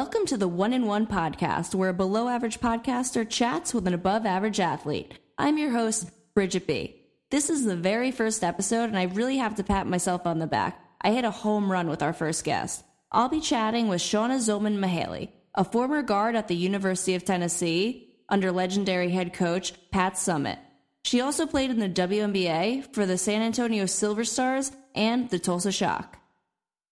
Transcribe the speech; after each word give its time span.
Welcome 0.00 0.24
to 0.28 0.38
the 0.38 0.48
One 0.48 0.72
in 0.72 0.86
One 0.86 1.06
podcast, 1.06 1.74
where 1.74 1.90
a 1.90 1.92
below 1.92 2.26
average 2.26 2.58
podcaster 2.58 3.28
chats 3.28 3.74
with 3.74 3.86
an 3.86 3.92
above 3.92 4.24
average 4.24 4.58
athlete. 4.58 5.12
I'm 5.36 5.58
your 5.58 5.72
host, 5.72 6.10
Bridget 6.34 6.66
B. 6.66 7.04
This 7.28 7.50
is 7.50 7.66
the 7.66 7.76
very 7.76 8.10
first 8.10 8.42
episode, 8.42 8.84
and 8.84 8.96
I 8.98 9.02
really 9.02 9.36
have 9.36 9.56
to 9.56 9.62
pat 9.62 9.86
myself 9.86 10.26
on 10.26 10.38
the 10.38 10.46
back. 10.46 10.82
I 11.02 11.12
hit 11.12 11.26
a 11.26 11.30
home 11.30 11.70
run 11.70 11.86
with 11.90 12.02
our 12.02 12.14
first 12.14 12.44
guest. 12.44 12.82
I'll 13.12 13.28
be 13.28 13.42
chatting 13.42 13.88
with 13.88 14.00
Shanna 14.00 14.36
Zolman 14.36 14.78
Mahaley, 14.78 15.32
a 15.54 15.64
former 15.64 16.00
guard 16.00 16.34
at 16.34 16.48
the 16.48 16.56
University 16.56 17.14
of 17.14 17.26
Tennessee 17.26 18.14
under 18.26 18.50
legendary 18.50 19.10
head 19.10 19.34
coach 19.34 19.74
Pat 19.90 20.14
Summitt. 20.14 20.60
She 21.04 21.20
also 21.20 21.44
played 21.44 21.68
in 21.68 21.78
the 21.78 21.90
WNBA 21.90 22.94
for 22.94 23.04
the 23.04 23.18
San 23.18 23.42
Antonio 23.42 23.84
Silver 23.84 24.24
Stars 24.24 24.72
and 24.94 25.28
the 25.28 25.38
Tulsa 25.38 25.72
Shock. 25.72 26.18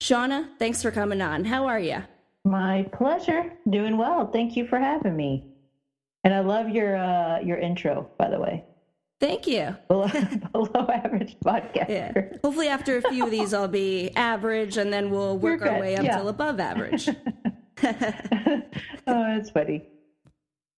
Shanna, 0.02 0.50
thanks 0.58 0.82
for 0.82 0.90
coming 0.90 1.22
on. 1.22 1.46
How 1.46 1.68
are 1.68 1.80
you? 1.80 2.02
My 2.48 2.88
pleasure. 2.92 3.52
Doing 3.68 3.98
well. 3.98 4.30
Thank 4.32 4.56
you 4.56 4.66
for 4.66 4.78
having 4.78 5.14
me. 5.14 5.44
And 6.24 6.32
I 6.32 6.40
love 6.40 6.70
your 6.70 6.96
uh, 6.96 7.40
your 7.40 7.58
intro, 7.58 8.08
by 8.18 8.30
the 8.30 8.40
way. 8.40 8.64
Thank 9.20 9.46
you. 9.46 9.76
Below, 9.88 10.08
below 10.52 10.88
average 10.88 11.36
podcast. 11.44 11.90
Yeah. 11.90 12.12
Hopefully, 12.42 12.68
after 12.68 12.96
a 12.96 13.02
few 13.02 13.24
of 13.24 13.30
these, 13.30 13.52
I'll 13.52 13.68
be 13.68 14.10
average, 14.16 14.78
and 14.78 14.90
then 14.90 15.10
we'll 15.10 15.36
work 15.36 15.60
our 15.60 15.78
way 15.78 15.96
up 15.96 16.04
yeah. 16.04 16.16
till 16.16 16.28
above 16.28 16.58
average. 16.58 17.08
oh, 17.84 18.62
that's 19.06 19.50
funny. 19.50 19.84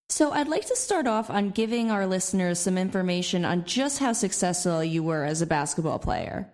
So, 0.08 0.32
I'd 0.32 0.48
like 0.48 0.66
to 0.66 0.76
start 0.76 1.06
off 1.06 1.30
on 1.30 1.50
giving 1.50 1.92
our 1.92 2.04
listeners 2.04 2.58
some 2.58 2.78
information 2.78 3.44
on 3.44 3.64
just 3.64 4.00
how 4.00 4.12
successful 4.12 4.82
you 4.82 5.04
were 5.04 5.24
as 5.24 5.40
a 5.40 5.46
basketball 5.46 6.00
player. 6.00 6.50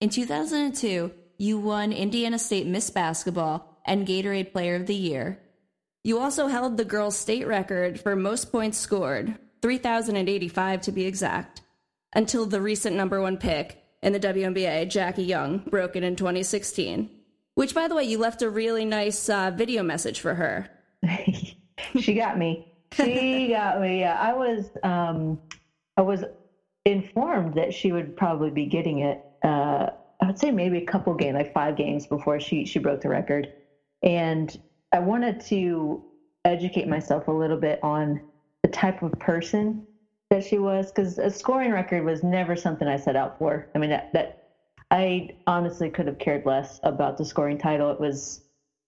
In 0.00 0.10
2002, 0.10 1.10
you 1.38 1.58
won 1.58 1.92
Indiana 1.92 2.38
State 2.38 2.66
Miss 2.66 2.90
Basketball 2.90 3.69
and 3.84 4.06
Gatorade 4.06 4.52
Player 4.52 4.76
of 4.76 4.86
the 4.86 4.94
Year. 4.94 5.40
You 6.02 6.18
also 6.18 6.46
held 6.46 6.76
the 6.76 6.84
girls' 6.84 7.18
state 7.18 7.46
record 7.46 8.00
for 8.00 8.16
most 8.16 8.50
points 8.50 8.78
scored, 8.78 9.36
3,085 9.62 10.80
to 10.82 10.92
be 10.92 11.04
exact, 11.04 11.62
until 12.14 12.46
the 12.46 12.62
recent 12.62 12.96
number 12.96 13.20
one 13.20 13.36
pick 13.36 13.82
in 14.02 14.12
the 14.12 14.20
WNBA, 14.20 14.88
Jackie 14.88 15.24
Young, 15.24 15.58
broke 15.58 15.96
it 15.96 16.02
in 16.02 16.16
2016. 16.16 17.10
Which, 17.54 17.74
by 17.74 17.88
the 17.88 17.94
way, 17.94 18.04
you 18.04 18.18
left 18.18 18.42
a 18.42 18.48
really 18.48 18.84
nice 18.84 19.28
uh, 19.28 19.50
video 19.54 19.82
message 19.82 20.20
for 20.20 20.34
her. 20.34 20.70
she 22.00 22.14
got 22.14 22.38
me. 22.38 22.72
She 22.92 23.48
got 23.48 23.80
me. 23.80 24.00
Yeah, 24.00 24.18
I 24.18 24.32
was. 24.32 24.70
Um, 24.82 25.38
I 25.96 26.02
was 26.02 26.24
informed 26.84 27.54
that 27.54 27.74
she 27.74 27.92
would 27.92 28.16
probably 28.16 28.50
be 28.50 28.66
getting 28.66 29.00
it. 29.00 29.22
Uh, 29.44 29.90
I 30.22 30.26
would 30.26 30.38
say 30.38 30.50
maybe 30.50 30.78
a 30.78 30.86
couple 30.86 31.14
games, 31.14 31.34
like 31.34 31.52
five 31.52 31.76
games 31.76 32.06
before 32.06 32.40
she 32.40 32.64
she 32.64 32.78
broke 32.78 33.02
the 33.02 33.08
record. 33.08 33.52
And 34.02 34.54
I 34.92 35.00
wanted 35.00 35.40
to 35.40 36.02
educate 36.44 36.88
myself 36.88 37.28
a 37.28 37.32
little 37.32 37.56
bit 37.56 37.78
on 37.82 38.20
the 38.62 38.68
type 38.68 39.02
of 39.02 39.12
person 39.18 39.82
that 40.30 40.44
she 40.44 40.58
was 40.58 40.90
because 40.90 41.18
a 41.18 41.30
scoring 41.30 41.70
record 41.70 42.04
was 42.04 42.22
never 42.22 42.56
something 42.56 42.86
I 42.86 42.96
set 42.96 43.16
out 43.16 43.36
for. 43.38 43.66
I 43.74 43.78
mean, 43.78 43.90
that, 43.90 44.08
that 44.12 44.36
I 44.90 45.28
honestly 45.46 45.90
could 45.90 46.06
have 46.06 46.18
cared 46.18 46.46
less 46.46 46.78
about 46.82 47.16
the 47.16 47.24
scoring 47.24 47.58
title. 47.58 47.90
It 47.90 48.00
was 48.00 48.40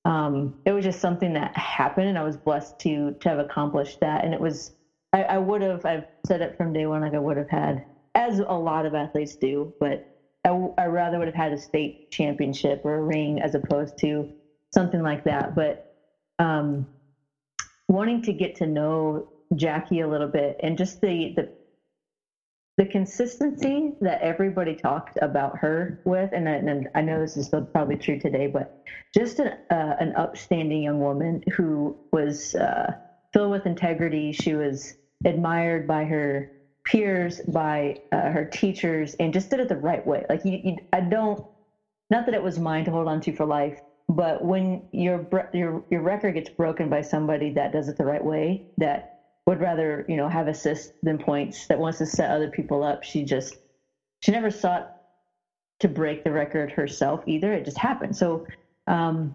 um, 0.04 0.54
it 0.64 0.72
was 0.72 0.84
just 0.84 1.00
something 1.00 1.34
that 1.34 1.56
happened, 1.56 2.09
and 2.09 2.19
I 2.19 2.25
was 2.25 2.36
blessed 2.36 2.76
to 2.81 3.16
to 3.20 3.28
have 3.28 3.38
accomplished 3.38 3.98
that. 4.00 4.25
And 4.25 4.34
it 4.34 4.41
was 4.41 4.70
I, 5.12 5.22
I 5.25 5.38
would 5.38 5.62
have 5.62 5.84
I've 5.84 6.06
said 6.26 6.42
it 6.42 6.56
from 6.56 6.72
day 6.72 6.86
one, 6.86 7.03
like 7.03 7.15
I 7.15 7.19
would 7.19 7.36
have 7.36 7.48
had, 7.48 7.84
as 8.15 8.41
a 8.41 8.53
lot 8.54 8.86
of 8.86 8.94
athletes 8.94 9.36
do, 9.41 9.72
but 9.78 10.03
I, 10.44 10.50
I 10.76 10.86
rather 10.86 11.19
would 11.19 11.28
have 11.28 11.36
had 11.36 11.53
a 11.53 11.59
state 11.59 11.97
championship 12.12 12.81
or 12.84 12.97
a 12.97 13.03
ring 13.03 13.41
as 13.41 13.54
opposed 13.54 13.97
to 13.98 14.28
something 14.75 15.03
like 15.03 15.25
that. 15.25 15.55
But 15.55 15.78
um, 16.38 16.87
wanting 17.88 18.22
to 18.22 18.33
get 18.33 18.56
to 18.56 18.66
know 18.66 19.25
Jackie 19.56 20.00
a 20.00 20.09
little 20.09 20.28
bit 20.28 20.56
and 20.62 20.78
just 20.78 21.00
the 21.03 21.33
the 21.37 21.47
the 22.78 22.87
consistency 22.87 23.93
that 24.03 24.21
everybody 24.22 24.75
talked 24.75 25.19
about 25.22 25.59
her 25.60 26.00
with, 26.06 26.31
and, 26.33 26.49
and 26.49 26.88
I 26.97 27.03
know 27.03 27.21
this 27.21 27.38
is 27.38 27.50
probably 27.72 27.99
true 27.99 28.19
today, 28.19 28.49
but 28.49 28.69
just 29.16 29.41
an, 29.41 29.55
uh, 29.71 29.94
an 30.00 30.15
upstanding 30.16 30.83
young 30.83 31.00
woman 31.00 31.43
who 31.56 31.97
was 32.12 32.56
uh, 32.56 32.93
filled 33.33 33.53
with 33.53 33.66
integrity. 33.69 34.33
She 34.33 34.56
was 34.56 34.94
admired 35.25 35.87
by 35.87 36.06
her 36.06 36.50
peers, 36.84 37.41
by 37.49 37.97
uh, 38.12 38.33
her 38.33 38.47
teachers, 38.47 39.15
and 39.21 39.34
just 39.34 39.50
did 39.53 39.60
it 39.60 39.69
the 39.71 39.78
right 39.78 40.06
way. 40.06 40.25
Like 40.28 40.44
you, 40.44 40.60
you, 40.65 40.77
I 40.93 41.03
don't, 41.03 41.41
not 42.10 42.27
that 42.27 42.34
it 42.34 42.43
was 42.43 42.59
mine 42.59 42.87
to 42.87 42.93
hold 42.93 43.09
on 43.09 43.21
to 43.22 43.33
for 43.33 43.47
life, 43.47 43.78
but 44.08 44.44
when 44.44 44.82
your 44.92 45.26
your 45.52 45.82
your 45.90 46.02
record 46.02 46.34
gets 46.34 46.50
broken 46.50 46.88
by 46.88 47.02
somebody 47.02 47.50
that 47.50 47.72
does 47.72 47.88
it 47.88 47.96
the 47.96 48.04
right 48.04 48.24
way, 48.24 48.62
that 48.78 49.10
would 49.46 49.60
rather 49.60 50.04
you 50.08 50.16
know 50.16 50.28
have 50.28 50.48
assists 50.48 50.92
than 51.02 51.18
points, 51.18 51.66
that 51.68 51.78
wants 51.78 51.98
to 51.98 52.06
set 52.06 52.30
other 52.30 52.48
people 52.48 52.82
up, 52.84 53.02
she 53.02 53.24
just 53.24 53.56
she 54.22 54.32
never 54.32 54.50
sought 54.50 54.88
to 55.80 55.88
break 55.88 56.24
the 56.24 56.32
record 56.32 56.70
herself 56.72 57.22
either. 57.26 57.52
It 57.52 57.64
just 57.64 57.78
happened. 57.78 58.16
So 58.16 58.44
um, 58.86 59.34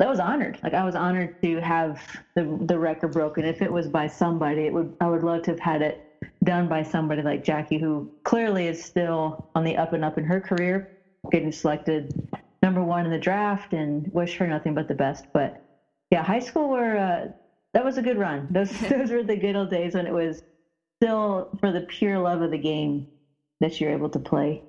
I 0.00 0.06
was 0.06 0.20
honored. 0.20 0.58
Like 0.62 0.74
I 0.74 0.84
was 0.84 0.94
honored 0.94 1.32
to 1.42 1.60
have 1.60 2.00
the 2.36 2.58
the 2.62 2.78
record 2.78 3.12
broken. 3.12 3.44
If 3.44 3.62
it 3.62 3.72
was 3.72 3.88
by 3.88 4.06
somebody, 4.08 4.62
it 4.62 4.72
would 4.72 4.92
I 5.00 5.08
would 5.08 5.22
love 5.24 5.42
to 5.42 5.52
have 5.52 5.60
had 5.60 5.82
it 5.82 6.00
done 6.44 6.68
by 6.68 6.82
somebody 6.82 7.22
like 7.22 7.44
Jackie, 7.44 7.78
who 7.78 8.08
clearly 8.24 8.66
is 8.68 8.82
still 8.82 9.38
on 9.54 9.64
the 9.64 9.76
up 9.76 9.92
and 9.92 10.04
up 10.04 10.18
in 10.18 10.24
her 10.24 10.40
career, 10.40 10.88
getting 11.32 11.52
selected 11.52 12.12
number 12.62 12.82
one 12.82 13.04
in 13.04 13.10
the 13.10 13.18
draft 13.18 13.72
and 13.72 14.12
wish 14.12 14.36
her 14.36 14.46
nothing 14.46 14.74
but 14.74 14.88
the 14.88 14.94
best. 14.94 15.26
But 15.32 15.62
yeah, 16.10 16.22
high 16.22 16.40
school 16.40 16.68
were 16.68 16.96
uh, 16.96 17.32
that 17.74 17.84
was 17.84 17.98
a 17.98 18.02
good 18.02 18.18
run. 18.18 18.48
Those 18.50 18.70
those 18.88 19.10
were 19.10 19.22
the 19.22 19.36
good 19.36 19.56
old 19.56 19.70
days 19.70 19.94
when 19.94 20.06
it 20.06 20.12
was 20.12 20.42
still 20.96 21.50
for 21.60 21.72
the 21.72 21.82
pure 21.82 22.18
love 22.18 22.42
of 22.42 22.50
the 22.50 22.58
game 22.58 23.08
that 23.60 23.80
you're 23.80 23.92
able 23.92 24.08
to 24.10 24.18
play. 24.18 24.62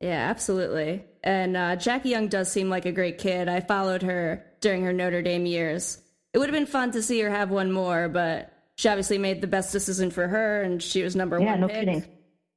Yeah, 0.00 0.28
absolutely. 0.30 1.04
And 1.24 1.56
uh, 1.56 1.76
Jackie 1.76 2.10
Young 2.10 2.28
does 2.28 2.50
seem 2.50 2.68
like 2.68 2.86
a 2.86 2.92
great 2.92 3.18
kid. 3.18 3.48
I 3.48 3.60
followed 3.60 4.02
her 4.02 4.44
during 4.60 4.84
her 4.84 4.92
Notre 4.92 5.22
Dame 5.22 5.46
years. 5.46 6.00
It 6.32 6.38
would 6.38 6.48
have 6.48 6.54
been 6.54 6.66
fun 6.66 6.90
to 6.92 7.02
see 7.02 7.18
her 7.20 7.30
have 7.30 7.50
one 7.50 7.72
more, 7.72 8.08
but 8.08 8.52
she 8.76 8.88
obviously 8.88 9.16
made 9.16 9.40
the 9.40 9.46
best 9.46 9.72
decision 9.72 10.10
for 10.10 10.28
her, 10.28 10.62
and 10.62 10.82
she 10.82 11.02
was 11.02 11.16
number 11.16 11.40
yeah, 11.40 11.46
one. 11.46 11.54
Yeah, 11.54 11.60
no 11.60 11.68
pick. 11.68 11.78
kidding. 11.80 12.04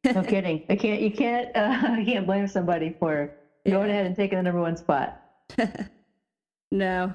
No 0.06 0.24
kidding. 0.24 0.64
I 0.70 0.78
can't. 0.78 1.02
You 1.02 1.12
can't. 1.12 1.54
Uh, 1.54 1.96
you 2.00 2.06
can't 2.06 2.26
blame 2.26 2.48
somebody 2.48 2.96
for 2.98 3.32
yeah. 3.66 3.72
going 3.72 3.90
ahead 3.90 4.06
and 4.06 4.16
taking 4.16 4.38
the 4.38 4.44
number 4.44 4.62
one 4.62 4.78
spot. 4.78 5.22
no. 6.72 7.14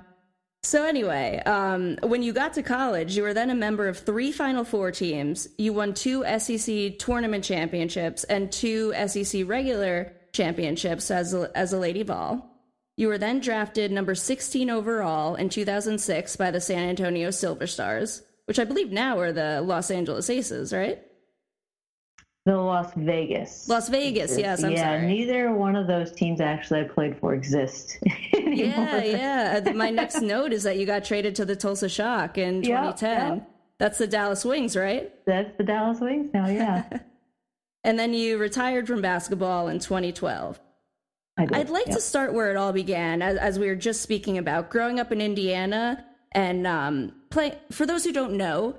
So 0.64 0.86
anyway, 0.86 1.42
um, 1.44 1.98
when 2.02 2.22
you 2.22 2.32
got 2.32 2.54
to 2.54 2.62
college, 2.62 3.16
you 3.16 3.22
were 3.22 3.34
then 3.34 3.50
a 3.50 3.54
member 3.54 3.86
of 3.86 3.98
three 3.98 4.32
Final 4.32 4.64
Four 4.64 4.92
teams. 4.92 5.46
You 5.58 5.74
won 5.74 5.92
two 5.92 6.24
SEC 6.38 6.98
tournament 6.98 7.44
championships 7.44 8.24
and 8.24 8.50
two 8.50 8.94
SEC 9.06 9.46
regular 9.46 10.14
championships 10.32 11.10
as 11.10 11.34
a, 11.34 11.50
as 11.54 11.74
a 11.74 11.78
Lady 11.78 12.02
Vol. 12.02 12.50
You 12.96 13.08
were 13.08 13.18
then 13.18 13.40
drafted 13.40 13.92
number 13.92 14.14
16 14.14 14.70
overall 14.70 15.34
in 15.34 15.50
2006 15.50 16.36
by 16.36 16.50
the 16.50 16.60
San 16.60 16.88
Antonio 16.88 17.30
Silver 17.30 17.66
Stars, 17.66 18.22
which 18.46 18.58
I 18.58 18.64
believe 18.64 18.90
now 18.90 19.18
are 19.18 19.32
the 19.32 19.60
Los 19.60 19.90
Angeles 19.90 20.30
Aces, 20.30 20.72
right? 20.72 21.02
The 22.46 22.56
Las 22.58 22.92
Vegas. 22.94 23.68
Las 23.70 23.88
Vegas, 23.88 24.36
yes. 24.36 24.62
I'm 24.62 24.72
yeah, 24.72 24.98
sorry. 24.98 25.06
neither 25.06 25.52
one 25.54 25.76
of 25.76 25.86
those 25.86 26.12
teams 26.12 26.42
actually 26.42 26.80
I 26.80 26.84
played 26.84 27.18
for 27.18 27.32
exist. 27.32 27.96
yeah, 28.34 29.02
yeah. 29.02 29.72
My 29.74 29.88
next 29.88 30.20
note 30.20 30.52
is 30.52 30.64
that 30.64 30.76
you 30.76 30.84
got 30.84 31.04
traded 31.04 31.36
to 31.36 31.46
the 31.46 31.56
Tulsa 31.56 31.88
Shock 31.88 32.36
in 32.36 32.60
2010. 32.60 33.10
Yep, 33.10 33.38
yep. 33.38 33.50
That's 33.78 33.96
the 33.96 34.06
Dallas 34.06 34.44
Wings, 34.44 34.76
right? 34.76 35.10
That's 35.24 35.56
the 35.56 35.64
Dallas 35.64 36.00
Wings 36.00 36.30
now, 36.34 36.46
yeah. 36.46 36.84
and 37.84 37.98
then 37.98 38.12
you 38.12 38.36
retired 38.36 38.86
from 38.86 39.00
basketball 39.00 39.68
in 39.68 39.78
2012. 39.78 40.60
I 41.38 41.44
would 41.46 41.70
like 41.70 41.86
yep. 41.86 41.96
to 41.96 42.00
start 42.00 42.34
where 42.34 42.50
it 42.50 42.56
all 42.56 42.72
began, 42.72 43.22
as, 43.22 43.38
as, 43.38 43.58
we 43.58 43.66
were 43.66 43.74
just 43.74 44.02
speaking 44.02 44.38
about 44.38 44.70
growing 44.70 45.00
up 45.00 45.10
in 45.10 45.20
Indiana 45.20 46.04
and 46.30 46.64
um, 46.64 47.12
play. 47.30 47.58
For 47.72 47.86
those 47.86 48.04
who 48.04 48.12
don't 48.12 48.34
know, 48.34 48.76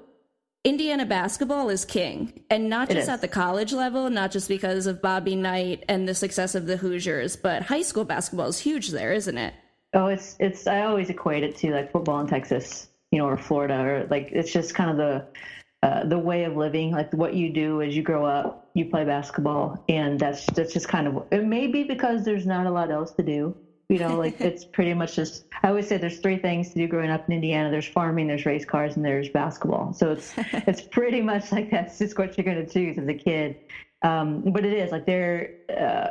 Indiana 0.66 1.06
basketball 1.06 1.70
is 1.70 1.86
king, 1.86 2.42
and 2.50 2.68
not 2.72 2.90
just 2.90 3.08
at 3.08 3.22
the 3.22 3.28
college 3.28 3.72
level, 3.72 4.10
not 4.10 4.32
just 4.32 4.50
because 4.50 4.88
of 4.88 5.00
Bobby 5.00 5.36
Knight 5.36 5.86
and 5.88 6.08
the 6.10 6.16
success 6.16 6.56
of 6.56 6.66
the 6.66 6.76
Hoosiers, 6.76 7.36
but 7.36 7.62
high 7.62 7.84
school 7.84 8.04
basketball 8.04 8.48
is 8.48 8.58
huge 8.58 8.90
there, 8.90 9.14
isn't 9.14 9.38
it? 9.38 9.54
Oh, 9.94 10.08
it's 10.08 10.36
it's. 10.40 10.66
I 10.66 10.82
always 10.82 11.12
equate 11.12 11.44
it 11.44 11.56
to 11.58 11.72
like 11.72 11.92
football 11.92 12.20
in 12.20 12.26
Texas, 12.26 12.88
you 13.12 13.20
know, 13.20 13.28
or 13.28 13.38
Florida, 13.38 13.80
or 13.80 14.08
like 14.10 14.30
it's 14.32 14.52
just 14.52 14.74
kind 14.74 14.90
of 14.90 14.98
the 14.98 15.88
uh, 15.88 16.04
the 16.06 16.18
way 16.18 16.46
of 16.46 16.58
living. 16.58 16.92
Like 16.92 17.14
what 17.14 17.36
you 17.36 17.54
do 17.54 17.84
as 17.84 17.96
you 17.96 18.02
grow 18.02 18.26
up, 18.26 18.72
you 18.74 18.86
play 18.86 19.06
basketball, 19.06 19.86
and 19.88 20.20
that's 20.20 20.48
that's 20.48 20.74
just 20.74 20.88
kind 20.88 21.08
of. 21.08 21.28
It 21.32 21.46
may 21.46 21.68
be 21.68 21.84
because 21.84 22.26
there's 22.26 22.48
not 22.48 22.66
a 22.66 22.72
lot 22.72 22.90
else 22.90 23.12
to 23.12 23.24
do, 23.24 23.56
you 23.90 24.00
know, 24.00 24.18
like 24.18 24.40
it's 24.42 24.66
pretty 24.66 24.94
much 24.94 25.16
just. 25.16 25.46
I 25.64 25.70
always 25.70 25.88
say 25.88 25.98
there's 25.98 26.20
three 26.20 26.38
things 26.38 26.70
to 26.70 26.76
do 26.76 26.88
growing 26.88 27.10
up 27.10 27.28
in 27.28 27.34
Indiana. 27.34 27.70
There's 27.70 27.88
farming, 27.88 28.28
there's 28.28 28.46
race 28.46 28.66
cars, 28.66 28.96
and 28.96 29.06
there's 29.06 29.30
basketball. 29.30 29.94
So 29.94 30.12
it's 30.12 30.34
it's 30.38 30.82
pretty 30.82 31.22
much 31.22 31.52
like 31.52 31.70
that's 31.72 31.98
just 31.98 32.18
what 32.18 32.38
you're 32.38 32.46
going 32.46 32.66
to 32.66 32.72
choose 32.72 32.98
as 32.98 33.08
a 33.08 33.14
kid. 33.14 33.58
Um, 34.02 34.42
but 34.42 34.66
it 34.66 34.74
is 34.74 34.92
like 34.92 35.06
they're 35.06 35.52
uh, 35.70 36.08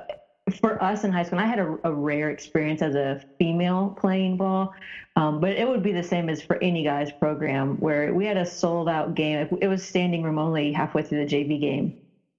for 0.60 0.82
us 0.82 1.04
in 1.04 1.12
high 1.12 1.22
school, 1.22 1.38
I 1.38 1.46
had 1.46 1.58
a, 1.58 1.78
a 1.84 1.92
rare 1.92 2.30
experience 2.30 2.82
as 2.82 2.94
a 2.94 3.20
female 3.38 3.96
playing 3.98 4.36
ball, 4.36 4.74
um, 5.16 5.40
but 5.40 5.52
it 5.52 5.66
would 5.66 5.82
be 5.82 5.92
the 5.92 6.02
same 6.02 6.28
as 6.28 6.42
for 6.42 6.62
any 6.62 6.84
guy's 6.84 7.10
program 7.12 7.76
where 7.78 8.12
we 8.12 8.26
had 8.26 8.36
a 8.36 8.44
sold 8.44 8.88
out 8.88 9.14
game. 9.14 9.48
It 9.60 9.68
was 9.68 9.82
standing 9.82 10.22
room 10.22 10.38
only 10.38 10.72
halfway 10.72 11.02
through 11.02 11.24
the 11.24 11.34
JV 11.34 11.60
game. 11.60 11.96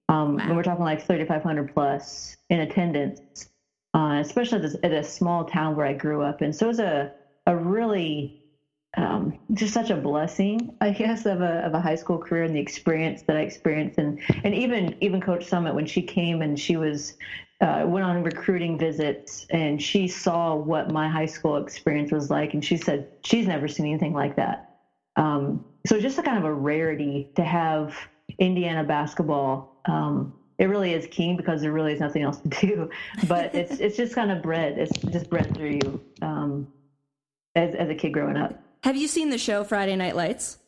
Um, 0.08 0.36
wow. 0.36 0.44
And 0.44 0.56
we're 0.56 0.62
talking 0.62 0.84
like 0.84 1.04
3,500 1.04 1.74
plus 1.74 2.36
in 2.48 2.60
attendance, 2.60 3.48
uh, 3.96 4.18
especially 4.20 4.60
at, 4.84 4.92
a 4.92 5.02
small 5.04 5.44
town 5.44 5.76
where 5.76 5.86
I 5.86 5.94
grew 5.94 6.22
up. 6.22 6.42
And 6.42 6.54
so 6.54 6.66
it 6.66 6.68
was 6.68 6.80
a, 6.80 7.10
a 7.46 7.56
really 7.56 8.30
um, 8.96 9.34
just 9.54 9.74
such 9.74 9.90
a 9.90 9.96
blessing, 9.96 10.70
I 10.80 10.92
guess, 10.92 11.26
of 11.26 11.40
a 11.42 11.64
of 11.66 11.74
a 11.74 11.80
high 11.80 11.96
school 11.96 12.18
career 12.18 12.44
and 12.44 12.54
the 12.56 12.60
experience 12.60 13.22
that 13.28 13.36
I 13.36 13.40
experienced, 13.40 13.98
and 13.98 14.18
and 14.44 14.54
even 14.54 14.94
even 15.00 15.20
Coach 15.20 15.46
Summitt 15.48 15.74
when 15.74 15.86
she 15.86 16.02
came 16.02 16.42
and 16.42 16.58
she 16.58 16.76
was 16.76 17.14
uh, 17.62 17.84
went 17.86 18.04
on 18.04 18.22
recruiting 18.22 18.78
visits 18.78 19.46
and 19.50 19.82
she 19.82 20.08
saw 20.08 20.54
what 20.56 20.92
my 20.92 21.08
high 21.08 21.26
school 21.26 21.56
experience 21.56 22.12
was 22.12 22.30
like, 22.30 22.54
and 22.54 22.64
she 22.64 22.76
said 22.78 23.06
she's 23.24 23.46
never 23.46 23.68
seen 23.68 23.86
anything 23.86 24.14
like 24.14 24.36
that. 24.36 24.60
Um, 25.16 25.62
so 25.86 26.00
just 26.00 26.18
a 26.18 26.22
kind 26.22 26.38
of 26.38 26.44
a 26.44 26.54
rarity 26.54 27.28
to 27.36 27.44
have 27.44 27.94
Indiana 28.38 28.84
basketball. 28.84 29.68
Um, 29.86 30.32
it 30.58 30.66
really 30.66 30.92
is 30.92 31.06
king 31.06 31.36
because 31.36 31.60
there 31.60 31.72
really 31.72 31.92
is 31.92 32.00
nothing 32.00 32.22
else 32.22 32.38
to 32.38 32.48
do, 32.48 32.90
but 33.28 33.54
it's 33.54 33.78
it's 33.78 33.96
just 33.96 34.14
kind 34.14 34.30
of 34.30 34.42
bred. 34.42 34.78
It's 34.78 34.96
just 34.98 35.30
bred 35.30 35.54
through 35.54 35.80
you 35.82 36.00
um, 36.22 36.72
as 37.54 37.74
as 37.74 37.88
a 37.88 37.94
kid 37.94 38.12
growing 38.12 38.36
up. 38.36 38.60
Have 38.82 38.96
you 38.96 39.08
seen 39.08 39.30
the 39.30 39.38
show 39.38 39.64
Friday 39.64 39.96
Night 39.96 40.16
Lights? 40.16 40.58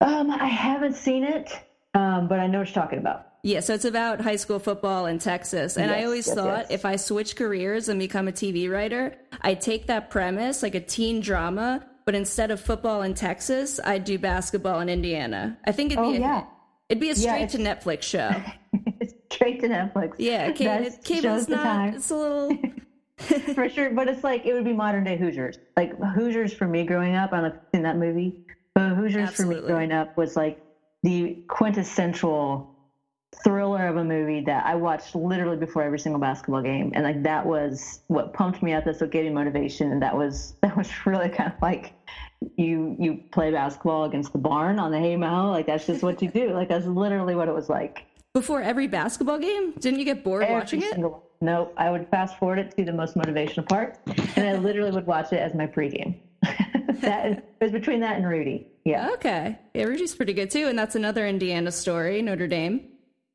Um, 0.00 0.30
I 0.30 0.46
haven't 0.46 0.96
seen 0.96 1.24
it, 1.24 1.50
um, 1.94 2.28
but 2.28 2.40
I 2.40 2.46
know 2.46 2.58
what 2.58 2.68
you're 2.68 2.74
talking 2.74 2.98
about. 2.98 3.26
Yeah, 3.42 3.60
so 3.60 3.74
it's 3.74 3.84
about 3.84 4.20
high 4.20 4.36
school 4.36 4.58
football 4.58 5.06
in 5.06 5.20
Texas. 5.20 5.76
And 5.76 5.88
yes, 5.88 6.00
I 6.00 6.04
always 6.04 6.26
yes, 6.26 6.34
thought 6.34 6.58
yes. 6.62 6.70
if 6.70 6.84
I 6.84 6.96
switch 6.96 7.36
careers 7.36 7.88
and 7.88 7.98
become 8.00 8.26
a 8.26 8.32
TV 8.32 8.68
writer, 8.68 9.16
I'd 9.40 9.60
take 9.60 9.86
that 9.86 10.10
premise, 10.10 10.64
like 10.64 10.74
a 10.74 10.80
teen 10.80 11.20
drama, 11.20 11.86
but 12.04 12.16
instead 12.16 12.50
of 12.50 12.60
football 12.60 13.02
in 13.02 13.14
Texas, 13.14 13.78
I'd 13.84 14.04
do 14.04 14.18
basketball 14.18 14.80
in 14.80 14.88
Indiana. 14.88 15.58
I 15.64 15.72
think 15.72 15.92
it'd 15.92 16.02
be 16.02 16.08
oh, 16.08 16.14
a, 16.14 16.18
yeah. 16.18 16.44
it'd 16.88 17.00
be 17.00 17.10
a 17.10 17.14
straight 17.14 17.40
yeah, 17.40 17.46
to 17.46 17.58
Netflix 17.58 18.02
show. 18.02 18.30
straight 19.36 19.60
to 19.60 19.68
Netflix. 19.68 20.14
Yeah, 20.18 20.50
cable, 20.52 20.90
cable's 21.04 21.48
not. 21.48 21.94
It's 21.94 22.10
a 22.10 22.16
little 22.16 22.58
for 23.54 23.68
sure. 23.68 23.90
But 23.90 24.08
it's 24.08 24.24
like 24.24 24.44
it 24.44 24.52
would 24.52 24.64
be 24.64 24.72
modern 24.72 25.04
day 25.04 25.16
Hoosiers. 25.16 25.58
Like 25.76 25.96
Hoosiers 26.14 26.52
for 26.52 26.66
me 26.66 26.84
growing 26.84 27.14
up. 27.14 27.32
I 27.32 27.40
don't 27.40 27.42
know 27.42 27.48
if 27.48 27.54
you've 27.54 27.70
seen 27.72 27.82
that 27.82 27.96
movie. 27.96 28.44
But 28.74 28.90
Hoosiers 28.90 29.28
Absolutely. 29.28 29.56
for 29.56 29.62
me 29.62 29.68
growing 29.68 29.92
up 29.92 30.16
was 30.16 30.36
like 30.36 30.60
the 31.02 31.42
quintessential 31.48 32.72
thriller 33.44 33.86
of 33.86 33.96
a 33.96 34.04
movie 34.04 34.40
that 34.40 34.64
I 34.64 34.74
watched 34.76 35.14
literally 35.14 35.56
before 35.56 35.82
every 35.82 35.98
single 35.98 36.20
basketball 36.20 36.62
game, 36.62 36.92
and 36.94 37.04
like 37.04 37.22
that 37.22 37.44
was 37.44 38.00
what 38.08 38.32
pumped 38.32 38.62
me 38.62 38.72
up. 38.72 38.84
That's 38.84 39.00
what 39.00 39.10
gave 39.10 39.24
me 39.24 39.30
motivation, 39.30 39.92
and 39.92 40.02
that 40.02 40.16
was 40.16 40.54
that 40.62 40.76
was 40.76 40.90
really 41.06 41.28
kind 41.28 41.52
of 41.52 41.60
like 41.62 41.92
you 42.56 42.96
you 42.98 43.22
play 43.32 43.50
basketball 43.50 44.04
against 44.04 44.32
the 44.32 44.38
barn 44.38 44.78
on 44.78 44.90
the 44.90 44.98
hay 44.98 45.16
mow. 45.16 45.50
Like 45.50 45.66
that's 45.66 45.86
just 45.86 46.02
what 46.02 46.20
you 46.22 46.28
do. 46.28 46.52
Like 46.52 46.68
that's 46.68 46.86
literally 46.86 47.34
what 47.34 47.48
it 47.48 47.54
was 47.54 47.68
like. 47.68 48.06
Before 48.36 48.60
every 48.60 48.86
basketball 48.86 49.38
game, 49.38 49.72
didn't 49.78 49.98
you 49.98 50.04
get 50.04 50.22
bored 50.22 50.42
every 50.42 50.56
watching 50.56 50.82
it? 50.82 50.90
Single, 50.90 51.24
no, 51.40 51.72
I 51.78 51.90
would 51.90 52.06
fast 52.10 52.36
forward 52.36 52.58
it 52.58 52.76
to 52.76 52.84
the 52.84 52.92
most 52.92 53.16
motivational 53.16 53.66
part, 53.66 53.98
and 54.36 54.46
I 54.46 54.58
literally 54.58 54.90
would 54.90 55.06
watch 55.06 55.32
it 55.32 55.38
as 55.38 55.54
my 55.54 55.66
pregame. 55.66 56.16
that 57.00 57.30
is, 57.30 57.36
it 57.38 57.44
was 57.62 57.72
between 57.72 58.00
that 58.00 58.18
and 58.18 58.28
Rudy. 58.28 58.66
Yeah. 58.84 59.08
Okay. 59.14 59.58
Yeah, 59.72 59.84
Rudy's 59.84 60.14
pretty 60.14 60.34
good 60.34 60.50
too, 60.50 60.66
and 60.66 60.78
that's 60.78 60.94
another 60.94 61.26
Indiana 61.26 61.72
story, 61.72 62.20
Notre 62.20 62.46
Dame. 62.46 62.88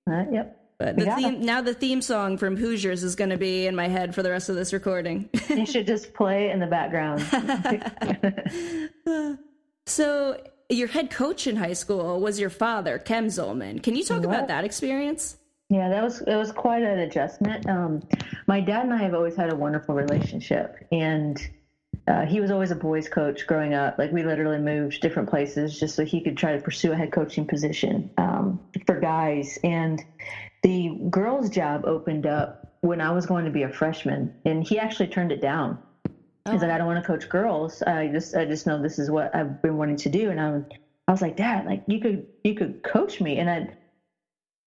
Uh, 0.07 0.25
yep. 0.31 0.62
But 0.77 0.98
the 0.98 1.15
theme, 1.15 1.42
now 1.42 1.62
the 1.62 1.74
theme 1.74 2.03
song 2.03 2.38
from 2.38 2.56
Hoosiers 2.56 3.03
is 3.03 3.15
going 3.15 3.31
to 3.31 3.38
be 3.38 3.65
in 3.65 3.75
my 3.75 3.88
head 3.88 4.13
for 4.13 4.21
the 4.21 4.30
rest 4.30 4.50
of 4.50 4.56
this 4.56 4.71
recording. 4.71 5.30
you 5.50 5.65
should 5.65 5.88
just 5.88 6.13
play 6.13 6.51
in 6.51 6.59
the 6.59 6.68
background. 6.68 7.24
so, 9.88 10.38
your 10.72 10.88
head 10.88 11.12
coach 11.12 11.48
in 11.48 11.58
high 11.58 11.74
school 11.74 12.20
was 12.20 12.40
your 12.40 12.50
father, 12.50 12.98
Kem 12.98 13.28
Zolman. 13.28 13.82
Can 13.84 13.96
you 13.96 14.04
talk 14.04 14.20
what? 14.20 14.26
about 14.26 14.48
that 14.48 14.64
experience? 14.64 15.38
Yeah, 15.70 15.90
that 15.90 16.04
was 16.04 16.22
it 16.22 16.36
was 16.36 16.52
quite 16.52 16.84
an 16.84 17.00
adjustment. 17.00 17.68
Um, 17.68 18.02
my 18.48 18.60
dad 18.60 18.84
and 18.84 18.94
I 18.94 18.98
have 18.98 19.14
always 19.14 19.36
had 19.36 19.54
a 19.54 19.56
wonderful 19.56 19.96
relationship, 19.96 20.76
and 20.92 21.40
uh, 22.08 22.26
he 22.26 22.42
was 22.42 22.52
always 22.52 22.72
a 22.72 22.76
boys 22.76 23.08
coach 23.08 23.48
growing 23.48 23.74
up. 23.74 23.98
Like 23.98 24.12
we 24.12 24.24
literally 24.24 24.58
moved 24.58 25.02
different 25.02 25.30
places 25.30 25.80
just 25.80 25.96
so 25.96 26.04
he 26.04 26.22
could 26.22 26.38
try 26.38 26.56
to 26.56 26.62
pursue 26.62 26.92
a 26.92 26.96
head 26.96 27.14
coaching 27.14 27.46
position 27.46 28.10
um, 28.18 28.60
for 28.86 29.00
guys. 29.00 29.60
And 29.64 30.04
the 30.64 31.00
girls' 31.10 31.50
job 31.50 31.86
opened 31.86 32.26
up 32.26 32.76
when 32.82 33.00
I 33.00 33.12
was 33.12 33.26
going 33.26 33.46
to 33.46 33.52
be 33.52 33.64
a 33.64 33.70
freshman, 33.70 34.34
and 34.44 34.68
he 34.68 34.78
actually 34.78 35.08
turned 35.08 35.32
it 35.32 35.42
down. 35.42 35.78
Oh. 36.46 36.52
He's 36.52 36.62
like, 36.62 36.72
I 36.72 36.78
don't 36.78 36.88
want 36.88 37.04
to 37.04 37.08
coach 37.08 37.30
girls. 37.30 37.82
I 37.84 38.08
just 38.08 38.36
I 38.36 38.46
just 38.46 38.66
know 38.66 38.82
this 38.82 39.00
is 39.00 39.12
what 39.12 39.36
I've 39.36 39.62
been 39.62 39.78
wanting 39.78 39.98
to 39.98 40.10
do. 40.10 40.32
And 40.32 40.40
I 40.40 40.62
I 41.08 41.12
was 41.12 41.22
like, 41.22 41.36
Dad, 41.36 41.66
like 41.66 41.84
you 41.88 42.00
could 42.00 42.28
you 42.44 42.56
could 42.56 42.84
coach 42.84 43.22
me. 43.22 43.38
And 43.38 43.50
I 43.50 43.70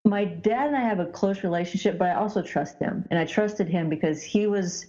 my 0.05 0.25
dad 0.25 0.69
and 0.69 0.77
I 0.77 0.83
have 0.83 1.01
a 1.01 1.07
close 1.07 1.43
relationship, 1.43 1.99
but 1.99 2.09
I 2.09 2.15
also 2.15 2.43
trust 2.43 2.79
him. 2.79 3.07
And 3.11 3.19
I 3.19 3.25
trusted 3.25 3.69
him 3.69 3.89
because 3.89 4.23
he 4.23 4.47
was 4.47 4.87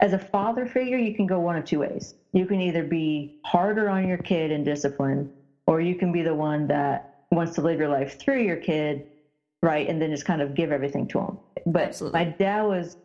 as 0.00 0.12
a 0.12 0.18
father 0.18 0.66
figure, 0.66 0.98
you 0.98 1.14
can 1.14 1.26
go 1.26 1.40
one 1.40 1.56
of 1.56 1.64
two 1.64 1.78
ways. 1.78 2.14
You 2.32 2.46
can 2.46 2.60
either 2.60 2.84
be 2.84 3.38
harder 3.44 3.88
on 3.88 4.06
your 4.06 4.18
kid 4.18 4.50
in 4.50 4.62
discipline, 4.62 5.32
or 5.66 5.80
you 5.80 5.94
can 5.94 6.12
be 6.12 6.22
the 6.22 6.34
one 6.34 6.66
that 6.66 7.24
wants 7.30 7.54
to 7.54 7.62
live 7.62 7.78
your 7.78 7.88
life 7.88 8.18
through 8.18 8.42
your 8.42 8.56
kid, 8.56 9.06
right? 9.62 9.88
And 9.88 10.00
then 10.00 10.10
just 10.10 10.26
kind 10.26 10.42
of 10.42 10.54
give 10.54 10.70
everything 10.70 11.06
to 11.08 11.20
him. 11.20 11.38
But 11.64 11.88
Absolutely. 11.88 12.18
my 12.18 12.24
dad 12.30 12.62
was 12.62 12.96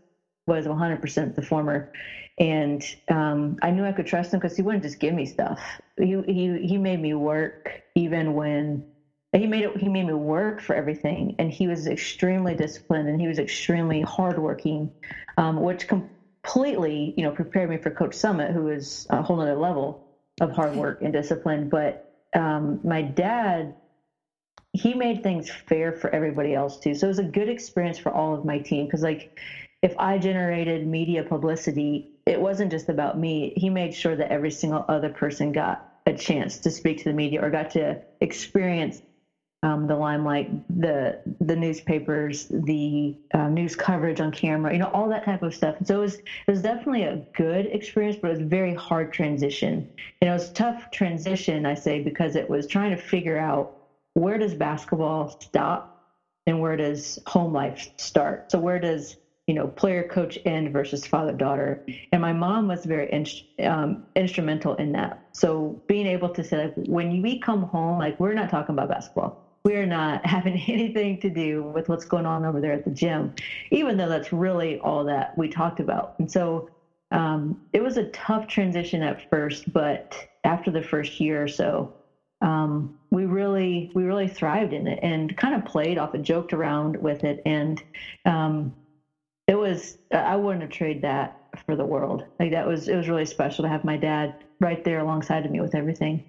was 0.48 0.66
100% 0.66 1.36
the 1.36 1.42
former, 1.42 1.94
and 2.40 2.84
um, 3.10 3.58
I 3.62 3.72
knew 3.72 3.86
I 3.86 3.92
could 3.92 4.08
trust 4.08 4.34
him 4.34 4.40
because 4.40 4.56
he 4.56 4.64
wouldn't 4.64 4.84
just 4.84 5.00
give 5.00 5.14
me 5.14 5.26
stuff. 5.26 5.82
He 5.98 6.22
he 6.28 6.68
he 6.68 6.78
made 6.78 7.00
me 7.00 7.14
work 7.14 7.82
even 7.96 8.34
when 8.34 8.86
he 9.34 9.48
made 9.48 9.64
it 9.64 9.78
he 9.78 9.90
made 9.90 10.06
me 10.06 10.14
work 10.14 10.62
for 10.62 10.76
everything 10.76 11.36
and 11.40 11.52
he 11.52 11.68
was 11.68 11.88
extremely 11.88 12.56
disciplined 12.56 13.10
and 13.10 13.20
he 13.20 13.28
was 13.28 13.40
extremely 13.40 14.02
hardworking 14.02 14.92
um, 15.38 15.62
which 15.62 15.88
completely, 15.88 17.14
you 17.18 17.24
know, 17.24 17.32
prepared 17.32 17.70
me 17.70 17.78
for 17.78 17.92
Coach 17.92 18.12
Summitt, 18.12 18.54
who 18.54 18.68
is 18.68 19.08
a 19.10 19.22
whole 19.22 19.40
other 19.40 19.56
level 19.56 20.08
of 20.40 20.52
hard 20.52 20.76
work 20.76 21.02
and 21.02 21.14
discipline. 21.14 21.70
But 21.70 22.14
um, 22.36 22.80
my 22.84 23.02
dad, 23.02 23.76
he 24.74 24.94
made 24.94 25.24
things 25.24 25.50
fair 25.50 25.92
for 25.92 26.10
everybody 26.14 26.54
else 26.54 26.78
too. 26.78 26.96
So 26.96 27.08
it 27.08 27.10
was 27.10 27.20
a 27.20 27.24
good 27.24 27.50
experience 27.50 27.98
for 27.98 28.12
all 28.12 28.34
of 28.34 28.46
my 28.46 28.60
team 28.60 28.86
because, 28.86 29.04
like, 29.04 29.40
if 29.82 29.96
I 29.98 30.18
generated 30.18 30.86
media 30.86 31.24
publicity, 31.24 32.06
it 32.26 32.40
wasn't 32.40 32.72
just 32.72 32.90
about 32.90 33.18
me. 33.18 33.54
He 33.56 33.70
made 33.70 33.94
sure 33.94 34.16
that 34.16 34.32
every 34.32 34.52
single 34.52 34.86
other 34.88 35.10
person 35.10 35.52
got 35.52 35.80
a 36.06 36.14
chance 36.14 36.60
to 36.60 36.72
speak 36.72 37.00
to 37.00 37.04
the 37.06 37.14
media 37.14 37.42
or 37.42 37.50
got 37.50 37.72
to 37.72 38.00
experience 38.22 39.02
um, 39.64 39.88
the 39.88 39.96
limelight, 39.96 40.50
the 40.70 41.20
the 41.40 41.56
newspapers, 41.56 42.48
the 42.50 43.14
uh, 43.34 43.48
news 43.48 43.76
coverage 43.76 44.20
on 44.20 44.32
camera, 44.32 44.74
you 44.74 44.80
know, 44.80 44.90
all 44.94 45.10
that 45.10 45.24
type 45.26 45.44
of 45.44 45.54
stuff. 45.54 45.76
So 45.84 45.98
it 45.98 46.02
was 46.02 46.16
it 46.16 46.52
was 46.52 46.62
definitely 46.62 47.04
a 47.04 47.22
good 47.36 47.68
experience, 47.68 48.18
but 48.22 48.30
it 48.30 48.32
was 48.32 48.42
a 48.42 48.46
very 48.46 48.74
hard 48.74 49.12
transition. 49.12 49.86
And 50.22 50.30
it 50.30 50.34
was 50.34 50.52
tough 50.52 50.90
transition, 50.92 51.66
I 51.66 51.76
say, 51.76 52.00
because 52.00 52.36
it 52.36 52.50
was 52.50 52.68
trying 52.68 52.92
to 52.92 52.98
figure 52.98 53.38
out 53.38 53.70
where 54.16 54.38
does 54.38 54.56
basketball 54.56 55.32
stop 55.42 55.88
and 56.48 56.60
where 56.60 56.76
does 56.76 57.20
home 57.28 57.54
life 57.54 57.88
start. 58.00 58.44
So 58.50 58.60
where 58.60 58.80
does 58.80 59.16
you 59.52 59.56
know 59.56 59.68
player 59.68 60.02
coach 60.02 60.38
end 60.46 60.72
versus 60.72 61.06
father 61.06 61.34
daughter. 61.34 61.82
And 62.14 62.22
my 62.22 62.32
mom 62.32 62.70
was 62.70 62.86
very 62.86 63.10
in, 63.10 63.26
um, 63.66 64.02
instrumental 64.16 64.76
in 64.76 64.94
that. 64.94 65.18
So 65.34 65.78
being 65.90 66.08
able 66.08 66.30
to 66.30 66.42
say 66.42 66.64
like 66.64 66.74
when 66.88 67.22
we 67.22 67.38
come 67.38 67.64
home 67.64 68.00
like 68.00 68.18
we're 68.18 68.34
not 68.34 68.50
talking 68.50 68.76
about 68.76 68.88
basketball. 68.88 69.36
We're 69.66 69.86
not 69.86 70.26
having 70.36 70.58
anything 70.70 71.20
to 71.20 71.30
do 71.30 71.64
with 71.64 71.90
what's 71.90 72.06
going 72.06 72.26
on 72.26 72.46
over 72.46 72.62
there 72.62 72.72
at 72.72 72.86
the 72.86 72.92
gym, 72.92 73.34
even 73.72 73.98
though 73.98 74.08
that's 74.08 74.32
really 74.32 74.78
all 74.78 75.04
that 75.04 75.38
we 75.38 75.50
talked 75.50 75.82
about. 75.82 76.14
And 76.18 76.32
so 76.32 76.70
um, 77.12 77.58
it 77.74 77.84
was 77.84 77.98
a 77.98 78.06
tough 78.06 78.48
transition 78.48 79.04
at 79.04 79.22
first, 79.30 79.66
but 79.74 80.16
after 80.46 80.72
the 80.72 80.82
first 80.82 81.20
year 81.20 81.44
or 81.44 81.50
so, 81.50 81.92
um, 82.40 82.90
we 83.12 83.26
really 83.26 83.92
we 83.94 84.04
really 84.04 84.30
thrived 84.30 84.72
in 84.72 84.88
it 84.88 85.00
and 85.04 85.36
kind 85.36 85.54
of 85.54 85.66
played 85.66 85.98
off 85.98 86.14
and 86.14 86.24
joked 86.24 86.54
around 86.54 86.96
with 86.96 87.26
it, 87.26 87.42
and 87.46 87.84
um, 88.24 88.74
it 89.48 89.56
was 89.56 89.98
I 90.12 90.36
wouldn't 90.36 90.62
have 90.62 90.72
traded 90.72 91.04
that 91.04 91.38
for 91.66 91.76
the 91.76 91.86
world. 91.86 92.26
Like 92.40 92.52
that 92.52 92.68
was 92.68 92.88
it 92.88 92.96
was 92.96 93.10
really 93.10 93.26
special 93.26 93.64
to 93.64 93.70
have 93.70 93.84
my 93.84 93.98
dad 93.98 94.36
right 94.60 94.84
there 94.84 95.00
alongside 95.00 95.46
of 95.46 95.52
me 95.52 95.60
with 95.62 95.76
everything. 95.76 96.24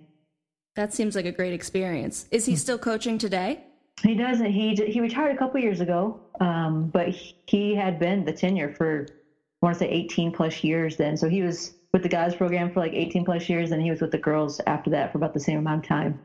That 0.75 0.95
seems 0.95 1.15
like 1.15 1.27
a 1.27 1.33
great 1.33 1.53
experience. 1.53 2.27
Is 2.31 2.47
he 2.47 2.57
still 2.57 2.79
coaching 2.79 3.19
today? 3.19 3.65
He 4.03 4.15
doesn't. 4.15 4.51
He 4.51 4.75
he 4.75 5.01
retired 5.01 5.35
a 5.35 5.39
couple 5.39 5.61
years 5.61 5.81
ago, 5.81 6.19
um, 6.41 6.89
but 6.89 7.09
he 7.09 7.75
had 7.75 7.99
been 7.99 8.25
the 8.25 8.33
tenure 8.33 8.75
for 8.75 9.07
I 9.11 9.67
want 9.67 9.75
to 9.75 9.79
say 9.81 9.91
18 9.91 10.33
plus 10.33 10.65
years. 10.65 10.97
Then, 10.97 11.17
so 11.17 11.29
he 11.29 11.43
was 11.43 11.75
with 11.93 12.03
the 12.03 12.09
guys 12.09 12.35
program 12.35 12.73
for 12.73 12.81
like 12.81 12.95
18 12.95 13.25
plus 13.25 13.49
years, 13.49 13.71
and 13.71 13.83
he 13.83 13.91
was 13.91 14.01
with 14.01 14.11
the 14.11 14.19
girls 14.19 14.61
after 14.67 14.91
that 14.91 15.13
for 15.13 15.19
about 15.19 15.35
the 15.35 15.41
same 15.41 15.59
amount 15.59 15.85
of 15.85 15.89
time. 15.89 16.19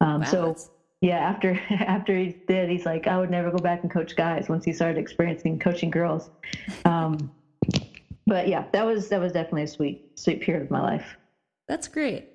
Um, 0.00 0.20
wow, 0.20 0.26
so 0.26 0.56
yeah, 1.00 1.18
after 1.18 1.60
after 1.70 2.16
he 2.16 2.36
did, 2.46 2.70
he's 2.70 2.84
like, 2.84 3.06
I 3.06 3.18
would 3.18 3.30
never 3.30 3.50
go 3.50 3.58
back 3.58 3.82
and 3.82 3.90
coach 3.90 4.16
guys 4.16 4.48
once 4.48 4.64
he 4.64 4.72
started 4.72 4.98
experiencing 4.98 5.58
coaching 5.58 5.90
girls. 5.90 6.30
Um, 6.84 7.30
but 8.26 8.48
yeah, 8.48 8.64
that 8.72 8.84
was 8.84 9.08
that 9.08 9.20
was 9.20 9.32
definitely 9.32 9.62
a 9.64 9.68
sweet 9.68 10.18
sweet 10.18 10.40
period 10.42 10.64
of 10.64 10.70
my 10.70 10.80
life. 10.80 11.16
That's 11.68 11.88
great. 11.88 12.28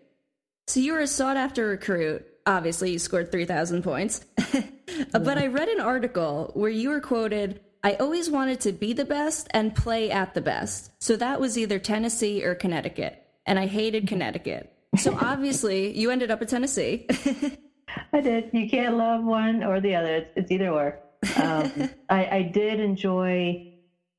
So 0.67 0.79
you 0.79 0.93
were 0.93 1.01
a 1.01 1.07
sought 1.07 1.37
after 1.37 1.67
recruit. 1.67 2.25
Obviously, 2.45 2.91
you 2.91 2.99
scored 2.99 3.31
three 3.31 3.45
thousand 3.45 3.83
points. 3.83 4.25
but 5.11 5.37
I 5.37 5.47
read 5.47 5.69
an 5.69 5.81
article 5.81 6.51
where 6.53 6.69
you 6.69 6.89
were 6.89 7.01
quoted. 7.01 7.59
I 7.85 7.95
always 7.95 8.29
wanted 8.29 8.61
to 8.61 8.71
be 8.71 8.93
the 8.93 9.03
best 9.03 9.49
and 9.51 9.75
play 9.75 10.09
at 10.09 10.33
the 10.33 10.41
best. 10.41 10.91
So 11.03 11.17
that 11.17 11.41
was 11.41 11.57
either 11.57 11.79
Tennessee 11.79 12.45
or 12.45 12.55
Connecticut. 12.55 13.21
And 13.45 13.59
I 13.59 13.67
hated 13.67 14.07
Connecticut. 14.07 14.71
So 14.97 15.17
obviously, 15.19 15.97
you 15.97 16.09
ended 16.09 16.31
up 16.31 16.41
at 16.41 16.47
Tennessee. 16.47 17.07
I 18.11 18.21
did. 18.21 18.49
You 18.53 18.67
can't 18.67 18.95
love 18.95 19.23
one 19.23 19.63
or 19.63 19.79
the 19.79 19.95
other. 19.95 20.15
It's, 20.15 20.31
it's 20.35 20.51
either 20.51 20.69
or. 20.69 20.95
Um, 21.35 21.89
I, 22.09 22.27
I 22.31 22.41
did 22.43 22.79
enjoy. 22.79 23.61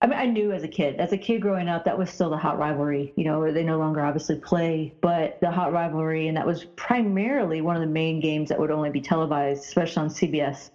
I 0.00 0.06
mean, 0.06 0.18
I 0.18 0.26
knew 0.26 0.52
as 0.52 0.62
a 0.62 0.68
kid, 0.68 0.96
as 0.96 1.12
a 1.12 1.18
kid 1.18 1.40
growing 1.40 1.68
up, 1.68 1.84
that 1.84 1.96
was 1.96 2.10
still 2.10 2.28
the 2.28 2.36
hot 2.36 2.58
rivalry. 2.58 3.12
You 3.16 3.24
know, 3.24 3.38
where 3.40 3.52
they 3.52 3.64
no 3.64 3.78
longer 3.78 4.02
obviously 4.02 4.36
play, 4.36 4.94
but 5.00 5.38
the 5.40 5.50
hot 5.50 5.72
rivalry, 5.72 6.28
and 6.28 6.36
that 6.36 6.46
was 6.46 6.64
primarily 6.76 7.60
one 7.60 7.76
of 7.76 7.80
the 7.80 7.86
main 7.86 8.20
games 8.20 8.48
that 8.50 8.58
would 8.58 8.70
only 8.70 8.90
be 8.90 9.00
televised, 9.00 9.64
especially 9.64 10.02
on 10.02 10.08
CBS. 10.08 10.70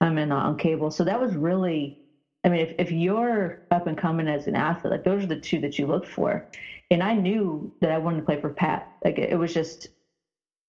I 0.00 0.10
mean, 0.10 0.28
not 0.28 0.46
on 0.46 0.56
cable. 0.56 0.90
So 0.90 1.04
that 1.04 1.20
was 1.20 1.34
really. 1.34 1.98
I 2.44 2.48
mean, 2.48 2.60
if, 2.60 2.74
if 2.78 2.92
you're 2.92 3.58
up 3.72 3.88
and 3.88 3.98
coming 3.98 4.28
as 4.28 4.46
an 4.46 4.54
athlete, 4.54 4.92
like 4.92 5.04
those 5.04 5.24
are 5.24 5.26
the 5.26 5.36
two 5.36 5.58
that 5.60 5.78
you 5.80 5.86
look 5.86 6.06
for. 6.06 6.46
And 6.92 7.02
I 7.02 7.14
knew 7.14 7.72
that 7.80 7.90
I 7.90 7.98
wanted 7.98 8.18
to 8.18 8.22
play 8.24 8.40
for 8.40 8.50
Pat. 8.50 8.86
Like 9.04 9.18
it 9.18 9.36
was 9.36 9.52
just, 9.52 9.88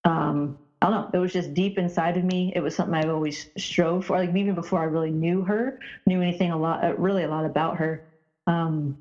um, 0.04 0.58
I 0.82 0.90
don't 0.90 1.14
know. 1.14 1.20
It 1.20 1.22
was 1.22 1.34
just 1.34 1.54
deep 1.54 1.78
inside 1.78 2.18
of 2.18 2.24
me. 2.24 2.54
It 2.56 2.60
was 2.62 2.76
something 2.76 2.94
I've 2.96 3.10
always 3.10 3.48
strove 3.58 4.06
for. 4.06 4.18
Like 4.18 4.36
even 4.36 4.56
before 4.56 4.82
I 4.82 4.86
really 4.86 5.12
knew 5.12 5.44
her, 5.44 5.80
knew 6.06 6.22
anything 6.22 6.52
a 6.52 6.58
lot, 6.58 6.84
uh, 6.84 6.96
really 6.98 7.24
a 7.24 7.30
lot 7.30 7.46
about 7.46 7.78
her. 7.78 8.04
Um, 8.46 8.96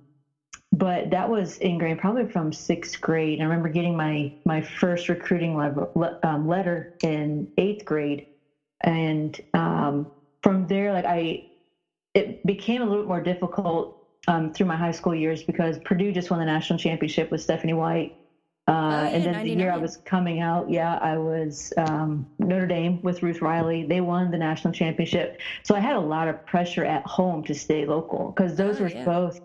but 0.73 1.11
that 1.11 1.29
was 1.31 1.59
ingrained 1.59 1.99
probably 1.99 2.27
from 2.27 2.53
sixth 2.53 3.01
grade. 3.01 3.41
I 3.41 3.45
remember 3.45 3.69
getting 3.69 3.97
my 3.97 4.33
my 4.45 4.61
first 4.63 5.09
recruiting 5.09 5.57
level, 5.57 5.91
um, 6.23 6.47
letter 6.49 6.93
in 7.03 7.49
eighth 7.57 7.85
grade, 7.85 8.27
and 8.81 9.39
um, 9.55 10.09
from 10.43 10.67
there, 10.67 10.93
like 10.93 11.05
I, 11.07 11.45
it 12.15 12.45
became 12.45 12.83
a 12.83 12.87
little 12.87 13.03
bit 13.05 13.09
more 13.09 13.21
difficult 13.21 13.95
um, 14.29 14.51
through 14.53 14.67
my 14.67 14.77
high 14.77 14.91
school 14.91 15.15
years 15.15 15.43
because 15.43 15.79
Purdue 15.79 16.13
just 16.13 16.31
won 16.31 16.41
the 16.41 16.47
national 16.47 16.79
championship 16.79 17.31
with 17.31 17.41
Stephanie 17.41 17.75
White 17.75 18.15
uh, 18.69 18.73
oh, 18.73 18.91
yeah, 18.91 19.09
and 19.09 19.25
then 19.25 19.33
99. 19.33 19.45
the 19.45 19.63
year 19.63 19.73
I 19.73 19.77
was 19.77 19.99
coming 19.99 20.41
out, 20.41 20.69
yeah, 20.69 20.99
I 21.01 21.17
was 21.19 21.73
um, 21.77 22.27
Notre 22.41 22.67
Dame 22.67 23.01
with 23.03 23.23
Ruth 23.23 23.41
Riley. 23.41 23.85
They 23.85 24.01
won 24.01 24.33
the 24.33 24.39
national 24.39 24.75
championship. 24.75 25.41
So 25.63 25.77
I 25.77 25.81
had 25.81 25.95
a 25.95 26.01
lot 26.01 26.27
of 26.27 26.45
pressure 26.47 26.85
at 26.85 27.07
home 27.07 27.45
to 27.45 27.55
stay 27.55 27.87
local 27.87 28.33
because 28.33 28.57
those 28.57 28.81
oh, 28.81 28.85
were 28.85 28.91
yeah. 28.91 29.05
both. 29.05 29.41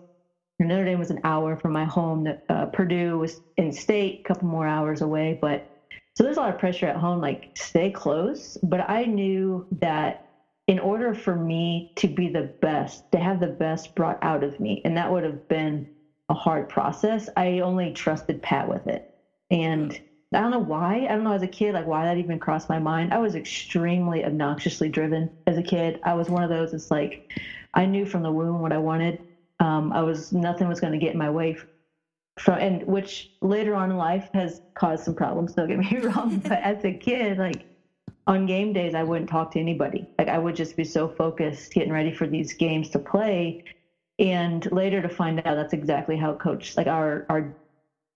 Notre 0.58 0.84
Dame 0.84 0.98
was 0.98 1.10
an 1.10 1.20
hour 1.22 1.56
from 1.56 1.72
my 1.72 1.84
home. 1.84 2.26
Uh, 2.48 2.66
Purdue 2.66 3.18
was 3.18 3.40
in 3.56 3.72
state, 3.72 4.22
a 4.24 4.28
couple 4.28 4.48
more 4.48 4.66
hours 4.66 5.02
away. 5.02 5.38
But 5.40 5.68
so 6.16 6.24
there's 6.24 6.36
a 6.36 6.40
lot 6.40 6.52
of 6.52 6.58
pressure 6.58 6.86
at 6.86 6.96
home, 6.96 7.20
like 7.20 7.50
stay 7.54 7.90
close. 7.90 8.58
But 8.62 8.88
I 8.90 9.04
knew 9.04 9.66
that 9.80 10.28
in 10.66 10.80
order 10.80 11.14
for 11.14 11.36
me 11.36 11.92
to 11.96 12.08
be 12.08 12.28
the 12.28 12.54
best, 12.60 13.10
to 13.12 13.18
have 13.18 13.38
the 13.38 13.46
best 13.46 13.94
brought 13.94 14.18
out 14.22 14.42
of 14.42 14.58
me, 14.58 14.82
and 14.84 14.96
that 14.96 15.12
would 15.12 15.22
have 15.22 15.48
been 15.48 15.88
a 16.28 16.34
hard 16.34 16.68
process, 16.68 17.28
I 17.36 17.60
only 17.60 17.92
trusted 17.92 18.42
Pat 18.42 18.68
with 18.68 18.86
it. 18.86 19.11
And 19.52 19.96
I 20.34 20.40
don't 20.40 20.50
know 20.50 20.58
why. 20.58 21.04
I 21.04 21.08
don't 21.08 21.24
know 21.24 21.32
as 21.32 21.42
a 21.42 21.48
kid, 21.48 21.74
like 21.74 21.86
why 21.86 22.06
that 22.06 22.16
even 22.16 22.38
crossed 22.38 22.70
my 22.70 22.78
mind. 22.78 23.12
I 23.12 23.18
was 23.18 23.34
extremely 23.36 24.24
obnoxiously 24.24 24.88
driven 24.88 25.30
as 25.46 25.58
a 25.58 25.62
kid. 25.62 25.98
I 26.02 26.14
was 26.14 26.30
one 26.30 26.42
of 26.42 26.48
those. 26.48 26.72
It's 26.72 26.90
like 26.90 27.22
I 27.74 27.84
knew 27.86 28.06
from 28.06 28.22
the 28.22 28.32
womb 28.32 28.62
what 28.62 28.72
I 28.72 28.78
wanted. 28.78 29.20
Um, 29.60 29.92
I 29.92 30.02
was 30.02 30.32
nothing 30.32 30.68
was 30.68 30.80
going 30.80 30.94
to 30.94 30.98
get 30.98 31.12
in 31.12 31.18
my 31.18 31.30
way 31.30 31.56
from, 32.38 32.58
and 32.58 32.82
which 32.84 33.28
later 33.42 33.76
on 33.76 33.90
in 33.90 33.98
life 33.98 34.28
has 34.34 34.58
caused 34.74 35.04
some 35.04 35.14
problems. 35.14 35.52
Don't 35.52 35.68
get 35.68 35.78
me 35.78 35.98
wrong. 36.02 36.38
but 36.44 36.60
as 36.62 36.82
a 36.84 36.92
kid, 36.92 37.38
like 37.38 37.66
on 38.26 38.46
game 38.46 38.72
days, 38.72 38.94
I 38.94 39.02
wouldn't 39.02 39.30
talk 39.30 39.50
to 39.52 39.60
anybody. 39.60 40.08
Like 40.18 40.28
I 40.28 40.38
would 40.38 40.56
just 40.56 40.76
be 40.76 40.84
so 40.84 41.08
focused 41.08 41.72
getting 41.74 41.92
ready 41.92 42.12
for 42.12 42.26
these 42.26 42.54
games 42.54 42.88
to 42.90 42.98
play. 42.98 43.58
And 44.18 44.66
later 44.72 45.02
to 45.02 45.08
find 45.10 45.42
out 45.44 45.56
that's 45.56 45.72
exactly 45.74 46.16
how 46.16 46.34
coach, 46.34 46.76
like 46.76 46.86
our 46.86 47.26
our 47.28 47.52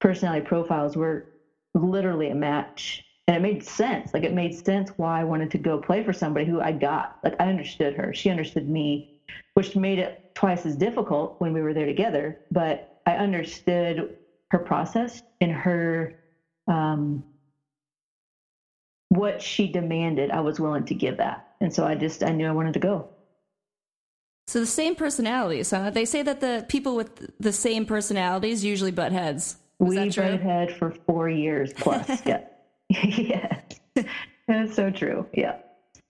personality 0.01 0.45
profiles 0.47 0.97
were 0.97 1.27
literally 1.75 2.31
a 2.31 2.35
match. 2.35 3.05
And 3.29 3.37
it 3.37 3.43
made 3.43 3.65
sense. 3.65 4.15
Like 4.15 4.23
it 4.23 4.35
made 4.35 4.55
sense 4.55 4.91
why 4.97 5.21
I 5.21 5.25
wanted 5.25 5.51
to 5.53 5.59
go 5.59 5.79
play 5.79 6.05
for 6.05 6.13
somebody 6.13 6.47
who 6.47 6.61
I 6.61 6.73
got. 6.73 7.19
Like 7.25 7.35
I 7.41 7.49
understood 7.49 7.95
her. 7.95 8.15
She 8.15 8.31
understood 8.31 8.69
me, 8.69 9.19
which 9.55 9.75
made 9.75 9.99
it 9.99 10.35
twice 10.35 10.65
as 10.65 10.77
difficult 10.77 11.41
when 11.41 11.53
we 11.53 11.61
were 11.61 11.75
there 11.75 11.87
together. 11.87 12.39
But 12.53 13.01
I 13.05 13.17
understood 13.17 14.17
her 14.51 14.59
process 14.59 15.23
and 15.41 15.51
her 15.51 16.21
um, 16.69 17.25
what 19.09 19.43
she 19.43 19.67
demanded. 19.67 20.31
I 20.31 20.41
was 20.41 20.61
willing 20.61 20.85
to 20.85 20.95
give 20.95 21.17
that. 21.17 21.55
And 21.61 21.75
so 21.75 21.85
I 21.85 21.97
just 21.97 22.23
I 22.23 22.31
knew 22.31 22.47
I 22.47 22.53
wanted 22.53 22.75
to 22.75 22.81
go. 22.81 23.09
So 24.47 24.61
the 24.61 24.67
same 24.67 24.95
personalities, 24.95 25.73
huh? 25.73 25.91
They 25.91 26.05
say 26.05 26.23
that 26.23 26.41
the 26.41 26.65
people 26.69 26.95
with 26.95 27.29
the 27.41 27.53
same 27.53 27.85
personalities 27.87 28.65
usually 28.65 28.93
butt 28.93 29.11
heads 29.11 29.57
we 29.79 29.97
butted 29.97 30.41
head 30.41 30.77
for 30.77 30.91
four 30.91 31.29
years 31.29 31.73
plus. 31.75 32.23
yeah. 32.27 32.41
yeah. 32.89 33.61
That's 34.49 34.75
so 34.75 34.91
true. 34.91 35.27
Yeah. 35.35 35.57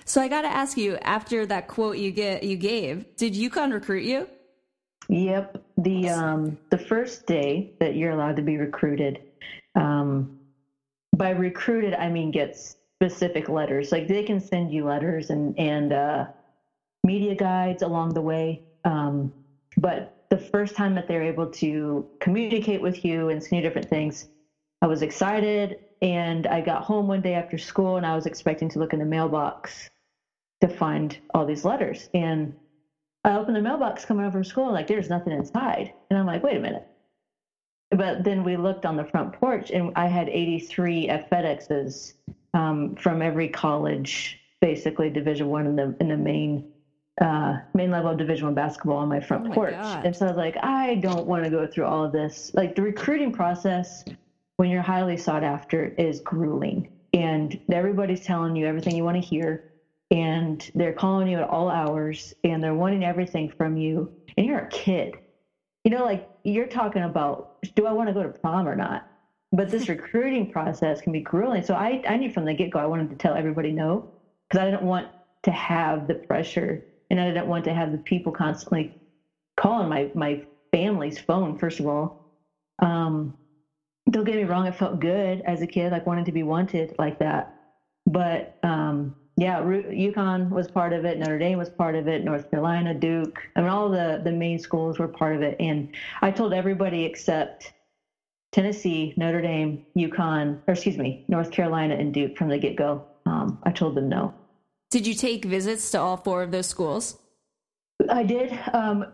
So 0.04 0.20
I 0.20 0.28
got 0.28 0.42
to 0.42 0.49
ask 0.49 0.76
you, 0.76 0.96
after 1.02 1.46
that 1.46 1.66
quote 1.66 1.96
you 1.99 2.12
get 2.12 2.44
you 2.44 2.56
gave, 2.56 3.16
did 3.16 3.35
UConn 3.35 3.73
recruit 3.73 4.04
you? 4.04 4.28
Yep. 5.08 5.64
The 5.78 6.08
um 6.08 6.58
the 6.70 6.78
first 6.78 7.26
day 7.26 7.73
that 7.80 7.96
you're 7.96 8.12
allowed 8.12 8.37
to 8.37 8.42
be 8.42 8.56
recruited, 8.56 9.20
um, 9.75 10.38
by 11.16 11.30
recruited 11.30 11.94
I 11.94 12.08
mean 12.08 12.30
get 12.30 12.56
specific 12.56 13.49
letters. 13.49 13.92
Like 13.92 14.08
they 14.08 14.23
can 14.23 14.40
send 14.40 14.73
you 14.73 14.85
letters 14.85 15.30
and 15.30 15.58
and 15.58 15.92
uh, 15.92 16.26
media 17.04 17.35
guides 17.35 17.82
along 17.82 18.14
the 18.14 18.23
way. 18.23 18.62
Um, 18.85 19.32
but 19.76 20.15
the 20.30 20.38
first 20.38 20.75
time 20.75 20.95
that 20.95 21.09
they're 21.09 21.23
able 21.23 21.47
to 21.50 22.06
communicate 22.21 22.80
with 22.80 23.04
you 23.04 23.28
and 23.28 23.42
see 23.42 23.61
different 23.61 23.88
things, 23.88 24.28
I 24.83 24.87
was 24.87 25.02
excited. 25.02 25.78
And 26.02 26.47
I 26.47 26.61
got 26.61 26.83
home 26.85 27.06
one 27.09 27.23
day 27.23 27.35
after 27.35 27.56
school 27.56 27.97
and 27.97 28.04
I 28.04 28.14
was 28.14 28.26
expecting 28.26 28.68
to 28.71 28.78
look 28.78 28.92
in 28.92 28.99
the 28.99 29.06
mailbox 29.06 29.90
to 30.61 30.68
find 30.68 31.16
all 31.33 31.47
these 31.47 31.64
letters. 31.64 32.09
And 32.12 32.54
I 33.25 33.37
opened 33.37 33.56
the 33.56 33.62
mailbox 33.62 34.04
coming 34.04 34.25
over 34.25 34.33
from 34.33 34.45
school, 34.45 34.73
like 34.73 34.87
there's 34.87 35.09
nothing 35.09 35.33
inside. 35.33 35.92
And 36.11 36.18
I'm 36.18 36.26
like, 36.26 36.42
wait 36.42 36.56
a 36.56 36.61
minute. 36.61 36.87
But 37.90 38.25
then 38.25 38.45
we 38.45 38.56
looked 38.56 38.85
on 38.85 38.97
the 38.97 39.04
front 39.04 39.33
porch 39.33 39.71
and 39.71 39.92
I 39.97 40.06
had 40.06 40.28
83 40.28 41.09
at 41.09 41.30
FedExes 41.30 42.14
um, 42.52 42.95
from 42.97 43.23
every 43.23 43.49
college, 43.49 44.38
basically 44.61 45.11
Division 45.11 45.49
One 45.49 45.66
in 45.66 45.76
the 45.76 45.97
in 46.00 46.09
the 46.09 46.16
main 46.16 46.73
uh, 47.20 47.56
main 47.75 47.90
level 47.90 48.11
of 48.11 48.18
Division 48.18 48.46
One 48.46 48.54
basketball 48.54 48.99
on 48.99 49.08
my 49.08 49.20
front 49.20 49.46
oh 49.49 49.54
porch, 49.54 49.75
and 49.75 50.14
so 50.14 50.26
I 50.26 50.28
was 50.28 50.37
like, 50.37 50.56
I 50.62 50.96
don't 50.96 51.26
want 51.26 51.44
to 51.44 51.50
go 51.50 51.66
through 51.66 51.87
all 51.87 52.04
of 52.04 52.12
this. 52.12 52.50
Like 52.54 52.75
the 52.75 52.82
recruiting 52.82 53.32
process, 53.32 54.04
when 54.58 54.68
you're 54.70 54.82
highly 54.82 55.16
sought 55.16 55.42
after, 55.42 55.94
is 55.96 56.20
grueling, 56.20 56.88
and 57.12 57.58
everybody's 57.70 58.25
telling 58.25 58.54
you 58.54 58.66
everything 58.66 58.96
you 58.96 59.04
want 59.04 59.16
to 59.16 59.26
hear, 59.26 59.62
and 60.11 60.70
they're 60.75 60.92
calling 60.92 61.28
you 61.28 61.38
at 61.38 61.49
all 61.49 61.70
hours, 61.70 62.35
and 62.44 62.62
they're 62.62 62.75
wanting 62.75 63.02
everything 63.02 63.50
from 63.56 63.76
you, 63.78 64.11
and 64.37 64.46
you're 64.46 64.58
a 64.58 64.68
kid. 64.68 65.14
You 65.85 65.90
know, 65.90 66.04
like 66.04 66.28
you're 66.44 66.66
talking 66.66 67.02
about, 67.02 67.49
do 67.76 67.87
I 67.87 67.92
want 67.92 68.08
to 68.08 68.12
go 68.12 68.23
to 68.23 68.35
prom 68.42 68.68
or 68.68 68.76
not? 68.76 69.04
But 69.52 69.70
this 69.70 69.88
recruiting 69.88 70.50
process 70.50 71.00
can 71.00 71.12
be 71.12 71.20
grueling. 71.20 71.62
So 71.62 71.75
I, 71.75 72.02
I 72.06 72.16
knew 72.18 72.30
from 72.30 72.44
the 72.44 72.52
get 72.52 72.70
go, 72.70 72.78
I 72.78 72.87
wanted 72.87 73.08
to 73.11 73.16
tell 73.16 73.35
everybody 73.35 73.73
no, 73.73 74.06
because 74.50 74.62
I 74.62 74.70
didn't 74.70 74.82
want 74.82 75.08
to 75.44 75.50
have 75.52 76.06
the 76.08 76.14
pressure 76.14 76.82
and 77.10 77.20
I 77.20 77.26
didn't 77.26 77.46
want 77.46 77.64
to 77.66 77.75
have 77.75 77.92
the 77.92 77.98
people 77.98 78.32
constantly 78.32 78.92
calling 79.58 79.88
my 79.88 80.10
my 80.14 80.42
family's 80.72 81.18
phone. 81.18 81.56
First 81.56 81.80
of 81.80 81.86
all, 81.86 82.16
um, 82.80 83.34
don't 84.10 84.25
get 84.25 84.36
me 84.36 84.44
wrong, 84.44 84.66
I 84.66 84.70
felt 84.72 85.00
good 85.00 85.42
as 85.46 85.62
a 85.62 85.66
kid, 85.66 85.92
like 85.92 86.06
wanting 86.06 86.26
to 86.26 86.32
be 86.32 86.42
wanted 86.42 86.94
like 86.98 87.18
that. 87.18 87.48
But 88.06 88.54
um, 88.62 89.14
yeah, 89.36 89.60
UConn 89.60 90.48
was 90.50 90.68
part 90.68 90.92
of 90.92 91.04
it. 91.04 91.18
Notre 91.18 91.38
Dame 91.38 91.58
was 91.58 91.70
part 91.70 91.96
of 91.96 92.08
it. 92.08 92.25
North 92.25 92.50
Carolina, 92.50 92.94
Duke. 92.94 93.38
I 93.56 93.60
mean, 93.60 93.70
all 93.70 93.90
the 93.90 94.20
the 94.25 94.32
main 94.32 94.58
schools 94.58 94.98
were 94.98 95.08
part 95.08 95.34
of 95.34 95.42
it. 95.42 95.56
And 95.60 95.88
I 96.22 96.30
told 96.30 96.54
everybody 96.54 97.04
except 97.04 97.72
Tennessee, 98.52 99.14
Notre 99.16 99.42
Dame, 99.42 99.82
UConn, 99.98 100.60
or 100.68 100.72
excuse 100.75 100.98
me, 100.98 101.22
North 101.28 101.50
Carolina, 101.50 101.96
and 101.96 102.14
Duke 102.14 102.36
from 102.36 102.48
the 102.48 102.58
get 102.58 102.76
go. 102.76 103.04
Um, 103.26 103.58
I 103.64 103.72
told 103.72 103.94
them 103.96 104.08
no. 104.08 104.34
Did 104.90 105.07
you 105.07 105.14
take 105.14 105.45
visits 105.45 105.90
to 105.93 106.00
all 106.00 106.16
four 106.16 106.43
of 106.43 106.50
those 106.50 106.66
schools? 106.66 107.19
I 108.09 108.23
did. 108.23 108.59
Um, 108.73 109.07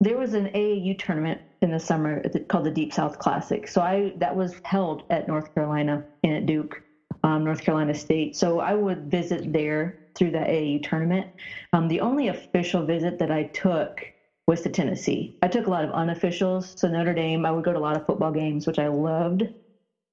there 0.00 0.16
was 0.18 0.34
an 0.34 0.46
AAU 0.48 0.98
tournament 0.98 1.40
in 1.62 1.70
the 1.70 1.80
summer 1.80 2.22
called 2.48 2.64
the 2.64 2.70
Deep 2.70 2.92
South 2.92 3.18
Classic. 3.18 3.66
So 3.68 3.80
I 3.80 4.12
that 4.18 4.34
was 4.36 4.60
held 4.64 5.04
at 5.10 5.28
North 5.28 5.54
Carolina 5.54 6.04
and 6.22 6.34
at 6.34 6.46
Duke. 6.46 6.82
um, 7.22 7.44
North 7.44 7.62
Carolina 7.62 7.94
State. 7.94 8.36
So 8.36 8.60
I 8.60 8.74
would 8.74 9.10
visit 9.10 9.52
there 9.52 9.98
through 10.14 10.30
the 10.32 10.38
AAU 10.38 10.82
tournament. 10.82 11.26
Um, 11.72 11.88
the 11.88 12.00
only 12.00 12.28
official 12.28 12.84
visit 12.84 13.18
that 13.18 13.30
I 13.30 13.44
took 13.44 14.00
was 14.46 14.60
to 14.62 14.68
Tennessee. 14.68 15.38
I 15.42 15.48
took 15.48 15.66
a 15.66 15.70
lot 15.70 15.84
of 15.84 15.90
unofficials. 15.90 16.78
So 16.78 16.86
Notre 16.88 17.14
Dame, 17.14 17.46
I 17.46 17.50
would 17.50 17.64
go 17.64 17.72
to 17.72 17.78
a 17.78 17.80
lot 17.80 17.96
of 17.96 18.04
football 18.06 18.30
games, 18.30 18.66
which 18.66 18.78
I 18.78 18.88
loved. 18.88 19.44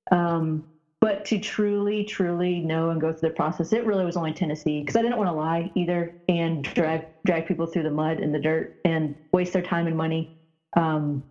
Um, 0.09 0.63
but 1.01 1.25
to 1.25 1.39
truly, 1.39 2.03
truly 2.03 2.61
know 2.61 2.91
and 2.91 3.01
go 3.01 3.11
through 3.11 3.29
the 3.29 3.35
process, 3.35 3.73
it 3.73 3.85
really 3.85 4.05
was 4.05 4.15
only 4.15 4.33
Tennessee 4.33 4.79
because 4.79 4.95
I 4.95 5.01
didn't 5.01 5.17
want 5.17 5.27
to 5.27 5.33
lie 5.33 5.71
either 5.75 6.13
and 6.27 6.63
drag 6.63 7.07
drag 7.25 7.47
people 7.47 7.65
through 7.65 7.83
the 7.83 7.91
mud 7.91 8.19
and 8.19 8.33
the 8.33 8.39
dirt 8.39 8.71
and 8.85 9.15
waste 9.33 9.53
their 9.53 9.63
time 9.63 9.87
and 9.87 9.97
money. 9.97 10.29
Um, 10.77 11.23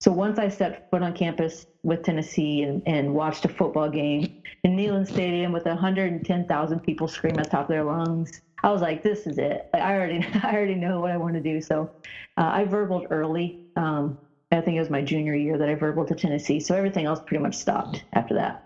so 0.00 0.12
once 0.12 0.38
I 0.38 0.48
stepped 0.48 0.80
foot 0.90 1.02
on 1.02 1.12
campus 1.12 1.64
with 1.82 2.02
Tennessee 2.02 2.62
and, 2.62 2.82
and 2.86 3.12
watched 3.12 3.44
a 3.44 3.48
football 3.48 3.90
game 3.90 4.26
in 4.64 4.76
Neyland 4.76 5.08
Stadium 5.08 5.52
with 5.52 5.66
110,000 5.66 6.80
people 6.80 7.08
screaming 7.08 7.40
at 7.40 7.44
the 7.46 7.50
top 7.50 7.62
of 7.62 7.68
their 7.68 7.84
lungs, 7.84 8.30
I 8.62 8.70
was 8.70 8.80
like, 8.80 9.02
"This 9.02 9.26
is 9.26 9.38
it! 9.38 9.62
I 9.74 9.92
already, 9.94 10.24
I 10.42 10.54
already 10.54 10.76
know 10.76 11.00
what 11.00 11.10
I 11.10 11.16
want 11.16 11.34
to 11.34 11.40
do." 11.40 11.60
So 11.60 11.90
uh, 12.36 12.50
I 12.52 12.64
verbaled 12.64 13.06
early. 13.10 13.56
Um, 13.76 14.16
I 14.52 14.60
think 14.60 14.76
it 14.76 14.80
was 14.80 14.90
my 14.90 15.02
junior 15.02 15.34
year 15.34 15.58
that 15.58 15.68
I 15.68 15.74
verbaled 15.74 16.08
to 16.08 16.14
Tennessee. 16.14 16.60
So 16.60 16.74
everything 16.76 17.06
else 17.06 17.20
pretty 17.26 17.42
much 17.42 17.56
stopped 17.56 18.04
after 18.12 18.34
that. 18.34 18.60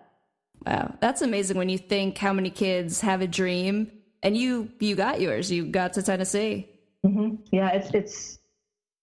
Wow, 0.67 0.95
that's 1.01 1.23
amazing 1.23 1.59
when 1.59 1.69
you 1.69 1.79
think 1.79 2.17
how 2.19 2.33
many 2.33 2.51
kids 2.51 3.01
have 3.03 3.21
a 3.21 3.27
dream, 3.27 3.91
and 4.23 4.37
you 4.37 4.71
you 4.81 4.97
got 4.97 5.21
yours. 5.21 5.51
You 5.51 5.67
got 5.67 5.93
to 5.95 6.03
Tennessee. 6.03 6.69
Mm-hmm. 7.05 7.37
Yeah, 7.53 7.69
it's 7.71 7.91
it's 7.93 8.39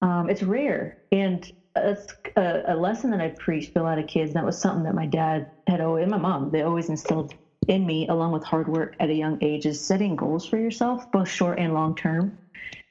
um, 0.01 0.29
it's 0.29 0.41
rare, 0.41 0.97
and 1.11 1.51
it's 1.75 2.13
a, 2.35 2.63
a, 2.67 2.75
lesson 2.75 3.11
that 3.11 3.21
I 3.21 3.29
preached 3.29 3.75
to 3.75 3.81
a 3.81 3.83
lot 3.83 3.99
of 3.99 4.07
kids. 4.07 4.33
That 4.33 4.43
was 4.43 4.57
something 4.59 4.83
that 4.83 4.95
my 4.95 5.05
dad 5.05 5.51
had 5.67 5.81
always, 5.81 6.03
and 6.03 6.11
my 6.11 6.17
mom, 6.17 6.51
they 6.51 6.63
always 6.63 6.89
instilled 6.89 7.35
in 7.67 7.85
me, 7.85 8.07
along 8.07 8.31
with 8.31 8.43
hard 8.43 8.67
work 8.67 8.95
at 8.99 9.09
a 9.09 9.13
young 9.13 9.37
age, 9.41 9.65
is 9.65 9.79
setting 9.79 10.15
goals 10.15 10.45
for 10.45 10.57
yourself, 10.57 11.11
both 11.11 11.29
short 11.29 11.59
and 11.59 11.73
long 11.73 11.95
term, 11.95 12.37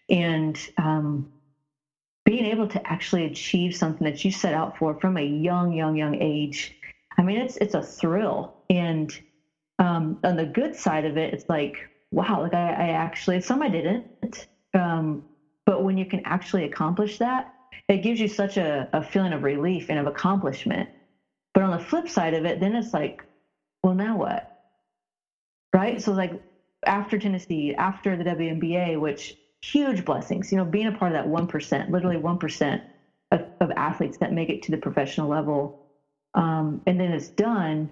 and 0.09 0.59
um, 0.79 1.33
being 2.25 2.47
able 2.47 2.69
to 2.69 2.91
actually 2.91 3.25
achieve 3.25 3.75
something 3.75 4.05
that 4.05 4.25
you 4.25 4.31
set 4.31 4.55
out 4.55 4.79
for 4.79 4.95
from 5.01 5.17
a 5.17 5.25
young, 5.25 5.73
young, 5.73 5.97
young 5.97 6.15
age. 6.15 6.77
I 7.19 7.23
mean, 7.23 7.41
it's 7.41 7.57
it's 7.57 7.75
a 7.75 7.83
thrill, 7.83 8.55
and 8.71 9.13
um, 9.81 10.19
on 10.25 10.37
the 10.37 10.47
good 10.47 10.77
side 10.77 11.07
of 11.07 11.19
it, 11.19 11.35
it's 11.35 11.47
like, 11.51 11.91
wow, 12.13 12.41
like 12.43 12.55
I, 12.55 12.71
I 12.73 12.89
actually, 12.91 13.41
some 13.43 13.63
I 13.63 13.69
didn't, 13.71 14.07
um, 14.75 15.25
but 15.67 15.85
when 15.85 15.99
you 15.99 16.07
can 16.07 16.23
actually 16.25 16.65
accomplish 16.65 17.19
that, 17.19 17.53
it 17.89 17.99
gives 17.99 18.21
you 18.21 18.29
such 18.29 18.59
a, 18.59 18.89
a 18.95 19.03
feeling 19.03 19.35
of 19.35 19.45
relief 19.45 19.91
and 19.91 20.01
of 20.01 20.07
accomplishment. 20.07 20.91
But 21.55 21.65
on 21.65 21.73
the 21.73 21.81
flip 21.81 22.09
side 22.09 22.35
of 22.35 22.47
it, 22.47 22.61
then 22.61 22.75
it's 22.77 22.95
like, 22.95 23.25
well, 23.83 23.95
now 23.95 24.19
what? 24.19 24.45
Right? 25.75 26.03
So, 26.03 26.13
like, 26.13 26.33
after 26.87 27.19
Tennessee, 27.19 27.75
after 27.77 28.17
the 28.17 28.25
WNBA, 28.25 29.01
which 29.01 29.35
huge 29.63 30.05
blessings, 30.05 30.53
you 30.53 30.59
know, 30.59 30.67
being 30.67 30.89
a 30.89 30.93
part 30.93 31.13
of 31.13 31.25
that 31.25 31.31
1%, 31.31 31.91
literally 31.91 32.19
1% 32.19 32.83
of, 33.33 33.43
of 33.61 33.73
athletes 33.77 34.19
that 34.21 34.33
make 34.33 34.51
it 34.51 34.63
to 34.65 34.73
the 34.73 34.79
professional 34.79 35.29
level. 35.29 35.77
Um, 36.35 36.83
and 36.87 37.01
then 37.01 37.13
it's 37.13 37.29
done. 37.31 37.91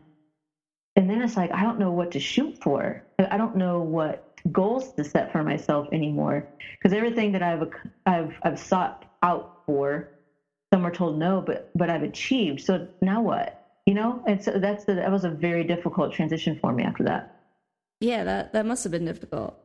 And 0.98 1.08
then 1.08 1.22
it's 1.22 1.36
like, 1.36 1.52
I 1.52 1.62
don't 1.62 1.78
know 1.78 1.92
what 1.92 2.10
to 2.10 2.20
shoot 2.20 2.58
for. 2.60 3.04
I 3.18 3.38
don't 3.38 3.56
know 3.56 3.80
what 3.80 4.24
goals 4.50 4.92
to 4.94 5.04
set 5.04 5.30
for 5.30 5.44
myself 5.44 5.86
anymore 5.92 6.46
because 6.72 6.92
everything 6.92 7.32
that 7.32 7.42
I've, 7.42 7.72
I've, 8.04 8.34
I've 8.42 8.58
sought 8.58 9.04
out 9.22 9.62
for, 9.64 10.10
some 10.74 10.82
were 10.82 10.90
told 10.90 11.16
no, 11.18 11.40
but, 11.40 11.70
but 11.74 11.88
I've 11.88 12.02
achieved. 12.02 12.62
So 12.62 12.88
now 13.00 13.22
what? 13.22 13.64
You 13.86 13.94
know, 13.94 14.22
and 14.26 14.42
so 14.42 14.58
that's 14.58 14.84
the, 14.84 14.94
that 14.96 15.10
was 15.10 15.24
a 15.24 15.30
very 15.30 15.62
difficult 15.64 16.12
transition 16.12 16.58
for 16.60 16.72
me 16.72 16.82
after 16.82 17.04
that. 17.04 17.40
Yeah, 18.00 18.24
that, 18.24 18.52
that 18.52 18.66
must 18.66 18.82
have 18.82 18.90
been 18.90 19.04
difficult 19.04 19.56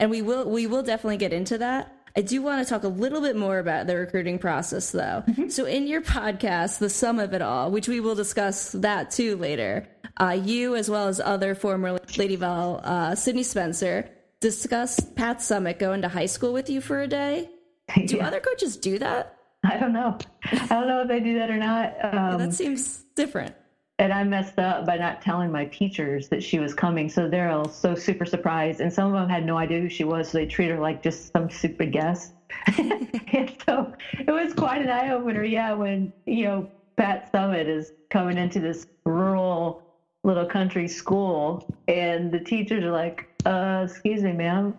and 0.00 0.10
we 0.10 0.22
will 0.22 0.50
we 0.50 0.66
will 0.66 0.82
definitely 0.82 1.18
get 1.18 1.32
into 1.32 1.58
that. 1.58 1.94
I 2.16 2.22
do 2.22 2.42
want 2.42 2.66
to 2.66 2.68
talk 2.68 2.82
a 2.82 2.88
little 2.88 3.20
bit 3.20 3.36
more 3.36 3.60
about 3.60 3.86
the 3.86 3.96
recruiting 3.96 4.40
process, 4.40 4.90
though. 4.90 5.22
Mm-hmm. 5.28 5.48
So, 5.48 5.64
in 5.64 5.86
your 5.86 6.00
podcast, 6.00 6.78
The 6.78 6.90
Sum 6.90 7.20
of 7.20 7.32
It 7.34 7.42
All, 7.42 7.70
which 7.70 7.86
we 7.86 8.00
will 8.00 8.16
discuss 8.16 8.72
that 8.72 9.12
too 9.12 9.36
later, 9.36 9.86
uh, 10.20 10.30
you, 10.30 10.76
as 10.76 10.90
well 10.90 11.08
as 11.08 11.20
other 11.20 11.54
former 11.54 11.98
Lady 12.16 12.36
Vol, 12.36 12.80
uh, 12.84 13.14
Sidney 13.14 13.42
Spencer, 13.42 14.08
discussed 14.40 15.16
Pat 15.16 15.38
Summitt 15.38 15.78
going 15.78 16.02
to 16.02 16.08
high 16.08 16.26
school 16.26 16.52
with 16.52 16.70
you 16.70 16.80
for 16.80 17.00
a 17.00 17.08
day. 17.08 17.48
Do 18.06 18.16
yeah. 18.16 18.26
other 18.26 18.40
coaches 18.40 18.76
do 18.76 18.98
that? 19.00 19.36
I 19.64 19.76
don't 19.76 19.92
know. 19.92 20.16
I 20.44 20.66
don't 20.68 20.86
know 20.88 21.02
if 21.02 21.08
they 21.08 21.20
do 21.20 21.38
that 21.38 21.50
or 21.50 21.58
not. 21.58 21.94
Um, 22.02 22.38
that 22.38 22.54
seems 22.54 23.04
different 23.14 23.54
and 24.00 24.14
I 24.14 24.24
messed 24.24 24.58
up 24.58 24.86
by 24.86 24.96
not 24.96 25.20
telling 25.20 25.52
my 25.52 25.66
teachers 25.66 26.30
that 26.30 26.42
she 26.42 26.58
was 26.58 26.72
coming. 26.72 27.10
So 27.10 27.28
they're 27.28 27.50
all 27.50 27.68
so 27.68 27.94
super 27.94 28.24
surprised. 28.24 28.80
And 28.80 28.90
some 28.90 29.12
of 29.14 29.20
them 29.20 29.28
had 29.28 29.44
no 29.44 29.58
idea 29.58 29.78
who 29.78 29.90
she 29.90 30.04
was. 30.04 30.30
So 30.30 30.38
they 30.38 30.46
treat 30.46 30.70
her 30.70 30.80
like 30.80 31.02
just 31.02 31.30
some 31.34 31.50
stupid 31.50 31.92
guest. 31.92 32.32
and 32.78 33.54
so 33.66 33.92
it 34.18 34.30
was 34.30 34.54
quite 34.54 34.80
an 34.80 34.88
eye 34.88 35.10
opener. 35.10 35.44
Yeah. 35.44 35.74
When, 35.74 36.14
you 36.24 36.44
know, 36.44 36.70
Pat 36.96 37.30
Summitt 37.30 37.68
is 37.68 37.92
coming 38.08 38.38
into 38.38 38.58
this 38.58 38.86
rural 39.04 39.82
little 40.24 40.46
country 40.46 40.86
school 40.88 41.66
and 41.88 42.30
the 42.30 42.40
teachers 42.40 42.84
are 42.84 42.90
like, 42.90 43.28
uh, 43.46 43.86
excuse 43.88 44.22
me, 44.22 44.32
ma'am, 44.32 44.76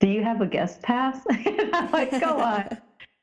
do 0.00 0.08
you 0.08 0.22
have 0.22 0.40
a 0.40 0.46
guest 0.46 0.82
pass? 0.82 1.24
and 1.28 1.74
I'm 1.74 1.90
like, 1.90 2.10
go 2.20 2.38
on. 2.40 2.78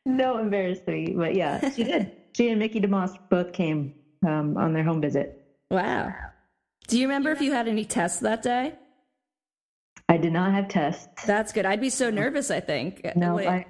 No 0.06 0.38
embarrass 0.38 0.80
me. 0.88 1.14
But 1.16 1.36
yeah, 1.36 1.70
she 1.70 1.84
did. 1.84 2.12
She 2.34 2.50
and 2.50 2.60
Mickey 2.60 2.82
DeMoss 2.82 3.18
both 3.30 3.54
came 3.54 3.94
um, 4.26 4.58
on 4.58 4.74
their 4.74 4.84
home 4.84 5.02
visit. 5.02 5.40
Wow. 5.70 6.14
Do 6.88 7.00
you 7.00 7.08
remember 7.08 7.32
if 7.32 7.42
you 7.42 7.54
had 7.54 7.68
any 7.68 7.86
tests 7.86 8.20
that 8.20 8.42
day? 8.42 8.74
I 10.10 10.18
did 10.18 10.34
not 10.34 10.52
have 10.52 10.68
tests. 10.68 11.24
That's 11.26 11.54
good. 11.54 11.66
I'd 11.66 11.80
be 11.80 11.90
so 11.90 12.10
nervous. 12.10 12.52
I 12.52 12.60
think. 12.60 13.06
No, 13.16 13.40
I, 13.40 13.66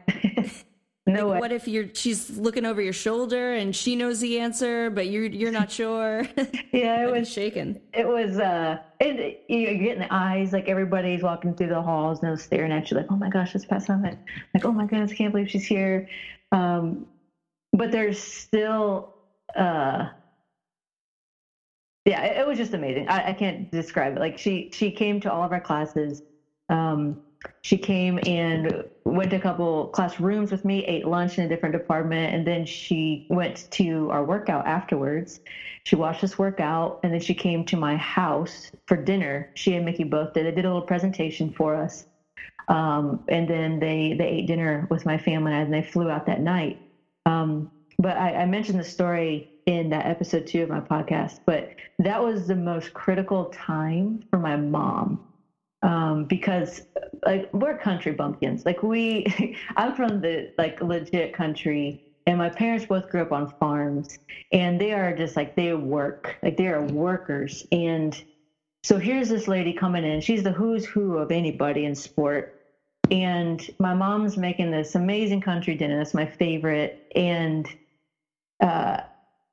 no. 1.05 1.29
Like, 1.29 1.41
what 1.41 1.51
if 1.51 1.67
you're 1.67 1.87
she's 1.93 2.37
looking 2.37 2.65
over 2.65 2.81
your 2.81 2.93
shoulder 2.93 3.53
and 3.53 3.75
she 3.75 3.95
knows 3.95 4.21
the 4.21 4.39
answer, 4.39 4.89
but 4.89 5.07
you're 5.07 5.25
you're 5.25 5.51
not 5.51 5.69
sure? 5.71 6.25
yeah, 6.71 7.05
it 7.05 7.11
was 7.11 7.29
shaken. 7.29 7.81
It 7.93 8.07
was. 8.07 8.39
uh 8.39 8.77
it, 8.99 9.43
You're 9.49 9.75
getting 9.75 9.99
the 9.99 10.13
eyes 10.13 10.53
like 10.53 10.69
everybody's 10.69 11.21
walking 11.21 11.55
through 11.55 11.67
the 11.67 11.81
halls 11.81 12.19
and 12.19 12.29
they're 12.29 12.37
staring 12.37 12.71
at 12.71 12.89
you 12.89 12.95
like, 12.95 13.07
oh 13.09 13.17
my 13.17 13.29
gosh, 13.29 13.53
it's 13.53 13.65
Pat 13.65 13.83
Summitt. 13.85 14.17
Like, 14.53 14.63
oh 14.63 14.71
my 14.71 14.85
goodness, 14.85 15.11
I 15.11 15.15
can't 15.15 15.33
believe 15.33 15.49
she's 15.49 15.65
here. 15.65 16.07
Um, 16.51 17.07
but 17.73 17.91
there's 17.91 18.19
still. 18.21 19.13
uh 19.55 20.09
yeah, 22.05 22.23
it, 22.23 22.37
it 22.39 22.47
was 22.47 22.57
just 22.57 22.73
amazing. 22.73 23.07
I, 23.07 23.29
I, 23.29 23.33
can't 23.33 23.71
describe 23.71 24.17
it. 24.17 24.19
Like 24.19 24.37
she 24.37 24.69
she 24.73 24.91
came 24.91 25.21
to 25.21 25.31
all 25.31 25.43
of 25.43 25.51
our 25.51 25.61
classes. 25.61 26.21
Um, 26.69 27.21
she 27.61 27.77
came 27.77 28.19
and 28.25 28.83
went 29.05 29.29
to 29.31 29.37
a 29.37 29.39
couple 29.39 29.87
classrooms 29.87 30.51
with 30.51 30.65
me, 30.65 30.83
ate 30.85 31.05
lunch 31.05 31.37
in 31.37 31.45
a 31.45 31.47
different 31.47 31.73
department, 31.73 32.33
and 32.33 32.45
then 32.45 32.65
she 32.65 33.25
went 33.29 33.67
to 33.71 34.09
our 34.11 34.23
workout 34.23 34.65
afterwards. 34.65 35.39
She 35.85 35.95
watched 35.95 36.23
us 36.23 36.37
work 36.37 36.59
out, 36.59 36.99
and 37.03 37.13
then 37.13 37.21
she 37.21 37.33
came 37.33 37.63
to 37.65 37.77
my 37.77 37.95
house 37.97 38.69
for 38.87 38.97
dinner. 38.97 39.49
She 39.55 39.75
and 39.75 39.85
Mickey 39.85 40.03
both 40.03 40.33
did. 40.33 40.45
They 40.45 40.51
did 40.51 40.65
a 40.65 40.69
little 40.69 40.81
presentation 40.81 41.51
for 41.51 41.75
us, 41.75 42.05
um, 42.67 43.23
and 43.27 43.47
then 43.47 43.79
they 43.79 44.13
they 44.17 44.27
ate 44.27 44.47
dinner 44.47 44.87
with 44.89 45.05
my 45.05 45.17
family, 45.17 45.53
and 45.53 45.73
they 45.73 45.83
flew 45.83 46.09
out 46.09 46.25
that 46.25 46.41
night. 46.41 46.79
Um, 47.25 47.69
but 47.97 48.17
I, 48.17 48.41
I 48.41 48.45
mentioned 48.45 48.79
the 48.79 48.83
story 48.83 49.47
in 49.65 49.89
that 49.89 50.05
episode 50.05 50.45
two 50.47 50.63
of 50.63 50.69
my 50.69 50.81
podcast, 50.81 51.39
but 51.45 51.69
that 51.99 52.21
was 52.21 52.47
the 52.47 52.55
most 52.55 52.93
critical 52.93 53.45
time 53.45 54.21
for 54.29 54.39
my 54.39 54.57
mom. 54.57 55.19
Um, 55.83 56.25
because 56.25 56.81
like 57.25 57.49
we're 57.53 57.77
country 57.77 58.13
bumpkins. 58.13 58.65
Like 58.65 58.83
we 58.83 59.55
I'm 59.75 59.93
from 59.93 60.21
the 60.21 60.51
like 60.57 60.81
legit 60.81 61.33
country 61.33 62.03
and 62.25 62.37
my 62.37 62.49
parents 62.49 62.85
both 62.85 63.09
grew 63.09 63.21
up 63.21 63.31
on 63.31 63.53
farms 63.59 64.17
and 64.51 64.79
they 64.79 64.93
are 64.93 65.15
just 65.15 65.35
like 65.35 65.55
they 65.55 65.73
work. 65.73 66.37
Like 66.41 66.57
they 66.57 66.67
are 66.67 66.81
workers. 66.81 67.65
And 67.71 68.21
so 68.83 68.97
here's 68.97 69.29
this 69.29 69.47
lady 69.47 69.73
coming 69.73 70.03
in. 70.03 70.21
She's 70.21 70.43
the 70.43 70.51
who's 70.51 70.85
who 70.85 71.17
of 71.17 71.31
anybody 71.31 71.85
in 71.85 71.95
sport. 71.95 72.61
And 73.11 73.61
my 73.79 73.93
mom's 73.93 74.37
making 74.37 74.71
this 74.71 74.95
amazing 74.95 75.41
country 75.41 75.75
dinner. 75.75 75.97
That's 75.97 76.13
my 76.13 76.25
favorite. 76.25 77.11
And 77.15 77.67
uh, 78.61 79.01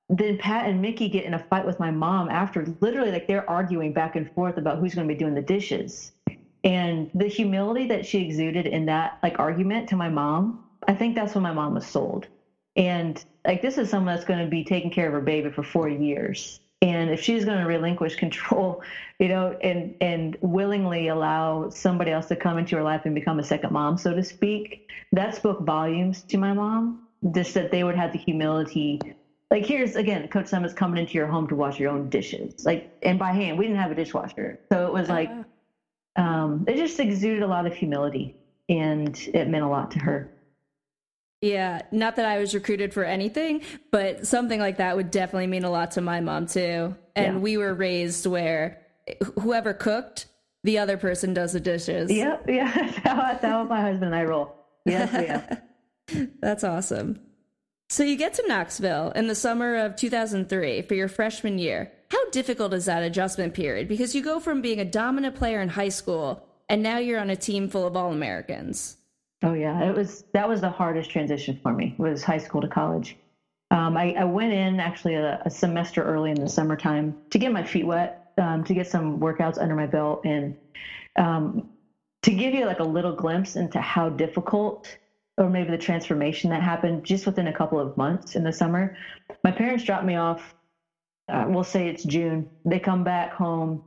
then 0.09 0.39
Pat 0.39 0.67
and 0.67 0.81
Mickey 0.81 1.09
get 1.09 1.25
in 1.25 1.35
a 1.35 1.39
fight 1.39 1.67
with 1.67 1.81
my 1.81 1.91
mom 1.91 2.29
after 2.29 2.67
literally 2.81 3.11
like 3.11 3.27
they're 3.27 3.49
arguing 3.51 3.93
back 3.93 4.15
and 4.15 4.31
forth 4.33 4.57
about 4.57 4.79
who's 4.79 4.95
going 4.95 5.07
to 5.07 5.13
be 5.13 5.19
doing 5.19 5.35
the 5.35 5.43
dishes. 5.43 6.13
And 6.65 7.11
the 7.15 7.27
humility 7.27 7.87
that 7.87 8.05
she 8.05 8.21
exuded 8.21 8.67
in 8.67 8.87
that 8.87 9.19
like 9.23 9.39
argument 9.39 9.89
to 9.91 9.97
my 9.97 10.09
mom, 10.09 10.59
I 10.87 10.95
think 10.95 11.15
that's 11.15 11.35
when 11.35 11.43
my 11.43 11.53
mom 11.53 11.75
was 11.75 11.87
sold. 11.87 12.29
And 12.77 13.23
like 13.47 13.63
this 13.63 13.79
is 13.79 13.89
someone 13.89 14.15
that's 14.15 14.27
going 14.27 14.45
to 14.45 14.51
be 14.51 14.65
taking 14.65 14.91
care 14.91 15.07
of 15.07 15.13
her 15.13 15.21
baby 15.21 15.51
for 15.51 15.63
four 15.63 15.89
years. 15.89 16.61
And 16.83 17.11
if 17.11 17.21
she's 17.21 17.45
going 17.45 17.59
to 17.59 17.67
relinquish 17.67 18.17
control, 18.25 18.83
you 19.19 19.29
know, 19.29 19.57
and 19.63 19.95
and 20.01 20.37
willingly 20.41 21.09
allow 21.09 21.71
somebody 21.71 22.11
else 22.11 22.27
to 22.27 22.37
come 22.37 22.59
into 22.59 22.77
her 22.77 22.83
life 22.83 23.03
and 23.05 23.15
become 23.15 23.39
a 23.39 23.45
second 23.45 23.73
mom, 23.73 23.97
so 23.97 24.15
to 24.15 24.23
speak, 24.23 24.83
that 25.13 25.35
spoke 25.35 25.61
volumes 25.61 26.23
to 26.25 26.39
my 26.39 26.53
mom. 26.53 27.01
Just 27.33 27.53
that 27.55 27.71
they 27.71 27.85
would 27.85 27.97
have 27.97 28.13
the 28.13 28.19
humility 28.19 28.99
like 29.51 29.67
here's 29.67 29.97
again, 29.97 30.29
Coach 30.29 30.47
Summitt's 30.47 30.73
coming 30.73 31.01
into 31.01 31.15
your 31.15 31.27
home 31.27 31.49
to 31.49 31.57
wash 31.57 31.79
your 31.81 31.91
own 31.91 32.09
dishes, 32.09 32.53
like 32.65 32.89
and 33.03 33.19
by 33.19 33.33
hand. 33.33 33.59
We 33.59 33.67
didn't 33.67 33.81
have 33.81 33.91
a 33.91 33.97
dishwasher, 33.97 34.59
so 34.73 34.87
it 34.87 34.93
was 34.93 35.09
like 35.09 35.29
uh-huh. 35.29 35.43
Um, 36.17 36.65
it 36.69 36.77
just 36.77 36.99
exuded 37.01 37.43
a 37.43 37.47
lot 37.47 37.67
of 37.67 37.75
humility, 37.75 38.37
and 38.69 39.19
it 39.33 39.49
meant 39.49 39.65
a 39.65 39.69
lot 39.69 39.91
to 39.93 39.99
her. 40.01 40.31
Yeah, 41.41 41.83
not 41.91 42.17
that 42.17 42.27
I 42.27 42.39
was 42.39 42.55
recruited 42.55 42.93
for 42.93 43.03
anything, 43.03 43.63
but 43.91 44.27
something 44.27 44.61
like 44.61 44.77
that 44.77 44.97
would 44.97 45.11
definitely 45.11 45.47
mean 45.47 45.65
a 45.65 45.71
lot 45.71 45.93
to 45.93 46.03
my 46.03 46.21
mom 46.21 46.47
too. 46.47 46.95
And 47.17 47.37
yeah. 47.37 47.41
we 47.41 47.57
were 47.57 47.73
raised 47.73 48.27
where 48.27 48.83
whoever 49.41 49.73
cooked, 49.73 50.27
the 50.65 50.79
other 50.79 50.99
person 50.99 51.33
does 51.33 51.53
the 51.55 51.61
dishes. 51.61 52.13
Yep, 52.13 52.45
yeah, 52.49 52.91
that's 53.03 53.43
how, 53.43 53.65
my 53.65 53.81
husband 53.81 54.13
and 54.13 54.15
I 54.15 54.25
roll. 54.25 54.55
Yes, 54.85 55.11
yeah. 55.13 56.27
that's 56.41 56.63
awesome. 56.63 57.21
So 57.89 58.05
you 58.05 58.17
get 58.17 58.35
to 58.35 58.47
Knoxville 58.47 59.13
in 59.13 59.27
the 59.27 59.35
summer 59.35 59.77
of 59.77 59.97
2003 59.97 60.83
for 60.83 60.95
your 60.95 61.09
freshman 61.09 61.59
year. 61.59 61.91
How 62.11 62.31
difficult 62.31 62.75
is 62.75 62.87
that 62.87 63.03
adjustment 63.03 63.55
period? 63.55 63.89
Because 63.89 64.15
you 64.15 64.23
go 64.23 64.41
from 64.41 64.63
being 64.63 64.81
a 64.81 64.85
dominant 64.85 65.37
player 65.37 65.61
in 65.61 65.69
high 65.69 65.89
school 65.89 66.47
and 66.71 66.83
now 66.83 66.99
you're 66.99 67.21
on 67.21 67.31
a 67.31 67.37
team 67.37 67.69
full 67.69 67.87
of 67.87 67.97
All 67.97 68.13
Americans. 68.13 68.97
Oh 69.43 69.55
yeah, 69.55 69.83
it 69.89 69.95
was 69.95 70.25
that 70.33 70.49
was 70.49 70.61
the 70.61 70.71
hardest 70.71 71.11
transition 71.11 71.59
for 71.63 71.73
me. 71.73 71.95
Was 71.99 72.23
high 72.23 72.39
school 72.39 72.61
to 72.61 72.69
college. 72.69 73.17
Um, 73.73 73.97
I, 73.97 74.15
I, 74.15 74.25
went 74.25 74.53
in 74.53 74.81
actually 74.81 75.15
a, 75.15 75.41
a, 75.45 75.51
semester 75.51 76.03
early 76.03 76.33
in 76.33 76.41
the 76.41 76.49
summertime 76.49 77.17
to 77.31 77.39
get 77.39 77.53
my 77.53 77.63
feet 77.63 77.87
wet, 77.87 78.33
um, 78.37 78.65
to 78.65 78.75
get 78.75 78.89
some 78.89 79.21
workouts 79.21 79.63
under 79.63 79.77
my 79.77 79.87
belt, 79.87 80.23
and 80.25 80.57
um, 81.17 81.69
to 82.23 82.33
give 82.33 82.53
you 82.53 82.67
like 82.67 82.81
a 82.81 82.85
little 82.85 83.15
glimpse 83.15 83.55
into 83.55 83.81
how 83.81 84.09
difficult, 84.09 84.99
or 85.39 85.49
maybe 85.49 85.71
the 85.71 85.79
transformation 85.79 86.51
that 86.51 86.63
happened 86.63 87.05
just 87.05 87.27
within 87.27 87.47
a 87.47 87.53
couple 87.53 87.79
of 87.79 87.97
months 87.97 88.35
in 88.35 88.43
the 88.43 88.53
summer. 88.53 88.97
My 89.45 89.53
parents 89.53 89.85
dropped 89.85 90.05
me 90.05 90.17
off. 90.17 90.55
Uh, 91.31 91.47
we'll 91.49 91.65
say 91.65 91.89
it's 91.89 92.05
June. 92.05 92.49
They 92.65 92.81
come 92.81 93.05
back 93.05 93.33
home 93.33 93.83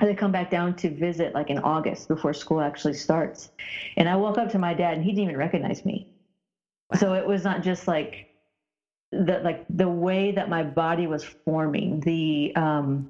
they 0.00 0.14
come 0.14 0.32
back 0.32 0.50
down 0.50 0.74
to 0.76 0.90
visit 0.90 1.34
like 1.34 1.50
in 1.50 1.58
August 1.58 2.08
before 2.08 2.32
school 2.32 2.60
actually 2.60 2.94
starts. 2.94 3.48
And 3.96 4.08
I 4.08 4.16
woke 4.16 4.38
up 4.38 4.50
to 4.50 4.58
my 4.58 4.74
dad 4.74 4.94
and 4.94 5.04
he 5.04 5.12
didn't 5.12 5.24
even 5.24 5.36
recognize 5.36 5.84
me. 5.84 6.06
So 6.94 7.14
it 7.14 7.26
was 7.26 7.44
not 7.44 7.62
just 7.62 7.86
like 7.88 8.26
the 9.12 9.40
like 9.44 9.64
the 9.70 9.88
way 9.88 10.32
that 10.32 10.48
my 10.48 10.62
body 10.64 11.06
was 11.06 11.24
forming, 11.46 12.00
the 12.00 12.54
um 12.56 13.08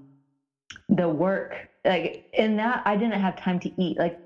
the 0.88 1.08
work 1.08 1.66
like 1.84 2.24
in 2.32 2.56
that 2.56 2.82
I 2.86 2.96
didn't 2.96 3.20
have 3.20 3.36
time 3.36 3.60
to 3.60 3.82
eat. 3.82 3.98
Like 3.98 4.18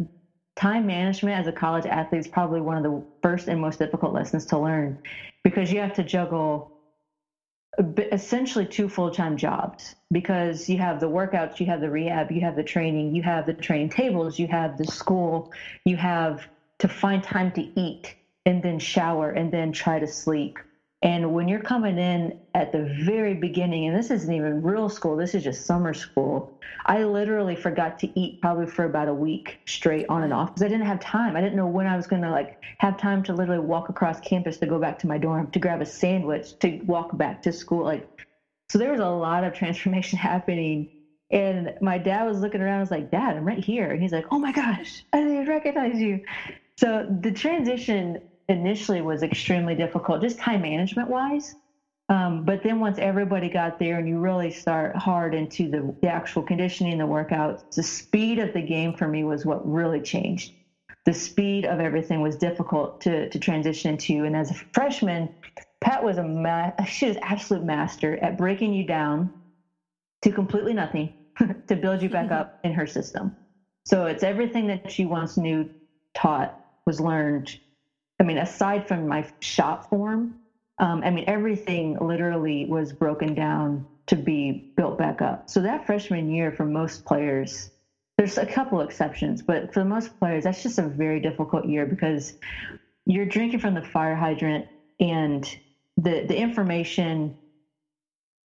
time 0.56 0.86
management 0.86 1.38
as 1.38 1.46
a 1.46 1.52
college 1.52 1.86
athlete 1.86 2.20
is 2.20 2.28
probably 2.28 2.60
one 2.60 2.76
of 2.78 2.82
the 2.82 3.04
first 3.22 3.48
and 3.48 3.60
most 3.60 3.78
difficult 3.78 4.12
lessons 4.14 4.46
to 4.46 4.58
learn 4.58 4.98
because 5.44 5.72
you 5.72 5.80
have 5.80 5.94
to 5.94 6.04
juggle 6.04 6.70
essentially 8.12 8.64
two 8.64 8.88
full-time 8.88 9.36
jobs 9.36 9.94
because 10.10 10.68
you 10.68 10.78
have 10.78 10.98
the 11.00 11.08
workouts 11.08 11.60
you 11.60 11.66
have 11.66 11.80
the 11.80 11.90
rehab 11.90 12.30
you 12.32 12.40
have 12.40 12.56
the 12.56 12.62
training 12.62 13.14
you 13.14 13.22
have 13.22 13.44
the 13.44 13.52
training 13.52 13.88
tables 13.88 14.38
you 14.38 14.46
have 14.46 14.78
the 14.78 14.84
school 14.86 15.52
you 15.84 15.96
have 15.96 16.42
to 16.78 16.88
find 16.88 17.22
time 17.22 17.52
to 17.52 17.62
eat 17.78 18.14
and 18.46 18.62
then 18.62 18.78
shower 18.78 19.30
and 19.30 19.52
then 19.52 19.72
try 19.72 19.98
to 19.98 20.06
sleep 20.06 20.58
and 21.02 21.34
when 21.34 21.46
you're 21.46 21.60
coming 21.60 21.98
in 21.98 22.32
at 22.54 22.72
the 22.72 22.84
very 23.04 23.34
beginning, 23.34 23.86
and 23.86 23.96
this 23.96 24.10
isn't 24.10 24.32
even 24.32 24.62
real 24.62 24.88
school, 24.88 25.14
this 25.14 25.34
is 25.34 25.44
just 25.44 25.66
summer 25.66 25.92
school, 25.92 26.50
I 26.86 27.04
literally 27.04 27.54
forgot 27.54 27.98
to 27.98 28.18
eat 28.18 28.40
probably 28.40 28.66
for 28.66 28.84
about 28.84 29.08
a 29.08 29.14
week 29.14 29.60
straight 29.68 30.06
on 30.08 30.22
and 30.22 30.32
off 30.32 30.48
because 30.48 30.62
I 30.62 30.68
didn't 30.68 30.86
have 30.86 30.98
time. 31.00 31.36
I 31.36 31.42
didn't 31.42 31.56
know 31.56 31.66
when 31.66 31.86
I 31.86 31.96
was 31.96 32.06
going 32.06 32.22
to 32.22 32.30
like 32.30 32.56
have 32.78 32.96
time 32.96 33.22
to 33.24 33.34
literally 33.34 33.60
walk 33.60 33.90
across 33.90 34.20
campus 34.20 34.56
to 34.58 34.66
go 34.66 34.78
back 34.78 34.98
to 35.00 35.06
my 35.06 35.18
dorm, 35.18 35.50
to 35.50 35.58
grab 35.58 35.82
a 35.82 35.86
sandwich, 35.86 36.58
to 36.60 36.80
walk 36.86 37.16
back 37.16 37.42
to 37.42 37.52
school. 37.52 37.84
Like, 37.84 38.08
so 38.70 38.78
there 38.78 38.90
was 38.90 39.00
a 39.00 39.08
lot 39.08 39.44
of 39.44 39.52
transformation 39.52 40.18
happening. 40.18 40.88
And 41.30 41.74
my 41.82 41.98
dad 41.98 42.24
was 42.24 42.40
looking 42.40 42.60
around, 42.62 42.78
I 42.78 42.80
was 42.80 42.90
like, 42.90 43.10
Dad, 43.10 43.36
I'm 43.36 43.44
right 43.44 43.62
here. 43.62 43.90
And 43.90 44.00
he's 44.00 44.12
like, 44.12 44.26
Oh 44.30 44.38
my 44.38 44.52
gosh, 44.52 45.02
I 45.12 45.20
didn't 45.20 45.48
recognize 45.48 45.98
you. 46.00 46.20
So 46.78 47.06
the 47.20 47.32
transition 47.32 48.18
initially 48.48 49.02
was 49.02 49.22
extremely 49.22 49.74
difficult, 49.74 50.22
just 50.22 50.38
time 50.38 50.62
management 50.62 51.08
wise. 51.08 51.54
Um, 52.08 52.44
but 52.44 52.62
then 52.62 52.78
once 52.78 52.98
everybody 52.98 53.48
got 53.48 53.78
there 53.78 53.98
and 53.98 54.08
you 54.08 54.18
really 54.18 54.50
start 54.50 54.94
hard 54.94 55.34
into 55.34 55.68
the, 55.68 55.94
the 56.02 56.08
actual 56.08 56.42
conditioning, 56.42 56.98
the 56.98 57.04
workouts, 57.04 57.62
the 57.74 57.82
speed 57.82 58.38
of 58.38 58.52
the 58.52 58.62
game 58.62 58.94
for 58.94 59.08
me 59.08 59.24
was 59.24 59.44
what 59.44 59.68
really 59.68 60.00
changed. 60.00 60.52
The 61.04 61.12
speed 61.12 61.64
of 61.64 61.80
everything 61.80 62.20
was 62.20 62.36
difficult 62.36 63.00
to, 63.02 63.28
to 63.28 63.38
transition 63.38 63.96
to. 63.96 64.24
And 64.24 64.36
as 64.36 64.50
a 64.50 64.54
freshman, 64.72 65.28
Pat 65.80 66.02
was 66.04 66.18
a 66.18 66.22
ma- 66.22 66.72
she 66.86 67.08
was 67.08 67.16
absolute 67.22 67.64
master 67.64 68.16
at 68.22 68.38
breaking 68.38 68.72
you 68.72 68.84
down 68.84 69.32
to 70.22 70.30
completely 70.30 70.74
nothing 70.74 71.12
to 71.66 71.76
build 71.76 72.02
you 72.02 72.08
back 72.08 72.30
up 72.30 72.60
in 72.62 72.72
her 72.72 72.86
system. 72.86 73.36
So 73.84 74.06
it's 74.06 74.22
everything 74.22 74.68
that 74.68 74.90
she 74.90 75.06
once 75.06 75.36
knew, 75.36 75.68
taught, 76.14 76.58
was 76.86 77.00
learned 77.00 77.58
I 78.18 78.22
mean, 78.22 78.38
aside 78.38 78.88
from 78.88 79.06
my 79.06 79.26
shot 79.40 79.88
form, 79.88 80.34
um, 80.78 81.02
I 81.04 81.10
mean, 81.10 81.24
everything 81.26 81.96
literally 82.00 82.66
was 82.66 82.92
broken 82.92 83.34
down 83.34 83.86
to 84.06 84.16
be 84.16 84.72
built 84.76 84.98
back 84.98 85.20
up. 85.20 85.48
So 85.50 85.62
that 85.62 85.86
freshman 85.86 86.30
year, 86.30 86.52
for 86.52 86.64
most 86.64 87.04
players, 87.04 87.70
there's 88.16 88.38
a 88.38 88.46
couple 88.46 88.80
exceptions, 88.80 89.42
but 89.42 89.72
for 89.74 89.84
most 89.84 90.18
players, 90.18 90.44
that's 90.44 90.62
just 90.62 90.78
a 90.78 90.82
very 90.82 91.20
difficult 91.20 91.66
year 91.66 91.84
because 91.86 92.34
you're 93.04 93.26
drinking 93.26 93.60
from 93.60 93.74
the 93.74 93.82
fire 93.82 94.16
hydrant 94.16 94.66
and 95.00 95.44
the 95.96 96.24
the 96.26 96.36
information 96.36 97.36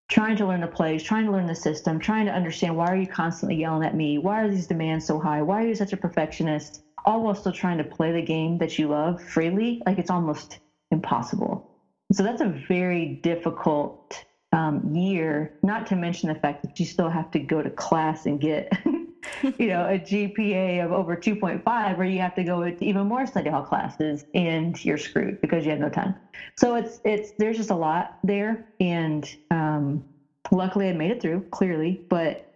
trying 0.09 0.37
to 0.37 0.46
learn 0.46 0.61
the 0.61 0.66
plays, 0.66 1.02
trying 1.02 1.24
to 1.26 1.33
learn 1.33 1.46
the 1.46 1.54
system, 1.54 2.00
trying 2.00 2.26
to 2.26 2.33
understand 2.33 2.76
why 2.76 2.87
are 2.87 2.96
you 2.96 3.06
constantly 3.06 3.56
yelling 3.56 3.87
at 3.87 3.94
me? 3.94 4.18
Why 4.18 4.40
are 4.40 4.50
these 4.50 4.66
demands 4.66 5.06
so 5.06 5.20
high? 5.20 5.40
Why 5.40 5.62
are 5.62 5.68
you 5.68 5.74
such 5.76 5.92
a 5.92 5.96
perfectionist? 5.96 6.83
All 7.04 7.22
while 7.22 7.34
still 7.34 7.52
trying 7.52 7.78
to 7.78 7.84
play 7.84 8.12
the 8.12 8.22
game 8.22 8.58
that 8.58 8.78
you 8.78 8.88
love 8.88 9.22
freely, 9.22 9.80
like 9.86 9.98
it's 9.98 10.10
almost 10.10 10.58
impossible. 10.90 11.66
So 12.12 12.22
that's 12.22 12.40
a 12.40 12.48
very 12.68 13.20
difficult 13.22 14.24
um, 14.52 14.94
year, 14.94 15.52
not 15.62 15.86
to 15.86 15.96
mention 15.96 16.28
the 16.28 16.34
fact 16.34 16.62
that 16.62 16.78
you 16.80 16.86
still 16.86 17.08
have 17.08 17.30
to 17.32 17.38
go 17.38 17.62
to 17.62 17.70
class 17.70 18.26
and 18.26 18.40
get, 18.40 18.68
you 18.84 19.68
know, 19.68 19.84
a 19.84 19.98
GPA 19.98 20.84
of 20.84 20.90
over 20.90 21.16
2.5, 21.16 21.98
or 21.98 22.04
you 22.04 22.20
have 22.20 22.34
to 22.34 22.44
go 22.44 22.68
to 22.68 22.84
even 22.84 23.06
more 23.06 23.26
study 23.26 23.48
hall 23.48 23.62
classes 23.62 24.24
and 24.34 24.82
you're 24.84 24.98
screwed 24.98 25.40
because 25.40 25.64
you 25.64 25.70
have 25.70 25.78
no 25.78 25.88
time. 25.88 26.14
So 26.56 26.74
it's, 26.74 27.00
it's, 27.04 27.32
there's 27.38 27.56
just 27.56 27.70
a 27.70 27.76
lot 27.76 28.18
there. 28.24 28.66
And 28.80 29.32
um, 29.52 30.04
luckily 30.50 30.88
I 30.88 30.92
made 30.92 31.12
it 31.12 31.22
through 31.22 31.42
clearly, 31.52 32.00
but 32.08 32.49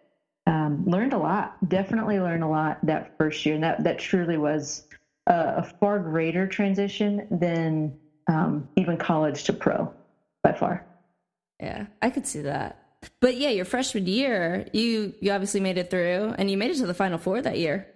um, 0.46 0.84
learned 0.86 1.12
a 1.12 1.18
lot. 1.18 1.56
Definitely 1.68 2.20
learned 2.20 2.42
a 2.42 2.48
lot 2.48 2.84
that 2.84 3.16
first 3.16 3.44
year, 3.46 3.54
and 3.54 3.64
that 3.64 3.84
that 3.84 3.98
truly 3.98 4.36
was 4.36 4.86
a, 5.26 5.54
a 5.56 5.62
far 5.80 5.98
greater 5.98 6.46
transition 6.46 7.26
than 7.30 7.98
um, 8.28 8.68
even 8.76 8.96
college 8.96 9.44
to 9.44 9.52
pro 9.52 9.92
by 10.42 10.52
far. 10.52 10.84
Yeah, 11.60 11.86
I 12.02 12.10
could 12.10 12.26
see 12.26 12.42
that. 12.42 12.80
But 13.20 13.36
yeah, 13.36 13.50
your 13.50 13.64
freshman 13.64 14.06
year, 14.06 14.66
you 14.72 15.14
you 15.20 15.32
obviously 15.32 15.60
made 15.60 15.78
it 15.78 15.90
through, 15.90 16.34
and 16.38 16.50
you 16.50 16.56
made 16.56 16.70
it 16.70 16.78
to 16.78 16.86
the 16.86 16.94
Final 16.94 17.18
Four 17.18 17.40
that 17.42 17.58
year. 17.58 17.86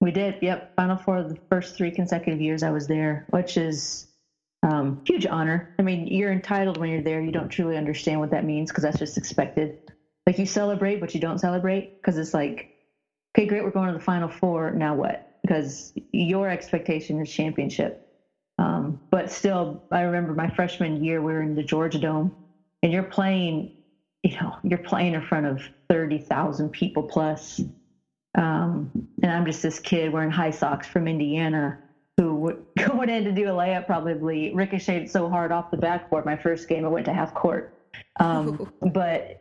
We 0.00 0.12
did. 0.12 0.36
Yep, 0.40 0.76
Final 0.76 0.96
Four 0.96 1.22
the 1.24 1.38
first 1.48 1.76
three 1.76 1.90
consecutive 1.90 2.40
years 2.40 2.62
I 2.62 2.70
was 2.70 2.86
there, 2.86 3.26
which 3.30 3.56
is 3.56 4.06
um, 4.62 5.00
huge 5.04 5.26
honor. 5.26 5.74
I 5.78 5.82
mean, 5.82 6.06
you're 6.06 6.32
entitled 6.32 6.76
when 6.76 6.90
you're 6.90 7.02
there. 7.02 7.20
You 7.20 7.32
don't 7.32 7.48
truly 7.48 7.76
understand 7.76 8.20
what 8.20 8.30
that 8.30 8.44
means 8.44 8.70
because 8.70 8.84
that's 8.84 8.98
just 8.98 9.18
expected 9.18 9.92
like 10.28 10.38
you 10.38 10.44
celebrate, 10.44 11.00
but 11.00 11.14
you 11.14 11.20
don't 11.20 11.38
celebrate 11.38 11.88
because 12.02 12.18
it's 12.18 12.34
like, 12.34 12.68
okay, 13.34 13.46
great, 13.46 13.64
we're 13.64 13.70
going 13.70 13.86
to 13.86 13.94
the 13.94 14.04
final 14.04 14.28
four. 14.28 14.70
Now 14.72 14.94
what? 14.94 15.22
Because 15.42 15.90
your 16.12 16.50
expectation 16.50 17.18
is 17.18 17.30
championship. 17.30 17.96
Um, 18.58 18.98
but 19.10 19.30
still, 19.30 19.80
I 19.90 20.02
remember 20.02 20.34
my 20.34 20.48
freshman 20.50 21.02
year, 21.02 21.22
we 21.22 21.32
were 21.32 21.40
in 21.40 21.54
the 21.54 21.62
Georgia 21.62 21.98
Dome, 21.98 22.34
and 22.82 22.92
you're 22.92 23.04
playing, 23.04 23.70
you 24.22 24.36
know, 24.38 24.54
you're 24.62 24.78
playing 24.78 25.14
in 25.14 25.22
front 25.22 25.46
of 25.46 25.62
30,000 25.88 26.72
people 26.72 27.04
plus. 27.04 27.62
Um, 28.36 28.90
and 29.22 29.32
I'm 29.32 29.46
just 29.46 29.62
this 29.62 29.78
kid 29.78 30.12
wearing 30.12 30.30
high 30.30 30.50
socks 30.50 30.86
from 30.86 31.08
Indiana 31.08 31.78
who 32.18 32.34
would 32.34 32.64
going 32.86 33.08
in 33.08 33.24
to 33.24 33.32
do 33.32 33.48
a 33.48 33.52
layup 33.52 33.86
probably 33.86 34.52
ricocheted 34.52 35.08
so 35.08 35.30
hard 35.30 35.52
off 35.52 35.70
the 35.70 35.78
backboard 35.78 36.26
my 36.26 36.36
first 36.36 36.68
game 36.68 36.84
I 36.84 36.88
went 36.88 37.06
to 37.06 37.14
half 37.14 37.32
court. 37.32 37.72
Um, 38.20 38.68
but 38.92 39.38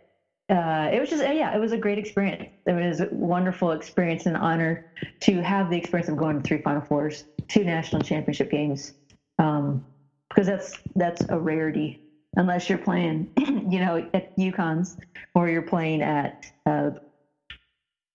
uh, 0.50 0.90
it 0.94 1.00
was 1.00 1.10
just 1.10 1.22
yeah, 1.22 1.54
it 1.54 1.60
was 1.60 1.74
a 1.74 1.78
great 1.78 1.98
experience. 1.98 2.50
It 2.66 2.72
was 2.72 3.02
a 3.02 3.10
wonderful 3.12 3.72
experience 3.72 4.26
and 4.28 4.38
honor 4.38 4.86
to 5.22 5.42
have 5.42 5.70
the 5.70 5.78
experience 5.78 6.08
of 6.08 6.16
going 6.16 6.42
to 6.42 6.48
three 6.48 6.62
Final 6.62 6.82
Fours, 6.82 7.26
two 7.50 7.66
national 7.66 8.02
championship 8.02 8.50
games, 8.50 8.94
um, 9.40 9.86
because 10.30 10.48
that's 10.48 10.78
that's 10.96 11.22
a 11.30 11.38
rarity. 11.38 12.02
Unless 12.38 12.70
you're 12.70 12.78
playing, 12.78 13.30
you 13.38 13.80
know, 13.80 14.08
at 14.14 14.38
UConn's 14.38 14.98
or 15.36 15.50
you're 15.50 15.64
playing 15.64 16.02
at 16.02 16.46
uh, 16.66 16.92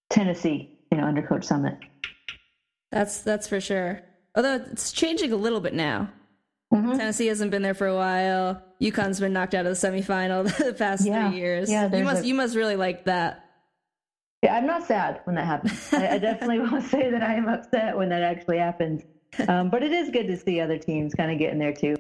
Tennessee, 0.08 0.78
you 0.90 0.98
know, 0.98 1.04
under 1.04 1.22
Coach 1.22 1.46
Summitt. 1.46 1.78
That's 2.90 3.20
that's 3.20 3.46
for 3.46 3.60
sure. 3.60 4.00
Although 4.34 4.64
it's 4.70 4.92
changing 4.92 5.32
a 5.32 5.36
little 5.36 5.60
bit 5.60 5.74
now. 5.74 6.10
Mm-hmm. 6.72 6.92
Tennessee 6.92 7.26
hasn't 7.26 7.50
been 7.50 7.62
there 7.62 7.74
for 7.74 7.86
a 7.86 7.94
while. 7.94 8.62
UConn's 8.80 9.20
been 9.20 9.32
knocked 9.32 9.54
out 9.54 9.66
of 9.66 9.78
the 9.78 9.86
semifinal 9.86 10.44
the 10.64 10.72
past 10.72 11.04
yeah. 11.04 11.28
three 11.28 11.38
years. 11.38 11.70
Yeah, 11.70 11.94
you 11.94 12.04
must 12.04 12.24
a... 12.24 12.26
you 12.26 12.34
must 12.34 12.56
really 12.56 12.76
like 12.76 13.04
that. 13.04 13.44
Yeah, 14.42 14.56
I'm 14.56 14.66
not 14.66 14.84
sad 14.84 15.20
when 15.24 15.36
that 15.36 15.46
happens. 15.46 15.92
I, 15.92 16.14
I, 16.14 16.18
definitely 16.18 16.58
won't 16.70 16.84
say 16.84 17.10
that 17.10 17.22
I 17.22 17.34
am 17.34 17.48
upset 17.48 17.96
when 17.96 18.08
that 18.08 18.22
actually 18.22 18.58
happens. 18.58 19.02
Um, 19.46 19.70
but 19.70 19.82
it 19.82 19.92
is 19.92 20.10
good 20.10 20.26
to 20.26 20.36
see 20.36 20.60
other 20.60 20.78
teams 20.78 21.14
kind 21.14 21.30
of 21.30 21.38
getting 21.38 21.58
there 21.58 21.72
too. 21.72 21.96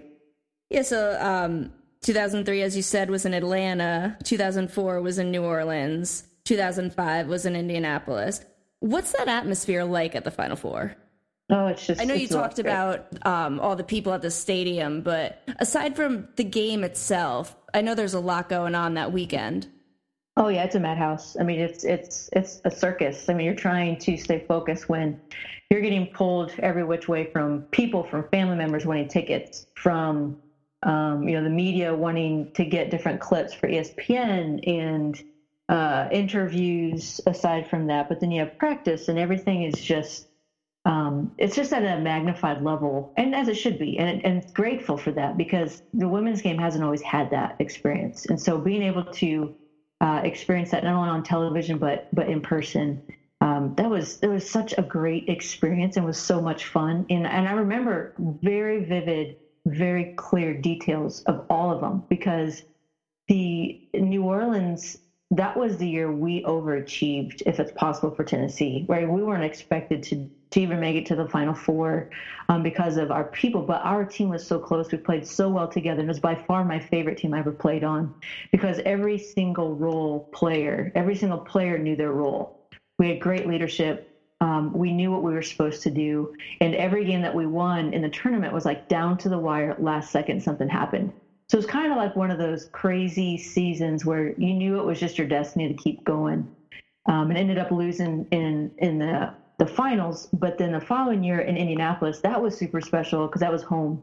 Yeah. 0.70 0.82
So 0.82 1.16
um, 1.20 1.72
2003, 2.02 2.62
as 2.62 2.74
you 2.74 2.82
said, 2.82 3.10
was 3.10 3.26
in 3.26 3.34
Atlanta. 3.34 4.16
2004 4.24 5.00
was 5.02 5.18
in 5.18 5.30
New 5.30 5.44
Orleans. 5.44 6.24
2005 6.44 7.28
was 7.28 7.46
in 7.46 7.54
Indianapolis. 7.54 8.44
What's 8.80 9.12
that 9.12 9.28
atmosphere 9.28 9.84
like 9.84 10.16
at 10.16 10.24
the 10.24 10.32
Final 10.32 10.56
Four? 10.56 10.96
Oh, 11.52 11.66
it's 11.66 11.86
just. 11.86 12.00
I 12.00 12.04
know 12.04 12.14
you 12.14 12.26
talked 12.26 12.58
about 12.58 13.06
um, 13.26 13.60
all 13.60 13.76
the 13.76 13.84
people 13.84 14.14
at 14.14 14.22
the 14.22 14.30
stadium, 14.30 15.02
but 15.02 15.42
aside 15.58 15.96
from 15.96 16.28
the 16.36 16.44
game 16.44 16.82
itself, 16.82 17.54
I 17.74 17.82
know 17.82 17.94
there's 17.94 18.14
a 18.14 18.20
lot 18.20 18.48
going 18.48 18.74
on 18.74 18.94
that 18.94 19.12
weekend. 19.12 19.68
Oh 20.38 20.48
yeah, 20.48 20.64
it's 20.64 20.76
a 20.76 20.80
madhouse. 20.80 21.36
I 21.38 21.42
mean, 21.42 21.60
it's 21.60 21.84
it's 21.84 22.30
it's 22.32 22.62
a 22.64 22.70
circus. 22.70 23.28
I 23.28 23.34
mean, 23.34 23.44
you're 23.44 23.54
trying 23.54 23.98
to 23.98 24.16
stay 24.16 24.46
focused 24.48 24.88
when 24.88 25.20
you're 25.68 25.82
getting 25.82 26.06
pulled 26.06 26.52
every 26.58 26.84
which 26.84 27.06
way 27.06 27.30
from 27.30 27.62
people, 27.64 28.02
from 28.04 28.26
family 28.30 28.56
members 28.56 28.86
wanting 28.86 29.08
tickets, 29.08 29.66
from 29.74 30.38
um, 30.82 31.28
you 31.28 31.36
know 31.36 31.44
the 31.44 31.50
media 31.50 31.94
wanting 31.94 32.50
to 32.52 32.64
get 32.64 32.90
different 32.90 33.20
clips 33.20 33.52
for 33.52 33.68
ESPN 33.68 34.66
and 34.66 35.22
uh, 35.68 36.08
interviews. 36.10 37.20
Aside 37.26 37.68
from 37.68 37.88
that, 37.88 38.08
but 38.08 38.20
then 38.20 38.30
you 38.30 38.40
have 38.40 38.56
practice, 38.56 39.08
and 39.08 39.18
everything 39.18 39.64
is 39.64 39.74
just 39.74 40.28
um, 40.84 41.32
it's 41.38 41.54
just 41.54 41.72
at 41.72 41.84
a 41.84 42.00
magnified 42.00 42.62
level, 42.62 43.12
and 43.16 43.34
as 43.34 43.48
it 43.48 43.54
should 43.54 43.78
be, 43.78 43.98
and, 43.98 44.24
and 44.24 44.44
grateful 44.52 44.96
for 44.96 45.12
that 45.12 45.36
because 45.36 45.82
the 45.92 46.08
women's 46.08 46.42
game 46.42 46.58
hasn't 46.58 46.82
always 46.82 47.02
had 47.02 47.30
that 47.30 47.54
experience, 47.60 48.26
and 48.26 48.40
so 48.40 48.58
being 48.58 48.82
able 48.82 49.04
to 49.04 49.54
uh, 50.00 50.20
experience 50.24 50.70
that 50.72 50.82
not 50.82 50.94
only 50.94 51.08
on 51.08 51.22
television 51.22 51.78
but 51.78 52.08
but 52.12 52.28
in 52.28 52.40
person, 52.40 53.00
um, 53.40 53.74
that 53.76 53.88
was 53.88 54.18
it 54.22 54.28
was 54.28 54.48
such 54.48 54.74
a 54.76 54.82
great 54.82 55.28
experience 55.28 55.96
and 55.96 56.04
was 56.04 56.18
so 56.18 56.40
much 56.40 56.66
fun, 56.66 57.06
and 57.10 57.26
and 57.26 57.46
I 57.46 57.52
remember 57.52 58.12
very 58.18 58.84
vivid, 58.84 59.36
very 59.66 60.14
clear 60.16 60.52
details 60.52 61.20
of 61.26 61.46
all 61.48 61.70
of 61.70 61.80
them 61.80 62.02
because 62.08 62.64
the 63.28 63.78
New 63.94 64.24
Orleans 64.24 64.96
that 65.32 65.56
was 65.56 65.78
the 65.78 65.88
year 65.88 66.12
we 66.12 66.42
overachieved, 66.42 67.42
if 67.46 67.58
it's 67.58 67.72
possible 67.72 68.10
for 68.10 68.22
Tennessee, 68.22 68.84
right? 68.86 69.08
We 69.08 69.22
weren't 69.22 69.44
expected 69.44 70.02
to 70.04 70.30
to 70.50 70.60
even 70.60 70.78
make 70.80 70.96
it 70.96 71.06
to 71.06 71.14
the 71.14 71.26
final 71.26 71.54
four 71.54 72.10
um, 72.50 72.62
because 72.62 72.98
of 72.98 73.10
our 73.10 73.24
people. 73.24 73.62
But 73.62 73.80
our 73.84 74.04
team 74.04 74.28
was 74.28 74.46
so 74.46 74.58
close. 74.58 74.92
We 74.92 74.98
played 74.98 75.26
so 75.26 75.48
well 75.48 75.66
together. 75.66 76.00
And 76.00 76.08
it 76.08 76.12
was 76.12 76.20
by 76.20 76.34
far 76.34 76.62
my 76.62 76.78
favorite 76.78 77.16
team 77.16 77.32
I 77.32 77.38
ever 77.38 77.52
played 77.52 77.82
on 77.82 78.14
because 78.50 78.78
every 78.84 79.16
single 79.16 79.74
role 79.74 80.28
player, 80.30 80.92
every 80.94 81.16
single 81.16 81.38
player 81.38 81.78
knew 81.78 81.96
their 81.96 82.12
role. 82.12 82.60
We 82.98 83.08
had 83.08 83.18
great 83.18 83.46
leadership. 83.46 84.10
Um, 84.42 84.74
we 84.74 84.92
knew 84.92 85.10
what 85.10 85.22
we 85.22 85.32
were 85.32 85.40
supposed 85.40 85.84
to 85.84 85.90
do. 85.90 86.34
And 86.60 86.74
every 86.74 87.06
game 87.06 87.22
that 87.22 87.34
we 87.34 87.46
won 87.46 87.94
in 87.94 88.02
the 88.02 88.10
tournament 88.10 88.52
was 88.52 88.66
like 88.66 88.88
down 88.88 89.16
to 89.18 89.30
the 89.30 89.38
wire, 89.38 89.74
last 89.78 90.10
second, 90.10 90.42
something 90.42 90.68
happened. 90.68 91.14
So 91.52 91.58
it's 91.58 91.66
kind 91.66 91.92
of 91.92 91.98
like 91.98 92.16
one 92.16 92.30
of 92.30 92.38
those 92.38 92.70
crazy 92.72 93.36
seasons 93.36 94.06
where 94.06 94.32
you 94.38 94.54
knew 94.54 94.78
it 94.78 94.86
was 94.86 94.98
just 94.98 95.18
your 95.18 95.26
destiny 95.26 95.68
to 95.68 95.74
keep 95.74 96.02
going. 96.02 96.48
Um, 97.06 97.28
and 97.28 97.36
ended 97.36 97.58
up 97.58 97.70
losing 97.70 98.26
in 98.30 98.70
in 98.78 98.98
the 98.98 99.34
the 99.58 99.66
finals. 99.66 100.26
But 100.32 100.56
then 100.56 100.72
the 100.72 100.80
following 100.80 101.22
year 101.22 101.40
in 101.40 101.58
Indianapolis, 101.58 102.20
that 102.20 102.40
was 102.40 102.56
super 102.56 102.80
special 102.80 103.26
because 103.26 103.40
that 103.40 103.52
was 103.52 103.62
home. 103.62 104.00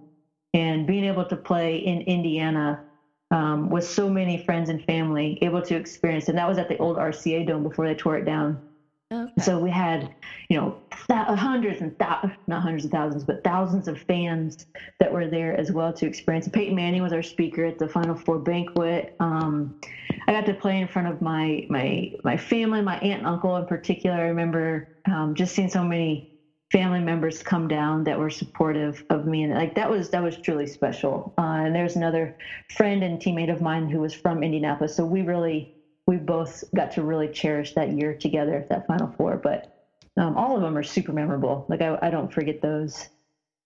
And 0.54 0.86
being 0.86 1.04
able 1.04 1.26
to 1.26 1.36
play 1.36 1.78
in 1.78 2.02
Indiana 2.02 2.84
um, 3.32 3.72
with 3.72 3.84
so 3.84 4.12
many 4.12 4.38
friends 4.38 4.70
and 4.70 4.84
family, 4.84 5.40
able 5.42 5.64
to 5.64 5.76
experience, 5.76 6.30
and 6.30 6.38
that 6.38 6.48
was 6.48 6.60
at 6.60 6.70
the 6.70 6.78
old 6.78 6.98
RCA 6.98 7.48
Dome 7.48 7.64
before 7.64 7.88
they 7.88 7.96
tore 7.96 8.16
it 8.16 8.26
down. 8.26 8.60
Okay. 9.12 9.32
So 9.40 9.58
we 9.58 9.72
had, 9.72 10.08
you 10.50 10.58
know, 10.58 10.82
hundreds 11.10 11.82
and 11.82 11.98
th- 11.98 12.34
not 12.48 12.62
hundreds 12.62 12.86
of 12.86 12.92
thousands, 12.92 13.24
but 13.24 13.44
thousands 13.44 13.88
of 13.88 14.00
fans 14.08 14.56
that 15.00 15.12
were 15.12 15.28
there 15.28 15.60
as 15.60 15.72
well 15.72 15.92
to 15.94 16.06
experience. 16.06 16.48
Peyton 16.48 16.76
Manning 16.76 17.02
was 17.02 17.14
our 17.14 17.24
speaker 17.24 17.66
at 17.66 17.80
the 17.80 17.88
Final 17.88 18.16
Four 18.16 18.40
banquet. 18.40 19.16
Um, 19.20 19.74
I 20.28 20.32
got 20.32 20.46
to 20.46 20.54
play 20.54 20.80
in 20.80 20.88
front 20.88 21.08
of 21.08 21.22
my 21.22 21.66
my 21.70 22.12
my 22.24 22.38
family, 22.38 22.82
my 22.82 22.98
aunt 23.00 23.20
and 23.22 23.28
uncle 23.28 23.58
in 23.58 23.66
particular. 23.66 24.16
I 24.16 24.28
remember 24.28 24.86
um, 25.10 25.34
just 25.34 25.56
seeing 25.56 25.70
so 25.70 25.84
many 25.84 26.28
family 26.72 27.02
members 27.02 27.42
come 27.42 27.68
down 27.68 28.04
that 28.04 28.20
were 28.20 28.30
supportive 28.30 29.04
of 29.10 29.26
me, 29.26 29.42
and 29.44 29.54
like 29.56 29.74
that 29.76 29.90
was 29.90 30.12
that 30.12 30.22
was 30.22 30.38
truly 30.38 30.68
special. 30.68 31.34
Uh, 31.36 31.64
and 31.66 31.76
there's 31.76 31.96
another 31.96 32.36
friend 32.78 33.04
and 33.04 33.20
teammate 33.20 33.52
of 33.52 33.60
mine 33.60 33.90
who 33.90 34.00
was 34.02 34.14
from 34.14 34.44
Indianapolis, 34.44 34.96
so 34.96 35.04
we 35.04 35.24
really 35.24 35.72
we 36.10 36.18
both 36.18 36.64
got 36.76 36.92
to 36.94 37.04
really 37.04 37.28
cherish 37.28 37.76
that 37.76 37.92
year 37.92 38.16
together, 38.16 38.66
that 38.70 38.88
Final 38.88 39.14
Four. 39.16 39.38
But 39.38 39.86
um, 40.18 40.36
all 40.36 40.56
of 40.56 40.64
them 40.64 40.76
are 40.76 40.82
super 40.82 41.14
memorable. 41.14 41.68
Like 41.70 41.84
I, 41.84 42.00
I 42.02 42.10
don't 42.10 42.34
forget 42.34 42.64
those. 42.64 43.08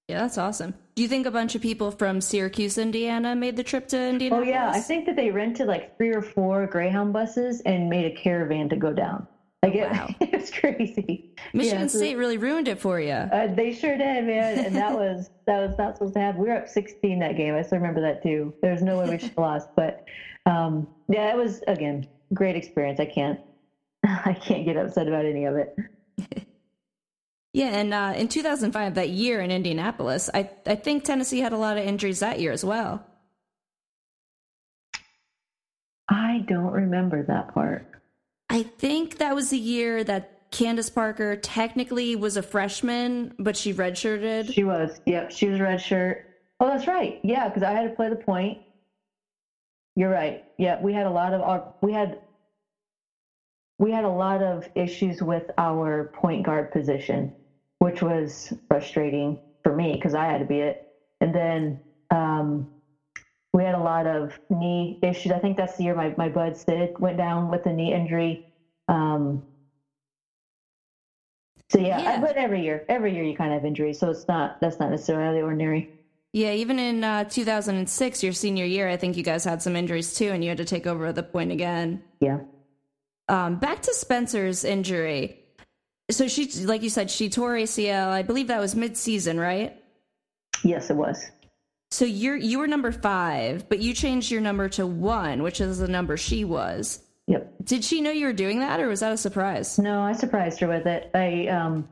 Yeah, 0.10 0.19
that's 0.19 0.38
awesome. 0.38 0.73
Do 0.95 1.01
you 1.01 1.08
think 1.08 1.25
a 1.25 1.32
bunch 1.32 1.56
of 1.56 1.62
people 1.62 1.89
from 1.89 2.19
Syracuse, 2.19 2.77
Indiana, 2.77 3.34
made 3.34 3.56
the 3.56 3.63
trip 3.63 3.88
to 3.88 3.97
Indianapolis? 3.97 4.49
Oh 4.49 4.51
yeah, 4.51 4.69
I 4.69 4.82
think 4.82 5.06
that 5.06 5.15
they 5.15 5.32
rented 5.32 5.67
like 5.67 5.97
three 5.97 6.13
or 6.13 6.21
four 6.21 6.67
Greyhound 6.67 7.13
buses 7.13 7.62
and 7.62 7.89
made 7.89 8.12
a 8.12 8.13
caravan 8.13 8.67
to 8.69 8.75
go 8.75 8.91
down. 8.91 9.25
Like 9.63 9.75
it, 9.75 9.89
wow. 9.89 10.10
it 10.19 10.34
was 10.34 10.51
crazy. 10.51 11.34
Michigan 11.53 11.84
yeah, 11.84 11.88
State 11.88 12.17
really 12.17 12.38
ruined 12.38 12.67
it 12.67 12.82
for 12.82 12.99
you. 12.99 13.13
Uh, 13.13 13.56
they 13.56 13.71
sure 13.71 13.97
did, 13.97 14.25
man. 14.25 14.65
And 14.65 14.75
that 14.75 14.91
was 14.91 15.29
that 15.47 15.62
was 15.62 15.77
not 15.77 15.95
supposed 15.95 16.15
to 16.15 16.19
happen. 16.19 16.41
We 16.41 16.49
were 16.49 16.58
up 16.58 16.67
16 16.67 17.19
that 17.19 17.38
game. 17.38 17.56
I 17.56 17.62
still 17.62 17.77
remember 17.77 18.01
that 18.01 18.21
too. 18.21 18.53
There's 18.62 18.82
no 18.82 18.99
way 18.99 19.10
we 19.10 19.17
should 19.17 19.29
have 19.29 19.38
lost, 19.38 19.69
but 19.77 20.03
um, 20.45 20.89
yeah, 21.08 21.32
it 21.32 21.38
was 21.38 21.62
again 21.67 22.06
great 22.33 22.55
experience. 22.55 22.99
I 22.99 23.05
can't 23.05 23.39
I 24.03 24.33
can't 24.33 24.65
get 24.65 24.77
upset 24.77 25.07
about 25.07 25.25
any 25.25 25.45
of 25.45 25.55
it. 25.55 25.75
yeah, 27.53 27.67
and 27.67 27.93
uh, 27.93 28.13
in 28.15 28.27
2005, 28.27 28.95
that 28.95 29.09
year 29.09 29.41
in 29.41 29.51
Indianapolis, 29.51 30.29
I 30.33 30.49
I 30.65 30.75
think 30.75 31.03
Tennessee 31.03 31.39
had 31.39 31.53
a 31.53 31.57
lot 31.57 31.77
of 31.77 31.85
injuries 31.85 32.19
that 32.19 32.39
year 32.39 32.51
as 32.51 32.65
well. 32.65 33.05
I 36.09 36.43
don't 36.47 36.71
remember 36.71 37.23
that 37.23 37.53
part. 37.53 37.87
I 38.49 38.63
think 38.63 39.17
that 39.17 39.33
was 39.33 39.49
the 39.49 39.57
year 39.57 40.03
that 40.03 40.51
Candace 40.51 40.89
Parker 40.89 41.35
technically 41.35 42.15
was 42.15 42.37
a 42.37 42.43
freshman, 42.43 43.33
but 43.39 43.57
she 43.57 43.73
redshirted. 43.73 44.53
She 44.53 44.63
was. 44.63 45.01
Yep, 45.05 45.31
she 45.31 45.47
was 45.47 45.59
redshirt. 45.59 46.23
Oh, 46.59 46.67
that's 46.67 46.87
right. 46.87 47.19
Yeah, 47.23 47.47
because 47.47 47.63
I 47.63 47.71
had 47.71 47.89
to 47.89 47.95
play 47.95 48.09
the 48.09 48.15
point. 48.15 48.59
You're 49.95 50.09
right. 50.09 50.43
Yeah, 50.57 50.81
we 50.81 50.93
had 50.93 51.05
a 51.05 51.09
lot 51.09 51.33
of 51.33 51.41
our 51.41 51.73
we 51.81 51.93
had 51.93 52.19
we 53.83 53.91
had 53.91 54.05
a 54.05 54.09
lot 54.09 54.41
of 54.41 54.69
issues 54.75 55.21
with 55.21 55.51
our 55.57 56.09
point 56.13 56.45
guard 56.45 56.71
position, 56.71 57.33
which 57.79 58.01
was 58.01 58.53
frustrating 58.69 59.37
for 59.61 59.75
me 59.75 59.91
because 59.91 60.15
I 60.15 60.25
had 60.25 60.37
to 60.37 60.45
be 60.45 60.59
it. 60.59 60.87
And 61.19 61.35
then 61.35 61.81
um, 62.09 62.69
we 63.51 63.65
had 63.65 63.75
a 63.75 63.83
lot 63.83 64.07
of 64.07 64.39
knee 64.49 64.99
issues. 65.03 65.33
I 65.33 65.39
think 65.39 65.57
that's 65.57 65.75
the 65.75 65.83
year 65.83 65.95
my, 65.95 66.15
my 66.17 66.29
bud 66.29 66.55
Sid 66.55 66.97
went 66.97 67.17
down 67.17 67.51
with 67.51 67.65
a 67.65 67.73
knee 67.73 67.93
injury. 67.93 68.47
Um, 68.87 69.43
so 71.69 71.79
yeah, 71.79 72.01
yeah. 72.01 72.21
but 72.21 72.37
every 72.37 72.63
year, 72.63 72.85
every 72.87 73.13
year 73.13 73.25
you 73.25 73.35
kind 73.35 73.51
of 73.51 73.59
have 73.59 73.65
injuries. 73.65 73.99
So 73.99 74.09
it's 74.09 74.29
not, 74.29 74.61
that's 74.61 74.79
not 74.79 74.91
necessarily 74.91 75.41
ordinary. 75.41 75.91
Yeah, 76.31 76.53
even 76.53 76.79
in 76.79 77.03
uh, 77.03 77.25
2006, 77.25 78.23
your 78.23 78.31
senior 78.31 78.65
year, 78.65 78.87
I 78.87 78.95
think 78.95 79.17
you 79.17 79.23
guys 79.23 79.43
had 79.43 79.61
some 79.61 79.75
injuries 79.75 80.13
too, 80.13 80.29
and 80.29 80.41
you 80.41 80.49
had 80.49 80.57
to 80.59 80.65
take 80.65 80.87
over 80.87 81.11
the 81.11 81.21
point 81.21 81.51
again. 81.51 82.01
Yeah. 82.21 82.39
Um, 83.27 83.55
back 83.55 83.81
to 83.83 83.93
Spencer's 83.93 84.63
injury. 84.63 85.39
So 86.12 86.27
she, 86.27 86.49
like 86.65 86.83
you 86.83 86.89
said, 86.89 87.09
she 87.09 87.29
tore 87.29 87.53
ACL. 87.53 88.09
I 88.09 88.21
believe 88.21 88.47
that 88.47 88.59
was 88.59 88.75
mid-season, 88.75 89.39
right? 89.39 89.79
Yes, 90.63 90.89
it 90.89 90.95
was. 90.95 91.31
So 91.91 92.05
you're 92.05 92.36
you 92.36 92.59
were 92.59 92.67
number 92.67 92.91
five, 92.91 93.69
but 93.69 93.79
you 93.79 93.93
changed 93.93 94.31
your 94.31 94.41
number 94.41 94.67
to 94.69 94.88
one, 94.88 95.43
which 95.43 95.62
is 95.62 95.77
the 95.77 95.88
number 95.88 96.17
she 96.17 96.43
was. 96.43 97.03
Yep. 97.27 97.53
Did 97.63 97.83
she 97.83 98.01
know 98.01 98.12
you 98.12 98.25
were 98.25 98.33
doing 98.33 98.59
that, 98.59 98.79
or 98.79 98.88
was 98.88 99.01
that 99.01 99.12
a 99.12 99.17
surprise? 99.17 99.77
No, 99.77 100.01
I 100.01 100.13
surprised 100.13 100.59
her 100.59 100.67
with 100.67 100.88
it. 100.88 101.12
I 101.13 101.47
um, 101.47 101.88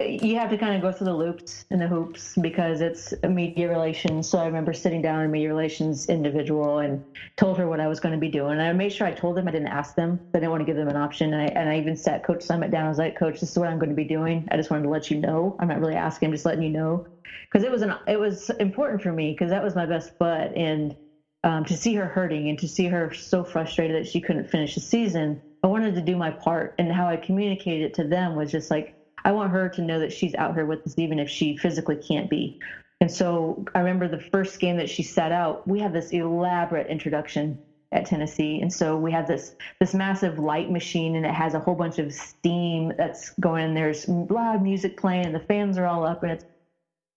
you 0.00 0.36
have 0.36 0.50
to 0.50 0.56
kind 0.56 0.74
of 0.74 0.82
go 0.82 0.92
through 0.92 1.06
the 1.06 1.14
loops 1.14 1.64
and 1.70 1.80
the 1.80 1.86
hoops 1.86 2.34
because 2.40 2.80
it's 2.80 3.14
media 3.28 3.68
relations. 3.68 4.28
So 4.28 4.38
I 4.38 4.46
remember 4.46 4.72
sitting 4.72 5.02
down 5.02 5.22
in 5.22 5.30
media 5.30 5.48
relations 5.48 6.06
individual 6.06 6.78
and 6.78 7.04
told 7.36 7.58
her 7.58 7.68
what 7.68 7.80
I 7.80 7.86
was 7.86 8.00
going 8.00 8.12
to 8.12 8.18
be 8.18 8.28
doing. 8.28 8.52
And 8.52 8.62
I 8.62 8.72
made 8.72 8.92
sure 8.92 9.06
I 9.06 9.12
told 9.12 9.36
them 9.36 9.48
I 9.48 9.50
didn't 9.50 9.68
ask 9.68 9.94
them. 9.94 10.20
I 10.34 10.38
didn't 10.38 10.50
want 10.50 10.60
to 10.62 10.64
give 10.66 10.76
them 10.76 10.88
an 10.88 10.96
option. 10.96 11.32
And 11.32 11.42
I, 11.42 11.46
and 11.46 11.68
I 11.68 11.78
even 11.78 11.96
sat 11.96 12.22
Coach 12.22 12.40
Summitt 12.40 12.70
down. 12.70 12.86
I 12.86 12.88
was 12.88 12.98
like, 12.98 13.16
Coach, 13.16 13.40
this 13.40 13.50
is 13.50 13.58
what 13.58 13.68
I'm 13.68 13.78
going 13.78 13.90
to 13.90 13.96
be 13.96 14.04
doing. 14.04 14.46
I 14.50 14.56
just 14.56 14.70
wanted 14.70 14.84
to 14.84 14.90
let 14.90 15.10
you 15.10 15.18
know. 15.18 15.56
I'm 15.58 15.68
not 15.68 15.80
really 15.80 15.94
asking. 15.94 16.28
I'm 16.28 16.32
just 16.32 16.46
letting 16.46 16.62
you 16.62 16.70
know 16.70 17.06
because 17.50 17.64
it 17.64 17.70
was 17.70 17.82
an 17.82 17.94
it 18.06 18.18
was 18.18 18.50
important 18.60 19.02
for 19.02 19.12
me 19.12 19.32
because 19.32 19.50
that 19.50 19.62
was 19.62 19.74
my 19.74 19.86
best 19.86 20.12
butt 20.18 20.52
and 20.56 20.96
um, 21.44 21.64
to 21.64 21.76
see 21.76 21.94
her 21.94 22.08
hurting 22.08 22.48
and 22.48 22.58
to 22.58 22.68
see 22.68 22.86
her 22.86 23.12
so 23.12 23.44
frustrated 23.44 23.96
that 23.96 24.08
she 24.08 24.20
couldn't 24.20 24.50
finish 24.50 24.74
the 24.74 24.80
season. 24.80 25.40
I 25.62 25.68
wanted 25.68 25.94
to 25.94 26.02
do 26.02 26.16
my 26.16 26.30
part, 26.30 26.74
and 26.78 26.92
how 26.92 27.08
I 27.08 27.16
communicated 27.16 27.86
it 27.86 27.94
to 27.94 28.04
them 28.04 28.34
was 28.36 28.50
just 28.50 28.70
like 28.70 28.95
I 29.26 29.32
want 29.32 29.50
her 29.50 29.68
to 29.70 29.82
know 29.82 29.98
that 29.98 30.12
she's 30.12 30.36
out 30.36 30.54
here 30.54 30.66
with 30.66 30.86
us, 30.86 30.94
even 30.96 31.18
if 31.18 31.28
she 31.28 31.56
physically 31.56 31.96
can't 31.96 32.30
be. 32.30 32.60
And 33.00 33.10
so 33.10 33.64
I 33.74 33.80
remember 33.80 34.06
the 34.06 34.20
first 34.20 34.60
game 34.60 34.76
that 34.76 34.88
she 34.88 35.02
set 35.02 35.32
out, 35.32 35.66
we 35.66 35.80
had 35.80 35.92
this 35.92 36.12
elaborate 36.12 36.86
introduction 36.86 37.58
at 37.90 38.06
Tennessee. 38.06 38.60
And 38.60 38.72
so 38.72 38.96
we 38.96 39.10
had 39.10 39.26
this 39.26 39.56
this 39.80 39.94
massive 39.94 40.38
light 40.38 40.70
machine 40.70 41.16
and 41.16 41.26
it 41.26 41.34
has 41.34 41.54
a 41.54 41.58
whole 41.58 41.74
bunch 41.74 41.98
of 41.98 42.12
steam 42.12 42.92
that's 42.96 43.30
going 43.40 43.64
in. 43.64 43.74
There's 43.74 44.08
loud 44.08 44.62
music 44.62 44.96
playing 44.96 45.26
and 45.26 45.34
the 45.34 45.40
fans 45.40 45.76
are 45.76 45.86
all 45.86 46.06
up 46.06 46.22
and 46.22 46.30
it's 46.30 46.44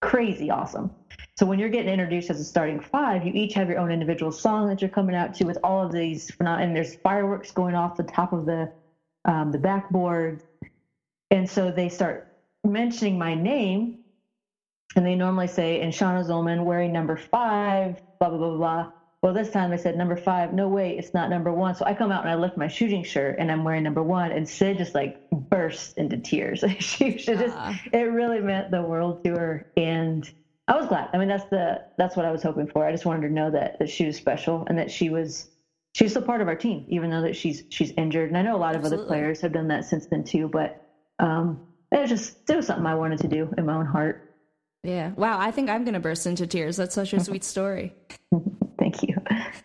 crazy 0.02 0.50
awesome. 0.50 0.90
So 1.38 1.46
when 1.46 1.60
you're 1.60 1.70
getting 1.70 1.94
introduced 1.94 2.32
as 2.32 2.40
a 2.40 2.44
starting 2.44 2.80
five, 2.80 3.24
you 3.24 3.34
each 3.36 3.54
have 3.54 3.70
your 3.70 3.78
own 3.78 3.92
individual 3.92 4.32
song 4.32 4.68
that 4.70 4.82
you're 4.82 4.90
coming 4.90 5.16
out 5.16 5.36
to 5.36 5.44
with 5.44 5.60
all 5.64 5.86
of 5.86 5.92
these 5.92 6.32
and 6.40 6.76
there's 6.76 6.96
fireworks 6.96 7.52
going 7.52 7.76
off 7.76 7.98
the 7.98 8.04
top 8.04 8.34
of 8.34 8.48
the 8.48 8.72
um, 9.26 9.52
the 9.52 9.60
backboard. 9.60 10.42
And 11.32 11.50
so 11.50 11.72
they 11.72 11.90
start 11.90 12.26
mentioning 12.66 13.18
my 13.18 13.36
name 13.36 13.96
and 14.96 15.06
they 15.08 15.16
normally 15.16 15.48
say, 15.48 15.82
and 15.82 15.96
Shanna 15.96 16.22
Zolman 16.24 16.66
wearing 16.66 16.94
number 16.94 17.18
five, 17.18 18.00
blah, 18.22 18.30
blah, 18.30 18.40
blah, 18.40 18.58
blah. 18.58 18.88
Well, 19.24 19.34
this 19.34 19.52
time 19.52 19.72
they 19.72 19.78
said 19.78 19.98
number 19.98 20.18
five. 20.18 20.54
No, 20.54 20.70
way, 20.70 21.00
it's 21.00 21.16
not 21.16 21.32
number 21.32 21.54
one. 21.54 21.76
So 21.76 21.86
I 21.86 21.96
come 21.96 22.12
out 22.12 22.24
and 22.24 22.32
I 22.32 22.36
lift 22.36 22.58
my 22.58 22.68
shooting 22.68 23.06
shirt 23.06 23.38
and 23.40 23.52
I'm 23.52 23.64
wearing 23.64 23.86
number 23.86 24.04
one. 24.04 24.34
And 24.34 24.48
Sid 24.50 24.80
just 24.80 24.96
like 24.96 25.18
bursts 25.34 25.94
into 25.98 26.18
tears. 26.20 26.64
she, 26.82 27.18
she 27.20 27.38
just, 27.38 27.58
it 27.94 28.00
really 28.12 28.42
meant 28.42 28.72
the 28.72 28.84
world 28.84 29.20
to 29.26 29.32
her. 29.32 29.64
And 29.78 30.30
I 30.68 30.78
was 30.78 30.88
glad. 30.88 31.10
I 31.14 31.20
mean, 31.20 31.30
that's 31.30 31.46
the, 31.52 31.82
that's 31.98 32.18
what 32.18 32.28
I 32.28 32.32
was 32.34 32.44
hoping 32.44 32.68
for. 32.68 32.86
I 32.86 32.92
just 32.92 33.08
wanted 33.08 33.24
her 33.24 33.30
to 33.30 33.36
know 33.36 33.52
that, 33.52 33.78
that 33.80 33.90
she 33.90 34.06
was 34.08 34.18
special 34.18 34.66
and 34.68 34.78
that 34.80 34.92
she 34.92 35.10
was, 35.10 35.48
she's 35.96 36.12
still 36.12 36.24
part 36.24 36.42
of 36.42 36.50
our 36.50 36.58
team, 36.58 36.86
even 36.90 37.12
though 37.12 37.24
that 37.24 37.38
she's, 37.38 37.64
she's 37.72 37.94
injured. 37.98 38.30
And 38.30 38.38
I 38.38 38.44
know 38.44 38.58
a 38.58 38.60
lot 38.60 38.76
of 38.76 38.82
Absolutely. 38.84 38.98
other 38.98 39.08
players 39.08 39.42
have 39.44 39.54
done 39.54 39.70
that 39.70 39.86
since 39.86 40.08
then 40.12 40.26
too, 40.26 40.50
but, 40.50 40.76
um, 41.20 41.68
it 41.92 42.02
was 42.02 42.10
just, 42.10 42.50
it 42.50 42.56
was 42.56 42.68
something 42.68 42.86
I 42.86 42.96
wanted 42.96 43.20
to 43.20 43.28
do 43.28 43.54
in 43.58 43.66
my 43.66 43.76
own 43.76 43.86
heart. 43.86 44.36
Yeah. 44.84 45.12
Wow. 45.12 45.40
I 45.40 45.52
think 45.52 45.70
I'm 45.70 45.84
going 45.84 45.94
to 45.94 46.00
burst 46.00 46.26
into 46.26 46.48
tears. 46.48 46.78
That's 46.78 46.96
such 46.96 47.14
a 47.14 47.20
sweet 47.20 47.44
story. 47.44 47.94
Thank 48.80 49.04
you. 49.04 49.16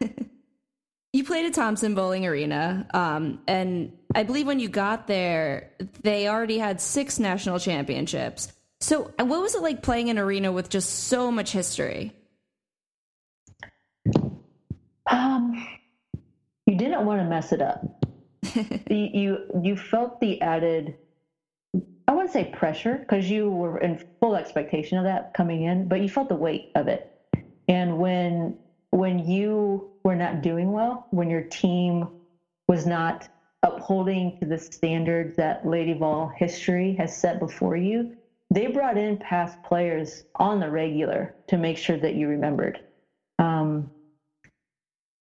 you 1.13 1.25
played 1.25 1.47
at 1.47 1.55
Thompson 1.55 1.95
Boling 1.95 2.27
Arena. 2.27 2.87
Um, 2.93 3.41
and 3.47 3.93
I 4.15 4.25
believe 4.25 4.47
when 4.47 4.59
you 4.59 4.69
got 4.69 5.07
there, 5.07 5.71
they 6.03 6.29
already 6.29 6.59
had 6.59 6.81
six 6.81 7.19
national 7.19 7.61
championships. 7.61 8.53
So, 8.81 9.13
what 9.19 9.41
was 9.41 9.55
it 9.55 9.63
like 9.63 9.83
playing 9.83 10.11
an 10.11 10.19
arena 10.19 10.53
with 10.53 10.69
just 10.69 11.05
so 11.05 11.31
much 11.31 11.53
history? 11.53 12.13
Um, 15.11 15.67
you 16.67 16.77
didn't 16.77 17.07
want 17.07 17.21
to 17.21 17.25
mess 17.25 17.53
it 17.53 17.63
up. 17.63 18.05
you, 18.91 19.09
you 19.15 19.39
you 19.63 19.77
felt 19.77 20.21
the 20.21 20.41
added 20.43 20.97
I 22.07 22.13
wouldn't 22.13 22.33
say 22.33 22.45
pressure 22.45 22.99
because 22.99 23.29
you 23.29 23.51
were 23.51 23.79
in 23.79 24.01
full 24.21 24.37
expectation 24.37 24.99
of 24.99 25.05
that 25.05 25.33
coming 25.33 25.63
in, 25.63 25.89
but 25.89 26.01
you 26.01 26.09
felt 26.09 26.29
the 26.29 26.37
weight 26.37 26.71
of 26.75 26.89
it. 26.89 27.11
And 27.69 27.99
when 27.99 28.59
when 28.91 29.19
you 29.19 29.91
were 30.05 30.15
not 30.15 30.43
doing 30.43 30.71
well, 30.71 31.07
when 31.11 31.31
your 31.31 31.43
team 31.43 32.09
was 32.69 32.87
not 32.87 33.29
upholding 33.63 34.37
to 34.39 34.47
the 34.47 34.59
standards 34.59 35.37
that 35.37 35.67
Lady 35.67 35.95
Vol 35.95 36.29
history 36.29 36.95
has 36.95 37.17
set 37.17 37.41
before 37.41 37.77
you, 37.77 38.13
they 38.51 38.67
brought 38.69 38.99
in 38.99 39.17
past 39.17 39.61
players 39.63 40.23
on 40.37 40.61
the 40.61 40.71
regular 40.71 41.35
to 41.49 41.57
make 41.57 41.79
sure 41.79 41.97
that 41.97 42.15
you 42.15 42.29
remembered. 42.29 42.79
Um, 43.39 43.91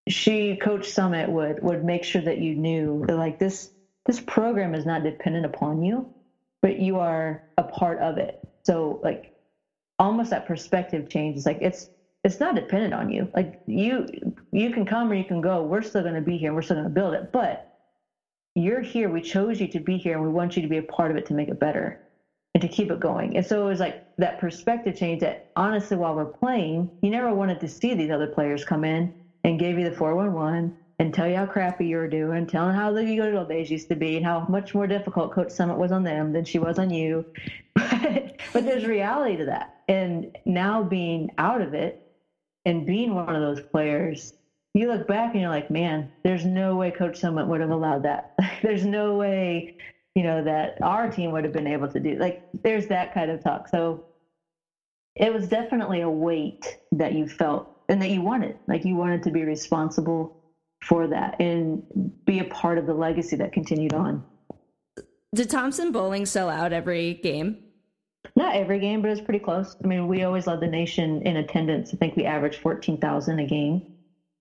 she, 0.07 0.57
Coach 0.57 0.83
Summitt, 0.89 1.29
would 1.29 1.63
would 1.63 1.83
make 1.83 2.03
sure 2.03 2.21
that 2.21 2.39
you 2.39 2.55
knew 2.55 3.05
that 3.07 3.15
like 3.15 3.39
this 3.39 3.71
this 4.05 4.19
program 4.19 4.75
is 4.75 4.85
not 4.85 5.03
dependent 5.03 5.45
upon 5.45 5.81
you 5.81 6.13
but 6.63 6.79
you 6.79 6.99
are 6.99 7.43
a 7.57 7.63
part 7.65 7.99
of 7.99 8.19
it. 8.19 8.35
So 8.65 9.01
like 9.03 9.31
almost 9.99 10.31
that 10.31 10.45
perspective 10.47 11.09
change 11.09 11.37
is 11.37 11.45
Like 11.45 11.59
it's 11.61 11.87
it's 12.23 12.39
not 12.41 12.55
dependent 12.55 12.93
on 12.93 13.09
you. 13.11 13.29
Like 13.35 13.59
you 13.67 14.07
you 14.51 14.71
can 14.71 14.85
come 14.85 15.11
or 15.11 15.15
you 15.15 15.25
can 15.25 15.41
go. 15.41 15.63
We're 15.63 15.83
still 15.83 16.03
going 16.03 16.15
to 16.15 16.21
be 16.21 16.37
here. 16.37 16.53
We're 16.53 16.63
still 16.63 16.77
going 16.77 16.85
to 16.87 16.93
build 16.93 17.13
it. 17.15 17.29
But 17.33 17.63
you're 18.55 18.81
here. 18.81 19.09
We 19.09 19.21
chose 19.21 19.59
you 19.61 19.67
to 19.69 19.79
be 19.79 19.97
here, 19.97 20.15
and 20.15 20.23
we 20.23 20.29
want 20.29 20.55
you 20.55 20.63
to 20.63 20.67
be 20.69 20.77
a 20.77 20.83
part 20.83 21.11
of 21.11 21.17
it 21.17 21.27
to 21.27 21.33
make 21.35 21.49
it 21.49 21.59
better 21.59 21.97
and 22.55 22.61
to 22.61 22.67
keep 22.69 22.91
it 22.91 22.99
going. 22.99 23.37
And 23.37 23.45
so 23.45 23.65
it 23.65 23.69
was 23.69 23.79
like 23.79 23.99
that 24.19 24.39
perspective 24.39 24.95
change. 24.95 25.21
That 25.21 25.39
honestly, 25.55 25.97
while 25.97 26.15
we're 26.15 26.27
playing, 26.27 26.89
you 27.01 27.11
never 27.11 27.33
wanted 27.33 27.61
to 27.61 27.69
see 27.69 27.93
these 27.95 28.11
other 28.11 28.27
players 28.27 28.65
come 28.65 28.83
in 28.85 29.11
and 29.43 29.59
give 29.59 29.77
you 29.79 29.85
the 29.85 29.95
four 29.95 30.15
one 30.15 30.33
one 30.33 30.73
and 30.99 31.13
tell 31.13 31.27
you 31.27 31.35
how 31.35 31.45
crappy 31.45 31.87
you 31.87 31.97
were 31.97 32.07
doing, 32.07 32.45
tell 32.45 32.67
them 32.67 32.75
how 32.75 32.91
the 32.91 33.03
good 33.03 33.35
old 33.35 33.49
days 33.49 33.69
used 33.69 33.89
to 33.89 33.95
be 33.95 34.17
and 34.17 34.25
how 34.25 34.45
much 34.47 34.73
more 34.73 34.87
difficult 34.87 35.31
Coach 35.31 35.49
Summitt 35.49 35.77
was 35.77 35.91
on 35.91 36.03
them 36.03 36.31
than 36.31 36.45
she 36.45 36.59
was 36.59 36.77
on 36.77 36.89
you. 36.89 37.25
but, 37.75 38.39
but 38.53 38.65
there's 38.65 38.85
reality 38.85 39.37
to 39.37 39.45
that. 39.45 39.73
And 39.87 40.37
now 40.45 40.83
being 40.83 41.31
out 41.37 41.61
of 41.61 41.73
it 41.73 41.99
and 42.65 42.85
being 42.85 43.15
one 43.15 43.35
of 43.35 43.41
those 43.41 43.61
players, 43.71 44.33
you 44.73 44.87
look 44.87 45.07
back 45.07 45.33
and 45.33 45.41
you're 45.41 45.49
like, 45.49 45.69
man, 45.69 46.09
there's 46.23 46.45
no 46.45 46.75
way 46.75 46.91
Coach 46.91 47.19
Summitt 47.19 47.47
would 47.47 47.61
have 47.61 47.69
allowed 47.71 48.03
that. 48.03 48.33
there's 48.61 48.85
no 48.85 49.15
way, 49.15 49.73
you 50.15 50.23
know, 50.23 50.43
that 50.43 50.77
our 50.81 51.09
team 51.09 51.31
would 51.31 51.43
have 51.43 51.53
been 51.53 51.67
able 51.67 51.87
to 51.89 51.99
do. 51.99 52.15
Like, 52.15 52.43
there's 52.63 52.87
that 52.87 53.13
kind 53.13 53.31
of 53.31 53.43
talk. 53.43 53.67
So 53.67 54.03
it 55.15 55.33
was 55.33 55.47
definitely 55.47 56.01
a 56.01 56.09
weight 56.09 56.77
that 56.91 57.13
you 57.13 57.27
felt 57.27 57.67
and 57.89 58.01
that 58.01 58.09
you 58.09 58.21
wanted. 58.21 58.57
Like, 58.67 58.85
you 58.85 58.95
wanted 58.95 59.23
to 59.23 59.31
be 59.31 59.43
responsible 59.43 60.31
for 60.83 61.07
that 61.07 61.39
and 61.39 61.83
be 62.25 62.39
a 62.39 62.43
part 62.45 62.77
of 62.77 62.85
the 62.85 62.93
legacy 62.93 63.35
that 63.37 63.53
continued 63.53 63.93
on. 63.93 64.23
Did 65.33 65.49
Thompson 65.49 65.91
Boling 65.91 66.25
sell 66.25 66.49
out 66.49 66.73
every 66.73 67.15
game? 67.15 67.57
Not 68.35 68.55
every 68.55 68.79
game, 68.79 69.01
but 69.01 69.11
it's 69.11 69.21
pretty 69.21 69.39
close. 69.39 69.75
I 69.83 69.87
mean, 69.87 70.07
we 70.07 70.23
always 70.23 70.47
led 70.47 70.59
the 70.59 70.67
nation 70.67 71.21
in 71.23 71.37
attendance. 71.37 71.93
I 71.93 71.97
think 71.97 72.15
we 72.15 72.25
averaged 72.25 72.59
14,000 72.59 73.39
a 73.39 73.45
game. 73.45 73.93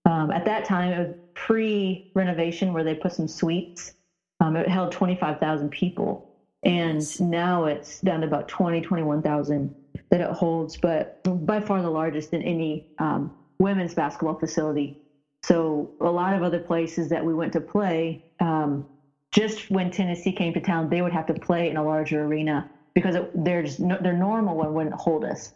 Um, 0.04 0.30
at 0.30 0.44
that 0.44 0.64
time, 0.64 0.92
it 0.92 0.98
was 0.98 1.16
pre 1.34 2.10
renovation 2.14 2.72
where 2.72 2.84
they 2.84 2.94
put 2.94 3.12
some 3.12 3.28
suites. 3.28 3.94
Um, 4.40 4.56
it 4.56 4.68
held 4.68 4.92
25,000 4.92 5.70
people. 5.70 6.28
And 6.64 7.20
now 7.20 7.64
it's 7.64 8.00
down 8.00 8.20
to 8.20 8.26
about 8.26 8.48
20, 8.48 8.82
21,000 8.82 9.74
that 10.10 10.20
it 10.20 10.30
holds, 10.30 10.76
but 10.76 11.20
by 11.46 11.60
far 11.60 11.82
the 11.82 11.90
largest 11.90 12.32
in 12.32 12.42
any 12.42 12.86
um, 12.98 13.34
women's 13.58 13.94
basketball 13.94 14.38
facility 14.38 15.01
so 15.44 15.90
a 16.00 16.10
lot 16.10 16.34
of 16.34 16.42
other 16.42 16.60
places 16.60 17.08
that 17.08 17.24
we 17.24 17.34
went 17.34 17.52
to 17.54 17.60
play, 17.60 18.20
um, 18.40 18.86
just 19.32 19.70
when 19.70 19.90
Tennessee 19.90 20.32
came 20.32 20.52
to 20.54 20.60
town, 20.60 20.88
they 20.88 21.02
would 21.02 21.12
have 21.12 21.26
to 21.26 21.34
play 21.34 21.68
in 21.68 21.76
a 21.76 21.84
larger 21.84 22.22
arena 22.22 22.64
because 22.94 23.14
it, 23.14 23.30
their 23.34 23.64
normal 24.12 24.56
one 24.56 24.74
wouldn't 24.74 24.94
hold 24.94 25.24
us. 25.24 25.50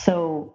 So 0.00 0.50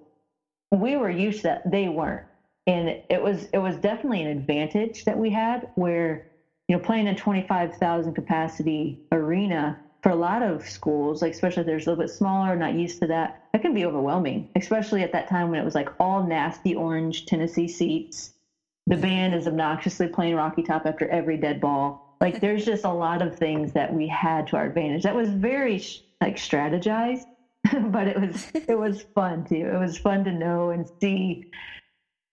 we 0.71 0.97
were 0.97 1.09
used 1.09 1.39
to 1.41 1.43
that; 1.43 1.61
they 1.65 1.89
weren't, 1.89 2.25
and 2.67 2.97
it 3.09 3.21
was 3.21 3.47
it 3.53 3.59
was 3.59 3.77
definitely 3.77 4.21
an 4.21 4.27
advantage 4.27 5.03
that 5.05 5.17
we 5.17 5.29
had 5.31 5.65
where 5.75 6.21
you 6.67 6.75
know 6.75 6.81
playing 6.81 7.07
in 7.07 7.15
twenty 7.15 7.41
five 7.41 7.73
thousand 7.75 8.13
capacity 8.13 8.97
arena 9.11 9.77
for 10.03 10.11
a 10.11 10.15
lot 10.15 10.43
of 10.43 10.63
schools, 10.67 11.21
like 11.21 11.33
especially 11.33 11.61
if 11.61 11.65
they're 11.65 11.75
a 11.75 11.79
little 11.79 11.95
bit 11.97 12.09
smaller, 12.09 12.55
not 12.55 12.73
used 12.73 12.99
to 13.01 13.07
that, 13.07 13.33
that 13.53 13.61
can 13.61 13.73
be 13.73 13.85
overwhelming, 13.85 14.45
especially 14.55 15.03
at 15.03 15.11
that 15.13 15.27
time 15.27 15.49
when 15.49 15.59
it 15.59 15.65
was 15.65 15.75
like 15.75 15.89
all 15.99 16.23
nasty 16.23 16.75
orange 16.75 17.25
Tennessee 17.25 17.67
seats 17.67 18.31
the 18.89 18.97
band 18.97 19.35
is 19.35 19.47
obnoxiously 19.47 20.07
playing 20.07 20.35
Rocky 20.35 20.63
Top 20.63 20.81
after 20.85 21.07
every 21.07 21.37
dead 21.37 21.61
ball. 21.61 22.01
Like 22.19 22.41
there's 22.41 22.65
just 22.65 22.83
a 22.83 22.91
lot 22.91 23.21
of 23.21 23.35
things 23.35 23.71
that 23.73 23.93
we 23.93 24.07
had 24.07 24.47
to 24.47 24.57
our 24.57 24.65
advantage. 24.65 25.03
That 25.03 25.15
was 25.15 25.29
very 25.29 25.81
like 26.19 26.35
strategized, 26.35 27.25
but 27.91 28.07
it 28.07 28.19
was 28.19 28.51
it 28.67 28.77
was 28.77 29.05
fun 29.15 29.45
too. 29.45 29.69
It 29.71 29.79
was 29.79 29.97
fun 29.99 30.23
to 30.25 30.31
know 30.33 30.71
and 30.71 30.89
see. 31.01 31.43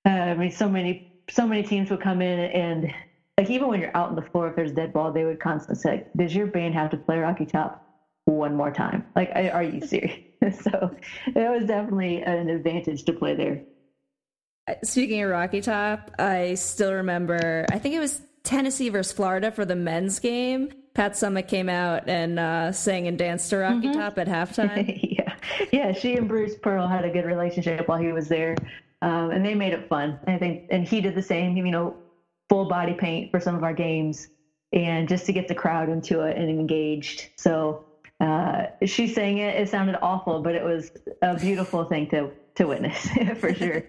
Uh, 0.06 0.10
I 0.10 0.34
mean, 0.34 0.50
so 0.50 0.68
many 0.68 1.04
so 1.28 1.46
many 1.46 1.62
teams 1.62 1.90
would 1.90 2.00
come 2.00 2.22
in 2.22 2.50
and 2.50 2.90
like 3.38 3.50
even 3.50 3.68
when 3.68 3.80
you're 3.80 3.94
out 3.94 4.08
on 4.08 4.14
the 4.14 4.22
floor, 4.22 4.48
if 4.48 4.56
there's 4.56 4.72
dead 4.72 4.94
ball, 4.94 5.12
they 5.12 5.24
would 5.24 5.38
constantly 5.38 5.78
say, 5.78 6.04
"Does 6.16 6.34
your 6.34 6.46
band 6.46 6.74
have 6.74 6.88
to 6.90 6.96
play 6.96 7.18
Rocky 7.18 7.44
Top 7.44 7.82
one 8.24 8.54
more 8.54 8.70
time? 8.70 9.04
Like, 9.14 9.30
are 9.34 9.62
you 9.62 9.80
serious?" 9.86 10.18
so 10.52 10.90
it 11.26 11.50
was 11.50 11.66
definitely 11.66 12.22
an 12.22 12.48
advantage 12.48 13.04
to 13.04 13.12
play 13.12 13.34
there. 13.34 13.60
Speaking 14.82 15.22
of 15.22 15.30
Rocky 15.30 15.60
Top, 15.60 16.10
I 16.18 16.54
still 16.54 16.92
remember. 16.92 17.66
I 17.70 17.78
think 17.78 17.94
it 17.94 18.00
was 18.00 18.20
Tennessee 18.42 18.88
versus 18.88 19.12
Florida 19.12 19.50
for 19.52 19.64
the 19.64 19.76
men's 19.76 20.18
game. 20.18 20.70
Pat 20.94 21.12
Summitt 21.12 21.46
came 21.46 21.68
out 21.68 22.08
and 22.08 22.38
uh, 22.38 22.72
sang 22.72 23.06
and 23.06 23.18
danced 23.18 23.50
to 23.50 23.58
Rocky 23.58 23.88
mm-hmm. 23.88 23.92
Top 23.92 24.18
at 24.18 24.26
halftime. 24.28 24.98
yeah, 25.02 25.34
yeah. 25.70 25.92
She 25.92 26.16
and 26.16 26.26
Bruce 26.26 26.54
Pearl 26.56 26.88
had 26.88 27.04
a 27.04 27.10
good 27.10 27.26
relationship 27.26 27.86
while 27.86 27.98
he 27.98 28.12
was 28.12 28.28
there, 28.28 28.56
um, 29.02 29.30
and 29.30 29.44
they 29.44 29.54
made 29.54 29.72
it 29.72 29.88
fun. 29.88 30.18
I 30.26 30.38
think, 30.38 30.68
and 30.70 30.86
he 30.86 31.00
did 31.00 31.14
the 31.14 31.22
same. 31.22 31.56
You 31.56 31.70
know, 31.70 31.96
full 32.48 32.68
body 32.68 32.94
paint 32.94 33.30
for 33.30 33.40
some 33.40 33.54
of 33.54 33.62
our 33.62 33.74
games, 33.74 34.28
and 34.72 35.08
just 35.08 35.26
to 35.26 35.32
get 35.32 35.48
the 35.48 35.54
crowd 35.54 35.88
into 35.88 36.22
it 36.22 36.36
and 36.36 36.48
engaged. 36.48 37.28
So 37.36 37.84
uh, 38.20 38.66
she 38.84 39.06
sang 39.06 39.38
it. 39.38 39.60
It 39.60 39.68
sounded 39.68 39.98
awful, 40.02 40.40
but 40.42 40.54
it 40.54 40.64
was 40.64 40.90
a 41.22 41.38
beautiful 41.38 41.84
thing 41.84 42.08
to 42.10 42.30
to 42.56 42.66
witness 42.66 43.06
for 43.38 43.54
sure. 43.54 43.84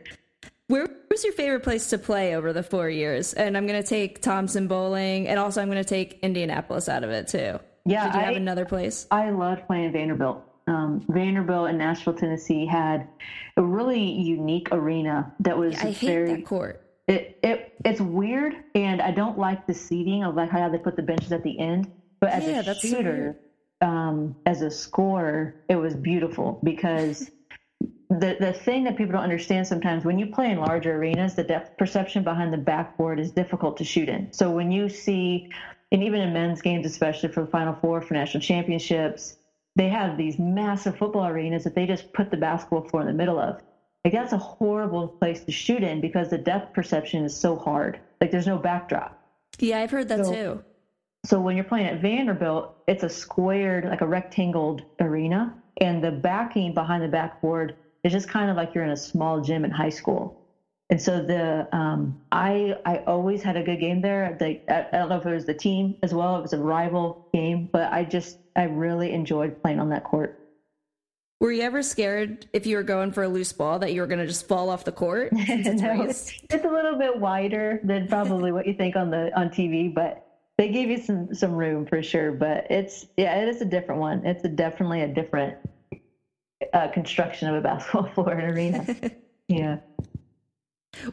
Where 0.67 0.87
was 1.09 1.23
your 1.23 1.33
favorite 1.33 1.63
place 1.63 1.89
to 1.91 1.97
play 1.97 2.35
over 2.35 2.51
the 2.51 2.63
four 2.63 2.89
years? 2.89 3.33
And 3.33 3.55
I'm 3.55 3.65
going 3.67 3.81
to 3.81 3.87
take 3.87 4.21
Thompson 4.21 4.67
Boling, 4.67 5.27
and 5.27 5.39
also 5.39 5.61
I'm 5.61 5.69
going 5.69 5.81
to 5.81 5.87
take 5.89 6.19
Indianapolis 6.21 6.89
out 6.89 7.03
of 7.05 7.09
it 7.09 7.27
too. 7.29 7.59
Yeah, 7.85 8.05
did 8.07 8.15
you 8.15 8.19
I, 8.19 8.23
have 8.25 8.35
another 8.35 8.65
place? 8.65 9.07
I 9.09 9.29
loved 9.29 9.65
playing 9.65 9.93
Vanderbilt. 9.93 10.43
um, 10.67 11.05
Vanderbilt 11.07 11.69
in 11.69 11.77
Nashville, 11.77 12.13
Tennessee 12.15 12.65
had 12.65 13.07
a 13.55 13.61
really 13.63 14.03
unique 14.03 14.67
arena 14.73 15.33
that 15.39 15.57
was 15.57 15.75
I 15.77 15.91
hate 15.91 16.07
very. 16.09 16.35
that 16.35 16.45
court. 16.45 16.83
It, 17.07 17.39
it 17.41 17.73
it's 17.85 18.01
weird, 18.01 18.53
and 18.75 19.01
I 19.01 19.11
don't 19.11 19.37
like 19.39 19.65
the 19.67 19.73
seating 19.73 20.25
of 20.25 20.35
like 20.35 20.49
how 20.49 20.67
they 20.67 20.77
put 20.77 20.97
the 20.97 21.01
benches 21.03 21.31
at 21.31 21.43
the 21.43 21.57
end. 21.57 21.89
But 22.19 22.31
as 22.31 22.43
Yeah, 22.45 22.59
a 22.59 22.63
that's 22.63 22.81
so 22.81 22.89
shooter, 22.89 23.39
um, 23.79 24.35
as 24.45 24.61
a 24.61 24.69
scorer, 24.69 25.55
it 25.69 25.77
was 25.77 25.95
beautiful 25.95 26.59
because 26.61 27.31
the 28.09 28.37
the 28.39 28.53
thing 28.53 28.83
that 28.85 28.95
people 28.97 29.13
don't 29.13 29.23
understand 29.23 29.67
sometimes 29.67 30.05
when 30.05 30.17
you 30.17 30.27
play 30.27 30.51
in 30.51 30.59
larger 30.59 30.95
arenas, 30.95 31.35
the 31.35 31.43
depth 31.43 31.77
perception 31.77 32.23
behind 32.23 32.53
the 32.53 32.57
backboard 32.57 33.19
is 33.19 33.31
difficult 33.31 33.77
to 33.77 33.83
shoot 33.83 34.07
in. 34.09 34.31
So 34.31 34.51
when 34.51 34.71
you 34.71 34.87
see, 34.89 35.49
and 35.91 36.01
even 36.03 36.21
in 36.21 36.33
men's 36.33 36.61
games, 36.61 36.85
especially 36.85 37.29
for 37.29 37.41
the 37.41 37.47
Final 37.51 37.73
Four 37.75 38.01
for 38.01 38.13
national 38.13 38.41
championships, 38.41 39.35
they 39.75 39.89
have 39.89 40.17
these 40.17 40.39
massive 40.39 40.97
football 40.97 41.27
arenas 41.27 41.65
that 41.65 41.75
they 41.75 41.85
just 41.85 42.13
put 42.13 42.31
the 42.31 42.37
basketball 42.37 42.87
floor 42.87 43.01
in 43.01 43.07
the 43.07 43.13
middle 43.13 43.39
of. 43.39 43.61
Like 44.05 44.13
that's 44.13 44.31
a 44.31 44.37
horrible 44.37 45.09
place 45.09 45.43
to 45.43 45.51
shoot 45.51 45.83
in 45.83 45.99
because 45.99 46.29
the 46.29 46.37
depth 46.37 46.73
perception 46.73 47.25
is 47.25 47.35
so 47.35 47.57
hard. 47.57 47.99
Like 48.21 48.31
there's 48.31 48.47
no 48.47 48.57
backdrop. 48.57 49.21
Yeah, 49.59 49.79
I've 49.79 49.91
heard 49.91 50.07
that 50.09 50.25
So- 50.25 50.33
too. 50.33 50.63
So 51.25 51.41
when 51.41 51.57
you're 51.57 51.65
playing 51.65 51.87
at 51.87 51.99
Vanderbilt, 51.99 52.73
it's 52.87 53.03
a 53.03 53.09
squared, 53.09 53.83
like 53.83 53.99
a 53.99 54.07
rectangled 54.07 54.83
arena, 55.01 55.53
and 55.81 56.01
the 56.01 56.11
backing 56.11 56.73
behind 56.73 57.03
the 57.03 57.09
backboard 57.09 57.75
is 58.07 58.13
just 58.13 58.29
kind 58.29 58.49
of 58.49 58.55
like 58.55 58.73
you're 58.73 58.83
in 58.83 58.89
a 58.91 58.97
small 58.97 59.41
gym 59.41 59.63
in 59.65 59.71
high 59.71 59.89
school. 59.89 60.41
And 60.89 61.01
so 61.01 61.21
the 61.21 61.67
um, 61.75 62.21
I 62.31 62.75
I 62.85 62.99
always 63.05 63.43
had 63.43 63.57
a 63.57 63.63
good 63.63 63.79
game 63.79 64.01
there. 64.01 64.37
They, 64.39 64.61
I, 64.69 64.87
I 64.87 64.97
don't 64.97 65.09
know 65.09 65.17
if 65.17 65.25
it 65.25 65.33
was 65.33 65.45
the 65.45 65.53
team 65.53 65.95
as 66.01 66.13
well. 66.13 66.37
It 66.37 66.41
was 66.41 66.53
a 66.53 66.57
rival 66.57 67.27
game, 67.33 67.69
but 67.71 67.91
I 67.91 68.05
just 68.05 68.37
I 68.55 68.63
really 68.63 69.11
enjoyed 69.11 69.61
playing 69.61 69.79
on 69.81 69.89
that 69.89 70.05
court. 70.05 70.39
Were 71.41 71.51
you 71.51 71.61
ever 71.63 71.83
scared 71.83 72.47
if 72.53 72.65
you 72.65 72.77
were 72.77 72.83
going 72.83 73.11
for 73.11 73.23
a 73.23 73.27
loose 73.29 73.51
ball 73.51 73.79
that 73.79 73.93
you 73.93 74.01
were 74.01 74.07
going 74.07 74.19
to 74.21 74.25
just 74.25 74.47
fall 74.47 74.71
off 74.71 74.85
the 74.85 74.91
court? 74.91 75.29
it's 75.35 75.81
No, 75.81 76.05
raised? 76.05 76.33
it's 76.49 76.65
a 76.65 76.69
little 76.69 76.97
bit 76.97 77.19
wider 77.19 77.79
than 77.83 78.07
probably 78.07 78.51
what 78.51 78.65
you 78.65 78.73
think 78.73 78.95
on 78.95 79.11
the 79.11 79.37
on 79.37 79.49
TV, 79.49 79.93
but 79.93 80.25
they 80.57 80.69
gave 80.69 80.89
you 80.89 80.97
some 81.03 81.35
some 81.35 81.51
room 81.51 81.85
for 81.85 82.01
sure. 82.01 82.31
But 82.31 82.65
it's 82.71 83.05
yeah, 83.17 83.35
it 83.41 83.49
is 83.49 83.61
a 83.61 83.65
different 83.65 83.99
one. 83.99 84.25
It's 84.25 84.45
a 84.45 84.49
definitely 84.49 85.01
a 85.01 85.07
different 85.09 85.57
uh, 86.73 86.87
construction 86.89 87.47
of 87.47 87.55
a 87.55 87.61
basketball 87.61 88.09
floor 88.13 88.31
and 88.31 88.55
arena. 88.55 89.11
yeah. 89.47 89.77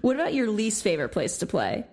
What 0.01 0.17
about 0.17 0.35
your 0.35 0.49
least 0.49 0.83
favorite 0.83 1.11
place 1.11 1.39
to 1.39 1.47
play? 1.47 1.87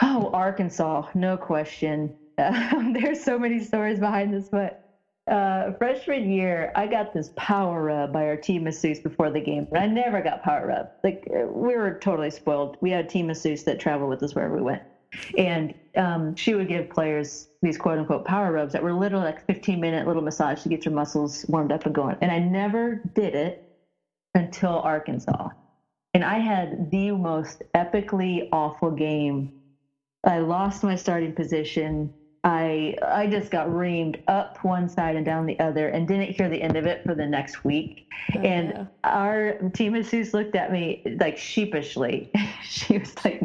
Oh, 0.00 0.30
Arkansas, 0.32 1.08
no 1.14 1.36
question. 1.36 2.14
Uh, 2.38 2.92
there's 2.92 3.22
so 3.22 3.38
many 3.38 3.62
stories 3.62 3.98
behind 3.98 4.32
this, 4.32 4.48
but 4.48 4.82
uh, 5.30 5.72
freshman 5.74 6.30
year, 6.30 6.72
I 6.74 6.86
got 6.86 7.12
this 7.12 7.30
power 7.36 7.84
rub 7.84 8.12
by 8.12 8.26
our 8.26 8.36
team 8.36 8.64
masseuse 8.64 8.98
before 8.98 9.30
the 9.30 9.40
game, 9.40 9.68
but 9.70 9.80
I 9.80 9.86
never 9.86 10.20
got 10.20 10.42
power 10.42 10.66
rub. 10.66 10.90
Like 11.04 11.24
we 11.28 11.76
were 11.76 11.98
totally 12.00 12.30
spoiled. 12.30 12.76
We 12.80 12.90
had 12.90 13.04
a 13.04 13.08
team 13.08 13.28
masseuse 13.28 13.62
that 13.64 13.78
traveled 13.78 14.10
with 14.10 14.22
us 14.22 14.34
wherever 14.34 14.56
we 14.56 14.62
went, 14.62 14.82
and 15.36 15.74
um, 15.96 16.34
she 16.36 16.54
would 16.54 16.68
give 16.68 16.88
players 16.90 17.48
these 17.62 17.78
quote 17.78 17.98
unquote 17.98 18.24
power 18.24 18.52
rubs 18.52 18.72
that 18.72 18.82
were 18.82 18.94
literally 18.94 19.24
like 19.24 19.44
15 19.46 19.80
minute 19.80 20.06
little 20.06 20.22
massage 20.22 20.62
to 20.62 20.68
get 20.68 20.84
your 20.84 20.94
muscles 20.94 21.44
warmed 21.48 21.72
up 21.72 21.86
and 21.86 21.94
going. 21.94 22.16
And 22.20 22.32
I 22.32 22.38
never 22.38 23.00
did 23.14 23.34
it 23.34 23.62
until 24.34 24.80
Arkansas, 24.80 25.48
and 26.14 26.24
I 26.24 26.38
had 26.38 26.90
the 26.90 27.12
most 27.12 27.62
epically 27.76 28.48
awful 28.52 28.90
game 28.90 29.50
I 30.24 30.38
lost 30.38 30.82
my 30.82 30.94
starting 30.94 31.34
position. 31.34 32.10
I 32.44 32.94
I 33.02 33.26
just 33.28 33.50
got 33.50 33.68
reamed 33.68 34.16
up 34.28 34.58
one 34.62 34.88
side 34.88 35.16
and 35.16 35.24
down 35.26 35.46
the 35.46 35.58
other, 35.60 35.88
and 35.88 36.08
didn't 36.08 36.36
hear 36.36 36.48
the 36.48 36.62
end 36.62 36.76
of 36.76 36.86
it 36.86 37.02
for 37.04 37.14
the 37.14 37.26
next 37.26 37.64
week. 37.64 38.04
and 38.34 38.70
no. 38.70 38.88
our 39.04 39.54
team 39.74 39.92
masseuse 39.92 40.34
looked 40.34 40.56
at 40.56 40.72
me 40.72 41.02
like 41.20 41.38
sheepishly. 41.38 42.30
she 42.64 42.98
was 42.98 43.14
like, 43.24 43.42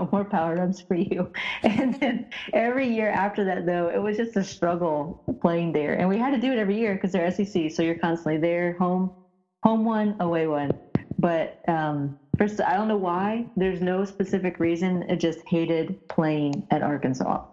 "No 0.00 0.08
more 0.12 0.24
power 0.24 0.60
ups 0.60 0.80
for 0.80 0.94
you." 0.94 1.32
And 1.62 1.94
then 2.00 2.26
every 2.52 2.88
year 2.88 3.10
after 3.10 3.44
that, 3.44 3.66
though, 3.66 3.88
it 3.88 3.98
was 3.98 4.16
just 4.16 4.36
a 4.36 4.44
struggle 4.44 5.22
playing 5.40 5.72
there, 5.72 5.94
and 5.94 6.08
we 6.08 6.18
had 6.18 6.30
to 6.32 6.40
do 6.40 6.52
it 6.52 6.58
every 6.58 6.78
year 6.78 6.94
because 6.94 7.12
they're 7.12 7.30
SEC, 7.30 7.70
so 7.70 7.82
you're 7.82 7.98
constantly 7.98 8.38
there, 8.38 8.76
home, 8.78 9.12
home 9.62 9.84
one, 9.84 10.16
away 10.20 10.46
one. 10.46 10.70
But 11.18 11.60
um, 11.68 12.18
first, 12.38 12.60
I 12.60 12.74
don't 12.76 12.88
know 12.88 12.96
why. 12.96 13.46
There's 13.56 13.82
no 13.82 14.04
specific 14.04 14.58
reason. 14.58 15.04
I 15.10 15.16
just 15.16 15.40
hated 15.46 16.08
playing 16.08 16.66
at 16.70 16.82
Arkansas. 16.82 17.44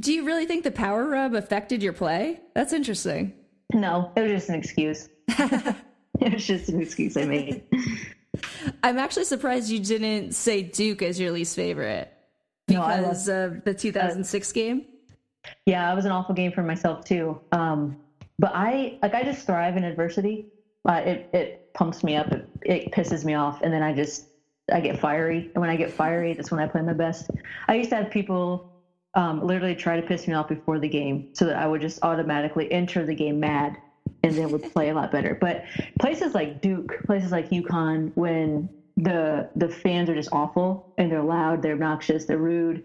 Do 0.00 0.12
you 0.12 0.24
really 0.24 0.46
think 0.46 0.64
the 0.64 0.70
power 0.70 1.08
rub 1.08 1.34
affected 1.34 1.82
your 1.82 1.92
play? 1.92 2.40
That's 2.54 2.72
interesting. 2.72 3.34
No, 3.74 4.12
it 4.16 4.22
was 4.22 4.30
just 4.30 4.48
an 4.48 4.54
excuse. 4.54 5.08
it 5.28 6.32
was 6.32 6.46
just 6.46 6.68
an 6.68 6.80
excuse 6.80 7.16
I 7.16 7.24
made. 7.24 7.64
I'm 8.82 8.98
actually 8.98 9.24
surprised 9.24 9.70
you 9.70 9.80
didn't 9.80 10.32
say 10.32 10.62
Duke 10.62 11.02
as 11.02 11.18
your 11.18 11.30
least 11.32 11.56
favorite 11.56 12.12
No, 12.68 12.80
love- 12.80 13.00
because 13.00 13.28
of 13.28 13.64
the 13.64 13.74
2006 13.74 14.52
game. 14.52 14.84
Yeah, 15.66 15.90
it 15.90 15.96
was 15.96 16.04
an 16.04 16.12
awful 16.12 16.34
game 16.34 16.52
for 16.52 16.62
myself 16.62 17.04
too. 17.04 17.40
Um, 17.52 17.96
but 18.38 18.52
I 18.54 18.98
like 19.02 19.14
I 19.14 19.24
just 19.24 19.46
thrive 19.46 19.76
in 19.76 19.84
adversity. 19.84 20.46
Uh, 20.86 21.02
it 21.04 21.30
it 21.32 21.74
pumps 21.74 22.04
me 22.04 22.16
up. 22.16 22.30
It, 22.32 22.48
it 22.62 22.92
pisses 22.92 23.24
me 23.24 23.34
off, 23.34 23.62
and 23.62 23.72
then 23.72 23.82
I 23.82 23.94
just 23.94 24.26
I 24.72 24.80
get 24.80 24.98
fiery. 25.00 25.50
And 25.54 25.60
when 25.60 25.70
I 25.70 25.76
get 25.76 25.90
fiery, 25.90 26.34
that's 26.34 26.50
when 26.50 26.60
I 26.60 26.66
play 26.66 26.82
my 26.82 26.92
best. 26.92 27.30
I 27.66 27.74
used 27.76 27.90
to 27.90 27.96
have 27.96 28.10
people 28.10 28.70
um, 29.14 29.44
literally 29.44 29.74
try 29.74 29.98
to 30.00 30.06
piss 30.06 30.28
me 30.28 30.34
off 30.34 30.48
before 30.48 30.78
the 30.78 30.88
game, 30.88 31.30
so 31.32 31.46
that 31.46 31.56
I 31.56 31.66
would 31.66 31.80
just 31.80 31.98
automatically 32.02 32.70
enter 32.70 33.06
the 33.06 33.14
game 33.14 33.40
mad, 33.40 33.78
and 34.22 34.34
then 34.36 34.50
would 34.50 34.62
play 34.62 34.90
a 34.90 34.94
lot 34.94 35.10
better. 35.10 35.36
But 35.40 35.64
places 36.00 36.34
like 36.34 36.60
Duke, 36.60 36.98
places 37.06 37.32
like 37.32 37.50
UConn, 37.50 38.12
when 38.14 38.70
the 38.96 39.48
the 39.54 39.68
fans 39.70 40.10
are 40.10 40.14
just 40.14 40.30
awful 40.32 40.84
and 40.98 41.10
they're 41.10 41.22
loud, 41.22 41.62
they're 41.62 41.74
obnoxious, 41.74 42.26
they're 42.26 42.38
rude. 42.38 42.82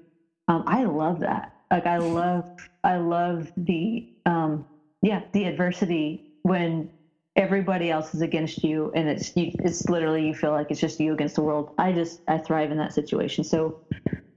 Um, 0.47 0.63
I 0.67 0.83
love 0.85 1.19
that. 1.21 1.49
Like 1.71 1.87
I 1.87 1.97
love, 1.97 2.45
I 2.83 2.97
love 2.97 3.51
the, 3.57 4.05
um, 4.25 4.65
yeah, 5.01 5.21
the 5.33 5.45
adversity 5.45 6.21
when 6.43 6.89
everybody 7.35 7.89
else 7.89 8.13
is 8.13 8.21
against 8.21 8.63
you, 8.63 8.91
and 8.95 9.09
it's 9.09 9.31
you, 9.35 9.51
it's 9.59 9.89
literally 9.89 10.27
you 10.27 10.33
feel 10.35 10.51
like 10.51 10.67
it's 10.69 10.79
just 10.79 10.99
you 10.99 11.13
against 11.13 11.35
the 11.35 11.41
world. 11.41 11.69
I 11.77 11.93
just 11.93 12.19
I 12.27 12.37
thrive 12.39 12.71
in 12.71 12.77
that 12.77 12.93
situation. 12.93 13.43
So, 13.43 13.75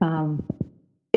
um, 0.01 0.39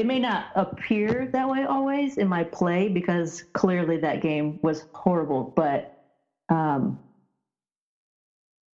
it 0.01 0.07
may 0.07 0.19
not 0.19 0.47
appear 0.55 1.29
that 1.33 1.49
way 1.49 1.65
always 1.65 2.17
in 2.17 2.27
my 2.27 2.43
play 2.45 2.89
because 2.89 3.45
clearly 3.53 3.99
that 3.99 4.23
game 4.23 4.59
was 4.63 4.87
horrible, 4.95 5.53
but 5.55 6.03
um, 6.49 6.99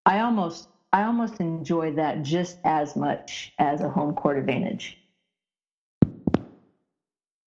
I 0.06 0.20
almost 0.20 0.70
I 0.94 1.04
almost 1.04 1.40
enjoy 1.40 1.94
that 1.94 2.22
just 2.22 2.60
as 2.64 2.96
much 2.96 3.52
as 3.58 3.82
a 3.82 3.90
home 3.90 4.14
court 4.14 4.38
advantage. 4.38 5.00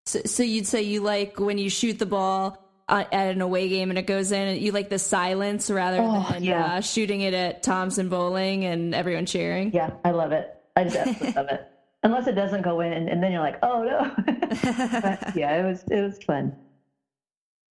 So, 0.06 0.20
so 0.24 0.42
you'd 0.42 0.66
say 0.66 0.82
you 0.82 1.02
like 1.02 1.38
when 1.38 1.58
you 1.58 1.68
shoot 1.68 1.98
the 1.98 2.06
ball 2.06 2.58
uh, 2.88 3.04
at 3.12 3.34
an 3.34 3.42
away 3.42 3.68
game 3.68 3.90
and 3.90 3.98
it 3.98 4.06
goes 4.06 4.32
in, 4.32 4.60
you 4.60 4.72
like 4.72 4.88
the 4.88 4.98
silence 4.98 5.70
rather 5.70 5.98
Oh, 6.00 6.26
than 6.30 6.44
yeah. 6.44 6.76
uh, 6.76 6.80
shooting 6.80 7.20
it 7.20 7.34
at 7.34 7.62
Thompson 7.62 8.08
Boling 8.08 8.64
and 8.64 8.94
everyone 8.94 9.26
cheering. 9.26 9.72
Yeah, 9.74 9.90
I 10.04 10.12
love 10.12 10.32
it. 10.32 10.50
I 10.74 10.84
just 10.84 10.96
absolutely 10.96 11.32
love 11.42 11.48
it. 11.50 11.68
Unless 12.02 12.26
it 12.28 12.34
doesn't 12.34 12.62
go 12.62 12.80
in, 12.80 12.92
and, 12.92 13.08
and 13.08 13.22
then 13.22 13.32
you're 13.32 13.40
like, 13.40 13.58
oh 13.62 13.82
no. 13.82 14.12
but 14.26 15.36
yeah, 15.36 15.60
it 15.60 15.64
was 15.64 15.84
it 15.90 16.02
was 16.02 16.18
fun. 16.24 16.56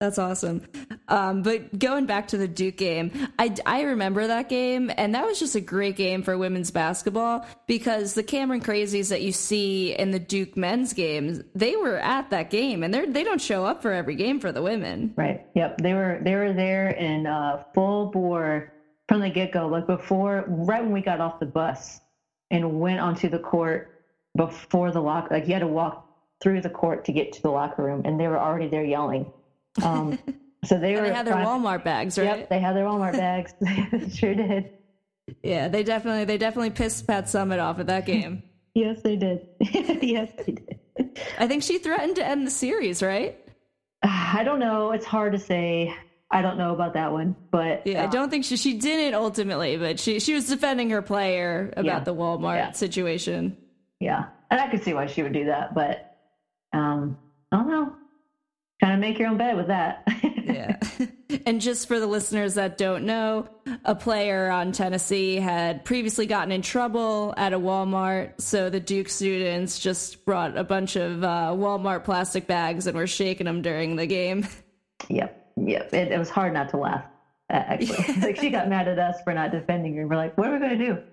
That's 0.02 0.20
awesome. 0.20 0.62
Um, 1.08 1.42
but 1.42 1.80
going 1.80 2.06
back 2.06 2.28
to 2.30 2.38
the 2.38 2.50
Duke 2.50 2.76
game, 2.76 3.30
I, 3.40 3.56
I 3.66 3.84
remember 3.84 4.28
that 4.28 4.50
game, 4.50 4.92
and 4.98 5.16
that 5.16 5.26
was 5.26 5.40
just 5.40 5.56
a 5.56 5.62
great 5.62 5.96
game 5.96 6.22
for 6.22 6.38
women's 6.38 6.70
basketball 6.70 7.46
because 7.66 8.14
the 8.14 8.22
Cameron 8.22 8.60
Crazies 8.60 9.08
that 9.10 9.22
you 9.22 9.32
see 9.32 9.94
in 9.94 10.12
the 10.12 10.20
Duke 10.20 10.58
men's 10.58 10.92
games, 10.92 11.42
they 11.56 11.78
were 11.78 11.96
at 11.96 12.30
that 12.32 12.50
game, 12.50 12.84
and 12.84 12.94
they 12.94 13.06
they 13.06 13.24
don't 13.24 13.40
show 13.40 13.66
up 13.66 13.82
for 13.82 13.94
every 13.94 14.16
game 14.16 14.42
for 14.42 14.52
the 14.52 14.62
women. 14.62 15.14
Right. 15.16 15.46
Yep. 15.56 15.78
They 15.78 15.94
were 15.94 16.20
they 16.22 16.36
were 16.36 16.52
there 16.52 16.90
in 16.90 17.26
uh, 17.26 17.64
full 17.74 18.08
bore 18.08 18.74
from 19.08 19.22
the 19.22 19.30
get 19.30 19.54
go. 19.54 19.68
Like 19.68 19.88
before, 19.88 20.44
right 20.48 20.84
when 20.84 20.92
we 20.92 21.02
got 21.02 21.22
off 21.22 21.40
the 21.40 21.46
bus 21.46 22.02
and 22.52 22.82
went 22.82 23.00
onto 23.00 23.30
the 23.30 23.40
court 23.40 23.95
before 24.36 24.92
the 24.92 25.02
lock. 25.02 25.32
Like 25.32 25.48
you 25.48 25.54
had 25.54 25.60
to 25.60 25.68
walk 25.68 26.08
through 26.42 26.62
the 26.62 26.70
court 26.70 27.06
to 27.06 27.12
get 27.12 27.34
to 27.34 27.42
the 27.42 27.50
locker 27.52 27.84
room, 27.84 28.02
and 28.06 28.20
they 28.20 28.28
were 28.28 28.40
already 28.40 28.68
there 28.68 28.84
yelling. 28.84 29.32
Um, 29.84 30.20
so 30.66 30.78
they 30.80 30.94
And 30.96 31.02
were. 31.04 31.10
they 31.10 31.14
had 31.16 31.26
their 31.28 31.34
trying- 31.34 31.48
Walmart 31.48 31.84
bags, 31.84 32.18
right? 32.18 32.40
Yep. 32.40 32.50
They 32.50 32.60
had 32.60 32.76
their 32.76 32.86
Walmart 32.86 33.14
bags. 33.18 33.54
They 33.62 34.10
sure 34.10 34.36
did. 34.36 34.72
Yeah, 35.42 35.68
they 35.70 35.84
definitely 35.84 36.26
they 36.26 36.38
definitely 36.38 36.70
pissed 36.70 37.08
Pat 37.08 37.26
Summitt 37.26 37.60
off 37.62 37.80
at 37.80 37.88
that 37.88 38.06
game. 38.06 38.44
Yes, 38.76 39.02
they 39.04 39.16
did. 39.16 39.48
yes, 39.60 40.32
they 40.46 40.52
did. 40.54 40.80
I 41.40 41.48
think 41.48 41.64
she 41.64 41.78
threatened 41.80 42.18
to 42.18 42.26
end 42.26 42.46
the 42.46 42.52
series, 42.52 43.02
right? 43.02 43.40
I 44.04 44.44
don't 44.44 44.60
know. 44.60 44.92
It's 44.92 45.06
hard 45.06 45.34
to 45.34 45.40
say. 45.40 45.94
I 46.32 46.42
don't 46.42 46.58
know 46.58 46.74
about 46.74 46.94
that 46.96 47.12
one, 47.12 47.36
but 47.52 47.86
Yeah, 47.88 48.02
I 48.02 48.06
uh, 48.08 48.10
don't 48.12 48.30
think 48.30 48.44
she 48.46 48.58
she 48.58 48.74
didn't 48.78 49.14
ultimately, 49.16 49.78
but 49.78 50.00
she 50.00 50.20
she 50.20 50.34
was 50.34 50.48
defending 50.48 50.90
her 50.90 51.02
player 51.02 51.70
about 51.78 51.86
Yeah. 51.86 52.00
the 52.02 52.14
Walmart 52.14 52.58
Yeah. 52.58 52.72
situation. 52.72 53.56
Yeah, 54.00 54.26
and 54.52 54.60
I 54.60 54.70
could 54.70 54.84
see 54.84 54.94
why 54.94 55.08
she 55.08 55.24
would 55.24 55.34
do 55.34 55.46
that, 55.46 55.74
but 55.74 56.18
um, 56.74 57.18
I 57.52 57.58
don't 57.58 57.68
know. 57.70 57.96
kind 58.82 58.94
of 58.94 59.00
make 59.00 59.18
your 59.20 59.30
own 59.30 59.38
bed 59.38 59.56
with 59.58 59.68
that. 59.68 60.04
yeah. 60.44 60.78
And 61.48 61.60
just 61.60 61.88
for 61.88 62.00
the 62.00 62.08
listeners 62.08 62.54
that 62.54 62.78
don't 62.78 63.04
know, 63.04 63.50
a 63.84 63.94
player 63.96 64.50
on 64.50 64.72
Tennessee 64.72 65.36
had 65.38 65.84
previously 65.84 66.28
gotten 66.28 66.52
in 66.52 66.62
trouble 66.62 67.34
at 67.36 67.52
a 67.52 67.60
Walmart. 67.60 68.40
So 68.40 68.70
the 68.70 68.80
Duke 68.80 69.10
students 69.10 69.80
just 69.80 70.24
brought 70.26 70.56
a 70.56 70.64
bunch 70.64 70.96
of 70.96 71.24
uh, 71.24 71.52
Walmart 71.56 72.04
plastic 72.04 72.48
bags 72.48 72.88
and 72.88 72.96
were 72.96 73.08
shaking 73.08 73.46
them 73.46 73.62
during 73.62 73.96
the 73.96 74.06
game. 74.08 74.48
Yep. 75.10 75.52
Yep. 75.58 75.94
It, 75.94 76.12
it 76.14 76.18
was 76.18 76.30
hard 76.30 76.54
not 76.54 76.70
to 76.70 76.78
laugh, 76.78 77.06
actually. 77.50 78.22
like 78.22 78.38
she 78.38 78.50
got 78.50 78.70
mad 78.70 78.88
at 78.88 78.98
us 78.98 79.18
for 79.24 79.34
not 79.34 79.52
defending 79.52 79.96
her. 79.98 80.08
We're 80.08 80.16
like, 80.16 80.38
what 80.38 80.48
are 80.48 80.54
we 80.54 80.60
going 80.60 80.80
to 80.80 80.86
do? 80.86 81.04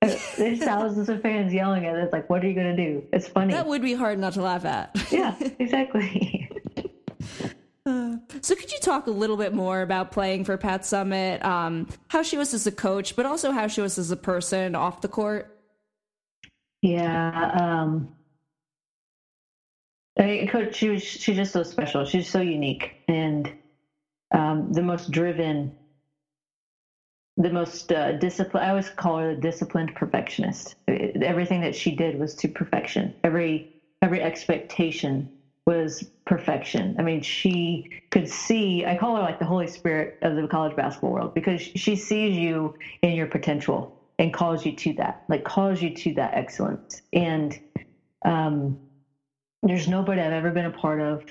There's 0.00 0.58
thousands 0.60 1.08
of 1.10 1.20
fans 1.20 1.52
yelling 1.52 1.84
at 1.84 1.94
us. 1.94 2.10
Like, 2.12 2.30
what 2.30 2.42
are 2.42 2.48
you 2.48 2.54
going 2.54 2.74
to 2.74 2.84
do? 2.84 3.04
It's 3.12 3.28
funny. 3.28 3.52
That 3.52 3.66
would 3.66 3.82
be 3.82 3.94
hard 3.94 4.18
not 4.18 4.32
to 4.34 4.42
laugh 4.42 4.64
at. 4.64 4.96
yeah, 5.10 5.34
exactly. 5.58 6.50
Uh, 7.84 8.16
so, 8.40 8.54
could 8.54 8.72
you 8.72 8.78
talk 8.80 9.06
a 9.06 9.10
little 9.10 9.36
bit 9.36 9.52
more 9.52 9.82
about 9.82 10.10
playing 10.10 10.44
for 10.44 10.56
Pat 10.56 10.82
Summitt, 10.82 11.44
um, 11.44 11.86
how 12.08 12.22
she 12.22 12.38
was 12.38 12.54
as 12.54 12.66
a 12.66 12.72
coach, 12.72 13.14
but 13.14 13.26
also 13.26 13.52
how 13.52 13.66
she 13.66 13.82
was 13.82 13.98
as 13.98 14.10
a 14.10 14.16
person 14.16 14.74
off 14.74 15.02
the 15.02 15.08
court? 15.08 15.58
Yeah, 16.80 17.50
um, 17.60 18.14
I 20.18 20.48
coach, 20.50 20.76
she 20.76 20.88
was 20.88 21.02
she's 21.02 21.36
just 21.36 21.52
so 21.52 21.62
special. 21.62 22.04
She's 22.04 22.28
so 22.28 22.40
unique 22.40 23.02
and 23.08 23.52
um, 24.32 24.72
the 24.72 24.82
most 24.82 25.10
driven, 25.10 25.72
the 27.36 27.50
most 27.50 27.92
uh, 27.92 28.12
disciplined. 28.12 28.66
I 28.66 28.70
always 28.70 28.90
call 28.90 29.18
her 29.18 29.34
the 29.34 29.40
disciplined 29.40 29.94
perfectionist. 29.94 30.74
Everything 30.88 31.60
that 31.62 31.74
she 31.74 31.94
did 31.94 32.18
was 32.18 32.34
to 32.36 32.48
perfection. 32.48 33.14
Every 33.24 33.70
every 34.02 34.22
expectation 34.22 35.28
was 35.66 36.04
perfection. 36.26 36.96
I 36.98 37.02
mean, 37.02 37.22
she 37.22 37.86
could 38.10 38.28
see, 38.28 38.84
I 38.84 38.96
call 38.96 39.16
her 39.16 39.22
like 39.22 39.38
the 39.38 39.44
Holy 39.44 39.66
Spirit 39.66 40.16
of 40.22 40.34
the 40.34 40.48
college 40.48 40.74
basketball 40.74 41.12
world 41.12 41.34
because 41.34 41.60
she 41.60 41.96
sees 41.96 42.36
you 42.36 42.74
in 43.02 43.14
your 43.14 43.26
potential 43.26 43.92
and 44.18 44.32
calls 44.32 44.64
you 44.64 44.74
to 44.76 44.94
that, 44.94 45.20
like 45.28 45.44
calls 45.44 45.80
you 45.82 45.94
to 45.94 46.14
that 46.14 46.34
excellence. 46.34 47.02
And 47.12 47.58
um, 48.24 48.78
there's 49.62 49.88
nobody 49.88 50.22
I've 50.22 50.32
ever 50.32 50.50
been 50.50 50.66
a 50.66 50.70
part 50.70 51.00
of 51.00 51.22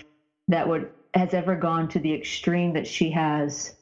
that 0.47 0.67
would 0.67 0.89
has 1.13 1.33
ever 1.33 1.55
gone 1.55 1.87
to 1.89 1.99
the 1.99 2.13
extreme 2.13 2.73
that 2.73 2.87
she 2.87 3.11
has 3.11 3.73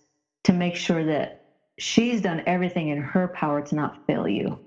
to 0.45 0.53
make 0.53 0.76
sure 0.76 1.05
that 1.05 1.41
she's 1.78 2.21
done 2.21 2.43
everything 2.47 2.89
in 2.89 2.99
her 2.99 3.28
power 3.28 3.61
to 3.61 3.75
not 3.75 3.97
fail 4.07 4.28
you 4.28 4.59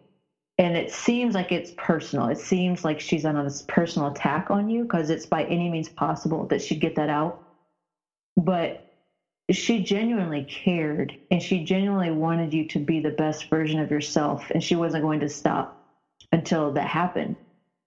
and 0.60 0.76
it 0.76 0.92
seems 0.92 1.34
like 1.34 1.52
it's 1.52 1.72
personal. 1.78 2.26
It 2.26 2.36
seems 2.36 2.84
like 2.84 3.00
she's 3.00 3.24
on 3.24 3.34
a 3.34 3.50
personal 3.66 4.08
attack 4.08 4.50
on 4.50 4.68
you 4.68 4.82
because 4.82 5.08
it's 5.08 5.24
by 5.24 5.44
any 5.44 5.70
means 5.70 5.88
possible 5.88 6.44
that 6.48 6.60
she'd 6.60 6.80
get 6.80 6.96
that 6.96 7.08
out. 7.08 7.40
But 8.36 8.86
she 9.50 9.80
genuinely 9.82 10.42
cared 10.42 11.16
and 11.30 11.42
she 11.42 11.64
genuinely 11.64 12.10
wanted 12.10 12.52
you 12.52 12.64
to 12.66 12.78
be 12.78 13.00
the 13.00 13.10
best 13.10 13.48
version 13.48 13.80
of 13.80 13.90
yourself, 13.90 14.50
and 14.50 14.62
she 14.62 14.76
wasn't 14.76 15.02
going 15.02 15.20
to 15.20 15.30
stop 15.30 15.78
until 16.30 16.72
that 16.72 16.88
happened. 16.88 17.36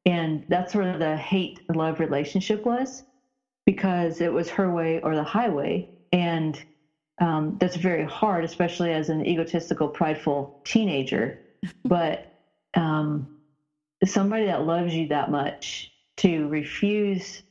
And 0.08 0.44
that's 0.50 0.74
where 0.74 0.98
the 0.98 1.16
hate 1.16 1.62
love 1.70 2.00
relationship 2.00 2.66
was 2.66 3.04
because 3.68 4.20
it 4.20 4.34
was 4.34 4.50
her 4.50 4.72
way 4.72 5.00
or 5.02 5.16
the 5.16 5.24
highway. 5.24 5.88
And 6.12 6.60
um, 7.20 7.58
that's 7.60 7.76
very 7.76 8.06
hard, 8.06 8.44
especially 8.44 8.92
as 8.92 9.10
an 9.10 9.26
egotistical, 9.26 9.88
prideful 9.90 10.54
teenager. 10.66 11.40
But 11.86 12.26
um, 12.76 13.30
somebody 14.04 14.46
that 14.46 14.66
loves 14.66 14.94
you 14.94 15.08
that 15.08 15.32
much 15.32 15.90
to 16.18 16.48
refuse 16.48 17.42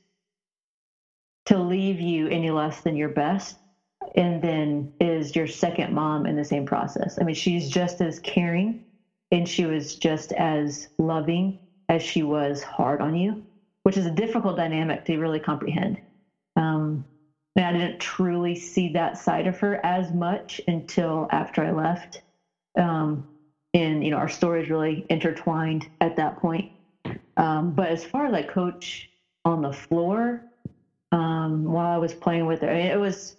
to 1.47 1.59
leave 1.59 2.01
you 2.01 2.29
any 2.29 2.51
less 2.51 2.83
than 2.83 2.97
your 2.97 3.09
best 3.09 3.57
and 4.17 4.43
then 4.43 4.91
is 5.01 5.35
your 5.35 5.47
second 5.47 5.93
mom 5.93 6.27
in 6.27 6.37
the 6.37 6.45
same 6.45 6.67
process. 6.67 7.19
I 7.21 7.25
mean, 7.25 7.35
she's 7.35 7.69
just 7.71 8.01
as 8.01 8.19
caring 8.19 8.81
and 9.31 9.49
she 9.49 9.65
was 9.65 9.97
just 9.97 10.33
as 10.33 10.89
loving 10.99 11.59
as 11.89 12.03
she 12.03 12.23
was 12.23 12.63
hard 12.63 13.01
on 13.01 13.15
you, 13.17 13.43
which 13.83 13.97
is 13.97 14.07
a 14.07 14.11
difficult 14.11 14.57
dynamic 14.57 15.05
to 15.07 15.19
really 15.19 15.41
comprehend. 15.41 16.01
Um, 16.57 17.05
and 17.57 17.65
I 17.65 17.73
didn't 17.73 18.01
truly 18.01 18.55
see 18.55 18.91
that 18.91 19.19
side 19.19 19.47
of 19.47 19.59
her 19.61 19.85
as 19.85 20.13
much 20.13 20.61
until 20.67 21.27
after 21.31 21.63
I 21.63 21.71
left. 21.73 22.23
Um, 22.79 23.25
and 23.75 24.05
you 24.05 24.11
know 24.11 24.19
our 24.19 24.29
stories 24.29 24.71
really 24.71 25.05
intertwined 25.09 25.89
at 26.01 26.17
that 26.17 26.37
point. 26.37 26.71
Um, 27.37 27.73
but 27.73 27.89
as 27.89 28.05
far 28.05 28.27
as 28.27 28.33
like 28.33 28.49
coach 28.49 29.09
on 29.45 29.63
the 29.63 29.73
floor, 29.73 30.45
um, 31.13 31.65
while 31.65 31.95
I 31.95 31.99
was 31.99 32.15
playing 32.15 32.47
with 32.47 32.61
her, 32.63 32.71
it 32.71 32.99
was 32.99 33.37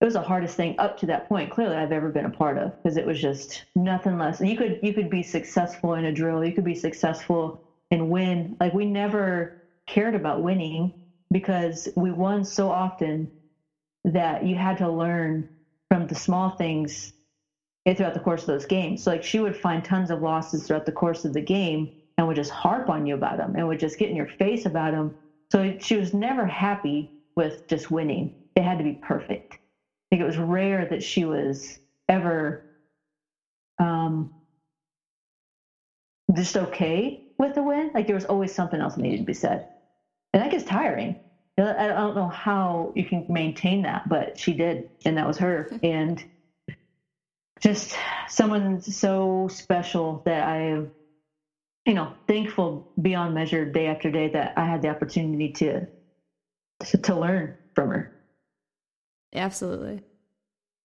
it 0.00 0.04
was 0.04 0.14
the 0.14 0.22
hardest 0.22 0.56
thing 0.56 0.74
up 0.78 0.98
to 0.98 1.06
that 1.06 1.28
point. 1.28 1.50
Clearly, 1.50 1.76
I've 1.76 1.92
ever 1.92 2.10
been 2.10 2.24
a 2.26 2.30
part 2.30 2.58
of 2.58 2.72
because 2.82 2.96
it 2.96 3.06
was 3.06 3.20
just 3.20 3.64
nothing 3.74 4.18
less. 4.18 4.40
You 4.40 4.56
could 4.56 4.80
you 4.82 4.94
could 4.94 5.10
be 5.10 5.22
successful 5.22 5.94
in 5.94 6.06
a 6.06 6.12
drill, 6.12 6.44
you 6.44 6.54
could 6.54 6.64
be 6.64 6.74
successful 6.74 7.60
and 7.90 8.10
win. 8.10 8.56
Like 8.60 8.74
we 8.74 8.86
never 8.86 9.56
cared 9.86 10.14
about 10.14 10.42
winning 10.42 10.92
because 11.30 11.88
we 11.96 12.10
won 12.10 12.44
so 12.44 12.70
often 12.70 13.30
that 14.04 14.44
you 14.44 14.56
had 14.56 14.78
to 14.78 14.88
learn 14.88 15.48
from 15.90 16.06
the 16.06 16.14
small 16.14 16.50
things 16.50 17.12
throughout 17.96 18.14
the 18.14 18.20
course 18.20 18.42
of 18.42 18.46
those 18.46 18.66
games. 18.66 19.02
So 19.02 19.10
like 19.10 19.24
she 19.24 19.40
would 19.40 19.56
find 19.56 19.84
tons 19.84 20.10
of 20.10 20.20
losses 20.22 20.66
throughout 20.66 20.86
the 20.86 20.92
course 20.92 21.24
of 21.24 21.32
the 21.32 21.40
game 21.40 21.90
and 22.16 22.26
would 22.26 22.36
just 22.36 22.50
harp 22.50 22.88
on 22.88 23.06
you 23.06 23.14
about 23.14 23.36
them 23.36 23.56
and 23.56 23.66
would 23.66 23.80
just 23.80 23.98
get 23.98 24.10
in 24.10 24.16
your 24.16 24.28
face 24.28 24.66
about 24.66 24.92
them. 24.92 25.14
So 25.50 25.76
she 25.80 25.96
was 25.96 26.14
never 26.14 26.46
happy 26.46 27.10
with 27.36 27.66
just 27.68 27.90
winning. 27.90 28.32
It 28.54 28.62
had 28.62 28.78
to 28.78 28.84
be 28.84 28.92
perfect. 28.92 29.54
I 29.54 29.58
think 30.10 30.22
it 30.22 30.26
was 30.26 30.38
rare 30.38 30.86
that 30.86 31.02
she 31.02 31.24
was 31.24 31.78
ever 32.08 32.64
um, 33.78 34.30
just 36.34 36.56
okay 36.56 37.24
with 37.38 37.54
the 37.54 37.62
win. 37.62 37.90
Like 37.94 38.06
there 38.06 38.14
was 38.14 38.26
always 38.26 38.54
something 38.54 38.80
else 38.80 38.94
that 38.94 39.02
needed 39.02 39.18
to 39.18 39.24
be 39.24 39.32
said. 39.32 39.66
And 40.32 40.42
that 40.42 40.50
gets 40.50 40.64
tiring. 40.64 41.16
I 41.66 41.88
don't 41.88 42.14
know 42.14 42.28
how 42.28 42.92
you 42.94 43.04
can 43.04 43.26
maintain 43.28 43.82
that, 43.82 44.08
but 44.08 44.38
she 44.38 44.52
did, 44.52 44.90
and 45.04 45.16
that 45.16 45.26
was 45.26 45.38
her. 45.38 45.70
And 45.82 46.22
just 47.60 47.96
someone 48.28 48.80
so 48.80 49.48
special 49.48 50.22
that 50.24 50.46
I, 50.46 50.56
am, 50.68 50.90
you 51.84 51.94
know, 51.94 52.14
thankful 52.26 52.90
beyond 53.00 53.34
measure 53.34 53.64
day 53.64 53.86
after 53.86 54.10
day 54.10 54.28
that 54.28 54.54
I 54.56 54.64
had 54.64 54.82
the 54.82 54.88
opportunity 54.88 55.52
to 55.54 55.86
to, 56.86 56.98
to 56.98 57.14
learn 57.14 57.56
from 57.74 57.90
her. 57.90 58.12
Absolutely. 59.34 60.02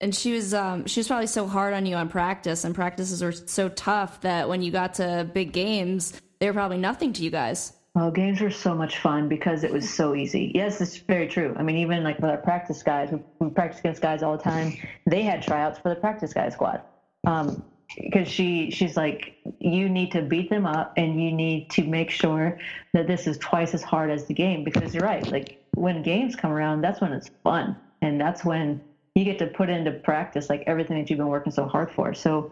And 0.01 0.13
she 0.13 0.33
was 0.33 0.53
um, 0.53 0.85
she 0.87 0.99
was 0.99 1.07
probably 1.07 1.27
so 1.27 1.47
hard 1.47 1.73
on 1.73 1.85
you 1.85 1.95
on 1.95 2.09
practice, 2.09 2.63
and 2.65 2.75
practices 2.75 3.23
were 3.23 3.31
so 3.31 3.69
tough 3.69 4.21
that 4.21 4.49
when 4.49 4.61
you 4.61 4.71
got 4.71 4.95
to 4.95 5.29
big 5.33 5.53
games, 5.53 6.19
they 6.39 6.47
were 6.47 6.53
probably 6.53 6.77
nothing 6.77 7.13
to 7.13 7.23
you 7.23 7.31
guys. 7.31 7.71
Well, 7.95 8.11
games 8.11 8.41
were 8.41 8.51
so 8.51 8.75
much 8.75 8.99
fun 8.99 9.29
because 9.29 9.63
it 9.63 9.71
was 9.71 9.89
so 9.89 10.15
easy. 10.15 10.51
Yes, 10.53 10.81
it's 10.81 10.97
very 11.07 11.27
true. 11.27 11.55
I 11.57 11.63
mean, 11.63 11.77
even 11.77 12.03
like 12.03 12.19
with 12.19 12.29
our 12.29 12.37
practice 12.37 12.83
guys, 12.83 13.09
we, 13.39 13.49
practice 13.49 13.79
against 13.79 14.01
guys 14.01 14.21
all 14.21 14.35
the 14.35 14.43
time. 14.43 14.73
They 15.05 15.23
had 15.23 15.41
tryouts 15.41 15.79
for 15.79 15.87
the 15.87 15.95
practice 15.95 16.33
guy 16.33 16.49
squad. 16.49 16.81
Um, 17.25 17.63
because 17.97 18.27
she 18.27 18.71
she's 18.71 18.97
like 18.97 19.35
you 19.59 19.87
need 19.87 20.11
to 20.11 20.21
beat 20.21 20.49
them 20.49 20.65
up 20.65 20.91
and 20.97 21.21
you 21.21 21.31
need 21.31 21.69
to 21.69 21.83
make 21.83 22.09
sure 22.09 22.57
that 22.93 23.07
this 23.07 23.27
is 23.27 23.37
twice 23.37 23.73
as 23.73 23.83
hard 23.83 24.09
as 24.09 24.25
the 24.25 24.33
game 24.33 24.63
because 24.63 24.93
you're 24.93 25.03
right 25.03 25.31
like 25.31 25.55
when 25.75 26.01
games 26.01 26.35
come 26.35 26.51
around 26.51 26.81
that's 26.81 26.99
when 26.99 27.13
it's 27.13 27.29
fun 27.43 27.75
and 28.01 28.19
that's 28.19 28.43
when 28.43 28.81
you 29.13 29.23
get 29.23 29.37
to 29.37 29.45
put 29.45 29.69
into 29.69 29.91
practice 29.91 30.49
like 30.49 30.63
everything 30.65 30.97
that 30.97 31.09
you've 31.09 31.17
been 31.17 31.27
working 31.27 31.51
so 31.51 31.65
hard 31.65 31.89
for 31.89 32.13
so 32.13 32.51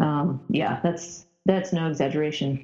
um, 0.00 0.40
yeah 0.50 0.80
that's 0.82 1.24
that's 1.46 1.72
no 1.72 1.88
exaggeration 1.88 2.60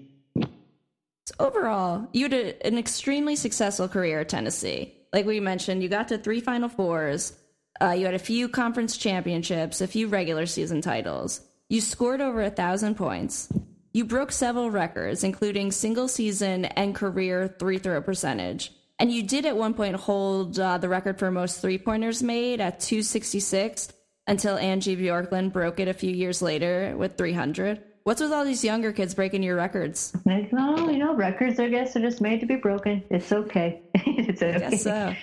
so 1.26 1.34
overall, 1.38 2.08
you 2.12 2.28
had 2.28 2.56
an 2.64 2.78
extremely 2.78 3.36
successful 3.36 3.88
career 3.88 4.20
at 4.20 4.28
Tennessee. 4.28 4.94
Like 5.12 5.26
we 5.26 5.40
mentioned, 5.40 5.82
you 5.82 5.88
got 5.88 6.08
to 6.08 6.18
three 6.18 6.40
Final 6.40 6.68
Fours. 6.68 7.36
Uh, 7.80 7.90
you 7.90 8.06
had 8.06 8.14
a 8.14 8.18
few 8.18 8.48
conference 8.48 8.96
championships, 8.96 9.80
a 9.80 9.86
few 9.86 10.08
regular 10.08 10.46
season 10.46 10.80
titles. 10.80 11.40
You 11.68 11.80
scored 11.80 12.20
over 12.20 12.42
a 12.42 12.50
thousand 12.50 12.96
points. 12.96 13.52
You 13.92 14.04
broke 14.04 14.32
several 14.32 14.70
records, 14.70 15.22
including 15.22 15.70
single 15.70 16.08
season 16.08 16.64
and 16.64 16.94
career 16.94 17.54
free 17.58 17.78
throw 17.78 18.00
percentage. 18.00 18.72
And 18.98 19.12
you 19.12 19.22
did 19.22 19.46
at 19.46 19.56
one 19.56 19.74
point 19.74 19.96
hold 19.96 20.58
uh, 20.58 20.78
the 20.78 20.88
record 20.88 21.18
for 21.18 21.30
most 21.30 21.60
three 21.60 21.78
pointers 21.78 22.22
made 22.22 22.60
at 22.60 22.80
266 22.80 23.92
until 24.26 24.56
Angie 24.56 24.96
Bjorklund 24.96 25.52
broke 25.52 25.80
it 25.80 25.88
a 25.88 25.94
few 25.94 26.12
years 26.12 26.40
later 26.40 26.94
with 26.96 27.18
300. 27.18 27.82
What's 28.04 28.20
with 28.20 28.32
all 28.32 28.44
these 28.44 28.64
younger 28.64 28.92
kids 28.92 29.14
breaking 29.14 29.42
your 29.42 29.56
records? 29.56 30.12
Like, 30.24 30.52
no, 30.52 30.90
you 30.90 30.98
know, 30.98 31.14
records, 31.14 31.60
I 31.60 31.68
guess, 31.68 31.94
are 31.94 32.00
just 32.00 32.20
made 32.20 32.40
to 32.40 32.46
be 32.46 32.56
broken. 32.56 33.04
It's 33.10 33.32
okay. 33.32 33.82
it's 33.94 34.42
okay. 34.42 34.54
I 34.54 34.70
guess 34.70 34.82
so. 34.82 35.14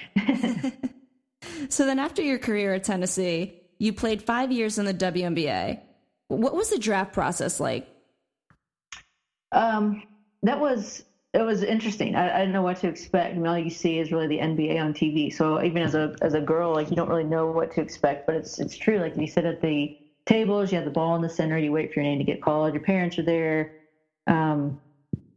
so 1.70 1.86
then, 1.86 2.00
after 2.00 2.22
your 2.22 2.38
career 2.38 2.74
at 2.74 2.86
Tennessee, 2.86 3.62
you 3.80 3.92
played 3.92 4.22
five 4.22 4.52
years 4.52 4.78
in 4.78 4.86
the 4.86 4.94
WNBA. 4.94 5.80
What 6.30 6.56
was 6.56 6.70
the 6.70 6.80
draft 6.80 7.12
process 7.12 7.60
like? 7.60 7.88
Um, 9.52 10.04
that 10.44 10.60
was 10.60 11.04
it 11.34 11.42
was 11.42 11.64
interesting. 11.64 12.16
I, 12.16 12.34
I 12.34 12.40
didn't 12.40 12.54
know 12.54 12.62
what 12.62 12.78
to 12.78 12.88
expect. 12.88 13.34
I 13.34 13.38
mean, 13.38 13.46
all 13.46 13.58
you 13.58 13.70
see 13.70 14.00
is 14.00 14.12
really 14.12 14.28
the 14.28 14.40
NBA 14.40 14.82
on 14.82 14.94
TV. 14.94 15.34
So 15.34 15.62
even 15.62 15.84
as 15.84 15.96
a 15.96 16.16
as 16.22 16.34
a 16.34 16.42
girl, 16.42 16.74
like 16.74 16.90
you 16.90 16.96
don't 16.96 17.10
really 17.10 17.24
know 17.24 17.48
what 17.48 17.74
to 17.74 17.82
expect. 17.82 18.26
But 18.26 18.36
it's 18.36 18.60
it's 18.60 18.78
true. 18.78 19.00
Like 19.00 19.18
you 19.18 19.28
said 19.28 19.46
at 19.46 19.62
the 19.62 19.98
tables, 20.30 20.72
you 20.72 20.78
have 20.78 20.86
the 20.86 20.92
ball 20.92 21.16
in 21.16 21.22
the 21.22 21.30
center, 21.30 21.58
you 21.58 21.72
wait 21.72 21.92
for 21.92 22.00
your 22.00 22.10
name 22.10 22.20
to 22.20 22.24
get 22.24 22.42
called. 22.42 22.74
Your 22.74 22.82
parents 22.82 23.18
are 23.18 23.24
there. 23.24 23.72
Um, 24.28 24.78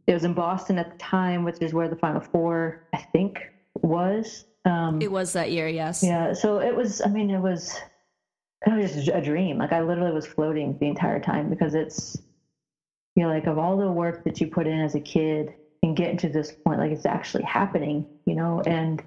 it 0.05 0.13
was 0.13 0.23
in 0.23 0.33
Boston 0.33 0.77
at 0.77 0.91
the 0.91 0.97
time, 0.97 1.43
which 1.43 1.57
is 1.61 1.73
where 1.73 1.89
the 1.89 1.95
Final 1.95 2.21
Four, 2.21 2.77
I 2.93 3.03
think, 3.11 3.39
was. 3.81 4.45
Um, 4.65 5.01
it 5.01 5.11
was 5.11 5.33
that 5.33 5.51
year, 5.51 5.67
yes. 5.67 6.03
Yeah. 6.03 6.33
So 6.33 6.59
it 6.59 6.75
was. 6.75 7.01
I 7.03 7.09
mean, 7.09 7.29
it 7.29 7.39
was. 7.39 7.75
It 8.65 8.71
was 8.71 8.93
just 8.93 9.07
a 9.09 9.21
dream. 9.21 9.57
Like 9.57 9.73
I 9.73 9.81
literally 9.81 10.13
was 10.13 10.25
floating 10.25 10.77
the 10.79 10.87
entire 10.87 11.19
time 11.19 11.49
because 11.49 11.73
it's, 11.75 12.17
you 13.15 13.23
know, 13.23 13.29
like 13.29 13.45
of 13.45 13.57
all 13.57 13.75
the 13.75 13.91
work 13.91 14.23
that 14.23 14.39
you 14.39 14.47
put 14.47 14.67
in 14.67 14.79
as 14.79 14.95
a 14.95 15.01
kid 15.01 15.53
and 15.81 15.97
getting 15.97 16.15
to 16.17 16.29
this 16.29 16.53
point, 16.65 16.79
like 16.79 16.91
it's 16.91 17.05
actually 17.05 17.43
happening, 17.43 18.05
you 18.25 18.35
know, 18.35 18.61
and 18.65 19.03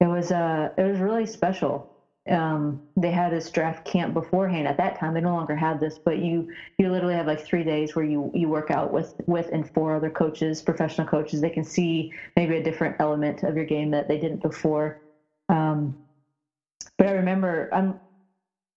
it 0.00 0.06
was 0.06 0.32
uh 0.32 0.70
it 0.78 0.82
was 0.82 0.98
really 0.98 1.26
special. 1.26 1.95
Um, 2.28 2.80
they 2.96 3.10
had 3.10 3.32
this 3.32 3.50
draft 3.50 3.84
camp 3.84 4.14
beforehand. 4.14 4.68
At 4.68 4.78
that 4.78 4.98
time, 4.98 5.14
they 5.14 5.20
no 5.20 5.34
longer 5.34 5.56
had 5.56 5.80
this, 5.80 5.98
but 6.04 6.18
you 6.18 6.48
you 6.78 6.90
literally 6.90 7.14
have 7.14 7.26
like 7.26 7.40
three 7.40 7.64
days 7.64 7.94
where 7.96 8.04
you 8.04 8.30
you 8.34 8.48
work 8.48 8.70
out 8.70 8.92
with 8.92 9.14
with 9.26 9.48
and 9.52 9.68
four 9.74 9.94
other 9.96 10.10
coaches, 10.10 10.62
professional 10.62 11.06
coaches. 11.06 11.40
They 11.40 11.50
can 11.50 11.64
see 11.64 12.12
maybe 12.36 12.56
a 12.56 12.62
different 12.62 12.96
element 13.00 13.42
of 13.44 13.56
your 13.56 13.64
game 13.66 13.92
that 13.92 14.08
they 14.08 14.18
didn't 14.18 14.42
before. 14.42 14.98
Um, 15.48 15.96
but 16.98 17.08
I 17.08 17.12
remember 17.12 17.68
I'm 17.72 18.00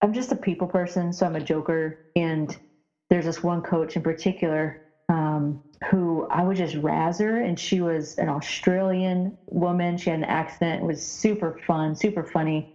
I'm 0.01 0.13
just 0.13 0.31
a 0.31 0.35
people 0.37 0.67
person, 0.67 1.13
so 1.13 1.25
I'm 1.25 1.35
a 1.35 1.41
joker, 1.41 1.99
and 2.15 2.55
there's 3.09 3.25
this 3.25 3.43
one 3.43 3.61
coach 3.61 3.95
in 3.97 4.03
particular 4.03 4.79
um, 5.09 5.59
who 5.89 6.27
I 6.29 6.43
would 6.43 6.57
just 6.57 6.75
razz 6.75 7.19
her, 7.19 7.41
and 7.41 7.59
she 7.59 7.81
was 7.81 8.15
an 8.15 8.29
Australian 8.29 9.35
woman. 9.49 9.97
She 9.97 10.09
had 10.09 10.19
an 10.19 10.25
accent. 10.25 10.81
It 10.81 10.85
was 10.85 11.01
super 11.01 11.57
fun, 11.65 11.95
super 11.95 12.23
funny, 12.23 12.67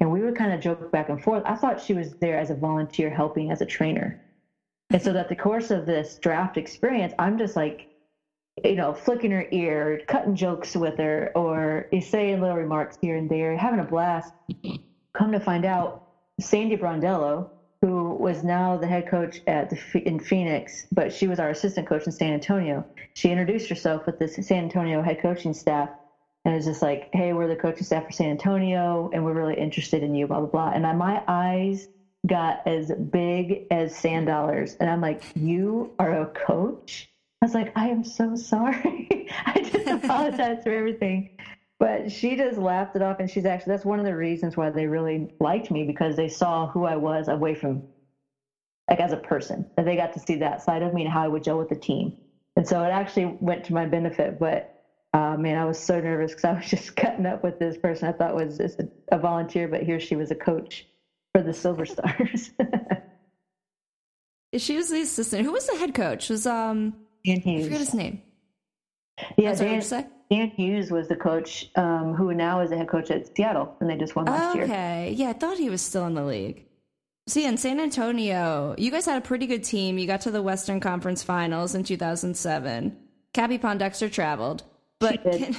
and 0.00 0.10
we 0.10 0.22
would 0.22 0.36
kind 0.36 0.52
of 0.52 0.60
joke 0.60 0.90
back 0.90 1.08
and 1.08 1.20
forth. 1.22 1.42
I 1.46 1.54
thought 1.54 1.80
she 1.80 1.94
was 1.94 2.14
there 2.20 2.38
as 2.38 2.50
a 2.50 2.54
volunteer, 2.54 3.10
helping 3.10 3.50
as 3.50 3.60
a 3.60 3.66
trainer, 3.66 4.16
and 4.90 5.02
so 5.02 5.12
that 5.12 5.28
the 5.28 5.36
course 5.36 5.70
of 5.70 5.86
this 5.86 6.18
draft 6.20 6.56
experience, 6.56 7.12
I'm 7.18 7.38
just 7.38 7.56
like, 7.56 7.86
you 8.64 8.76
know, 8.76 8.92
flicking 8.92 9.30
her 9.30 9.46
ear, 9.50 10.00
cutting 10.06 10.34
jokes 10.34 10.76
with 10.76 10.98
her, 10.98 11.30
or 11.34 11.86
saying 12.00 12.40
little 12.40 12.56
remarks 12.56 12.96
here 13.00 13.16
and 13.16 13.28
there, 13.28 13.56
having 13.56 13.80
a 13.80 13.84
blast. 13.84 14.32
Come 15.14 15.32
to 15.32 15.40
find 15.40 15.64
out, 15.64 16.02
Sandy 16.40 16.76
Brondello, 16.76 17.48
who 17.82 18.14
was 18.20 18.44
now 18.44 18.76
the 18.76 18.86
head 18.86 19.08
coach 19.08 19.40
at 19.46 19.70
the, 19.70 20.02
in 20.06 20.18
Phoenix, 20.18 20.86
but 20.92 21.12
she 21.12 21.26
was 21.26 21.38
our 21.38 21.50
assistant 21.50 21.86
coach 21.88 22.04
in 22.06 22.12
San 22.12 22.32
Antonio. 22.32 22.86
She 23.14 23.30
introduced 23.30 23.68
herself 23.68 24.04
with 24.06 24.18
the 24.18 24.28
San 24.28 24.64
Antonio 24.64 25.02
head 25.02 25.20
coaching 25.22 25.54
staff 25.54 25.88
and 26.44 26.54
was 26.54 26.64
just 26.64 26.82
like, 26.82 27.08
"Hey, 27.12 27.32
we're 27.32 27.48
the 27.48 27.56
coaching 27.56 27.84
staff 27.84 28.06
for 28.06 28.12
San 28.12 28.30
Antonio, 28.30 29.10
and 29.12 29.24
we're 29.24 29.34
really 29.34 29.54
interested 29.54 30.02
in 30.02 30.14
you." 30.14 30.26
Blah 30.26 30.40
blah 30.40 30.48
blah. 30.48 30.70
And 30.74 30.86
I, 30.86 30.92
my 30.92 31.22
eyes 31.26 31.88
got 32.26 32.66
as 32.66 32.92
big 32.92 33.62
as 33.70 33.94
sand 33.94 34.26
dollars, 34.26 34.76
and 34.80 34.90
I'm 34.90 35.00
like, 35.00 35.22
"You 35.34 35.92
are 35.98 36.22
a 36.22 36.26
coach?" 36.26 37.08
I 37.42 37.46
was 37.46 37.54
like, 37.54 37.72
"I 37.76 37.88
am 37.88 38.04
so 38.04 38.36
sorry. 38.36 39.28
I 39.46 39.60
just 39.60 39.86
apologize 39.86 40.62
for 40.62 40.72
everything." 40.72 41.30
But 41.80 42.12
she 42.12 42.36
just 42.36 42.58
laughed 42.58 42.94
it 42.94 43.00
off, 43.00 43.20
and 43.20 43.30
she's 43.30 43.46
actually 43.46 43.72
that's 43.72 43.86
one 43.86 43.98
of 43.98 44.04
the 44.04 44.14
reasons 44.14 44.54
why 44.54 44.68
they 44.68 44.86
really 44.86 45.32
liked 45.40 45.70
me 45.70 45.84
because 45.84 46.14
they 46.14 46.28
saw 46.28 46.68
who 46.68 46.84
I 46.84 46.96
was 46.96 47.28
away 47.28 47.54
from, 47.54 47.82
like 48.88 49.00
as 49.00 49.12
a 49.12 49.16
person, 49.16 49.66
and 49.78 49.86
they 49.86 49.96
got 49.96 50.12
to 50.12 50.20
see 50.20 50.36
that 50.36 50.62
side 50.62 50.82
of 50.82 50.92
me 50.92 51.04
and 51.04 51.10
how 51.10 51.22
I 51.22 51.28
would 51.28 51.42
gel 51.42 51.56
with 51.56 51.70
the 51.70 51.76
team. 51.76 52.12
And 52.54 52.68
so 52.68 52.84
it 52.84 52.90
actually 52.90 53.34
went 53.40 53.64
to 53.64 53.72
my 53.72 53.86
benefit. 53.86 54.38
But 54.38 54.84
uh, 55.14 55.38
man, 55.38 55.56
I 55.56 55.64
was 55.64 55.78
so 55.78 55.98
nervous 55.98 56.32
because 56.32 56.44
I 56.44 56.52
was 56.52 56.66
just 56.68 56.94
cutting 56.96 57.24
up 57.24 57.42
with 57.42 57.58
this 57.58 57.78
person 57.78 58.08
I 58.08 58.12
thought 58.12 58.34
was 58.34 58.58
just 58.58 58.78
a, 58.80 58.88
a 59.10 59.18
volunteer, 59.18 59.66
but 59.66 59.82
here 59.82 59.98
she 59.98 60.16
was 60.16 60.30
a 60.30 60.34
coach 60.36 60.86
for 61.32 61.40
the 61.40 61.54
Silver 61.54 61.86
Stars. 61.86 62.50
she 64.58 64.76
was 64.76 64.90
the 64.90 65.00
assistant. 65.00 65.46
Who 65.46 65.52
was 65.52 65.66
the 65.66 65.78
head 65.78 65.94
coach? 65.94 66.28
Was 66.28 66.46
um 66.46 66.94
Dan 67.24 67.40
Hughes. 67.40 67.62
I 67.62 67.64
forget 67.64 67.80
his 67.80 67.94
name. 67.94 68.20
Yeah, 69.36 69.54
Dan, 69.54 69.82
Dan 70.30 70.50
Hughes 70.50 70.90
was 70.90 71.08
the 71.08 71.16
coach 71.16 71.70
um, 71.76 72.14
who 72.14 72.32
now 72.34 72.60
is 72.60 72.70
the 72.70 72.76
head 72.76 72.88
coach 72.88 73.10
at 73.10 73.34
Seattle, 73.36 73.76
and 73.80 73.90
they 73.90 73.96
just 73.96 74.14
won 74.14 74.26
last 74.26 74.50
okay. 74.50 74.58
year. 74.58 74.64
Okay, 74.64 75.14
yeah, 75.16 75.30
I 75.30 75.32
thought 75.32 75.58
he 75.58 75.70
was 75.70 75.82
still 75.82 76.06
in 76.06 76.14
the 76.14 76.24
league. 76.24 76.66
See, 77.26 77.44
in 77.44 77.56
San 77.56 77.80
Antonio, 77.80 78.74
you 78.78 78.90
guys 78.90 79.06
had 79.06 79.18
a 79.18 79.20
pretty 79.20 79.46
good 79.46 79.64
team. 79.64 79.98
You 79.98 80.06
got 80.06 80.22
to 80.22 80.30
the 80.30 80.42
Western 80.42 80.80
Conference 80.80 81.22
Finals 81.22 81.74
in 81.74 81.84
2007. 81.84 82.96
Cappie 83.32 83.58
Pondexter 83.58 84.10
traveled, 84.10 84.64
but 84.98 85.22
can, 85.22 85.56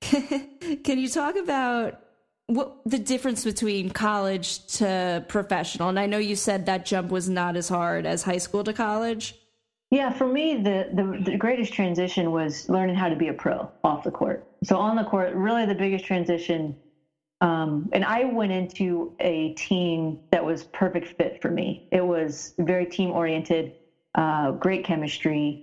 can 0.84 0.98
you 0.98 1.08
talk 1.08 1.36
about 1.36 2.00
what 2.46 2.78
the 2.84 2.98
difference 2.98 3.44
between 3.44 3.90
college 3.90 4.66
to 4.78 5.24
professional? 5.28 5.88
And 5.88 5.98
I 5.98 6.06
know 6.06 6.18
you 6.18 6.36
said 6.36 6.66
that 6.66 6.86
jump 6.86 7.10
was 7.10 7.28
not 7.28 7.56
as 7.56 7.68
hard 7.68 8.04
as 8.04 8.22
high 8.22 8.38
school 8.38 8.64
to 8.64 8.72
college. 8.72 9.34
Yeah, 9.92 10.10
for 10.10 10.26
me, 10.26 10.56
the, 10.56 10.88
the, 10.90 11.32
the 11.32 11.36
greatest 11.36 11.74
transition 11.74 12.30
was 12.32 12.66
learning 12.70 12.96
how 12.96 13.10
to 13.10 13.16
be 13.16 13.28
a 13.28 13.34
pro 13.34 13.70
off 13.84 14.04
the 14.04 14.10
court. 14.10 14.42
So 14.64 14.78
on 14.78 14.96
the 14.96 15.04
court, 15.04 15.34
really 15.34 15.66
the 15.66 15.74
biggest 15.74 16.06
transition. 16.06 16.78
Um, 17.42 17.90
and 17.92 18.02
I 18.02 18.24
went 18.24 18.52
into 18.52 19.12
a 19.20 19.50
team 19.50 20.18
that 20.30 20.46
was 20.46 20.64
perfect 20.64 21.14
fit 21.18 21.42
for 21.42 21.50
me. 21.50 21.82
It 21.90 22.00
was 22.06 22.54
very 22.58 22.86
team 22.86 23.10
oriented, 23.10 23.74
uh, 24.14 24.52
great 24.52 24.82
chemistry, 24.82 25.60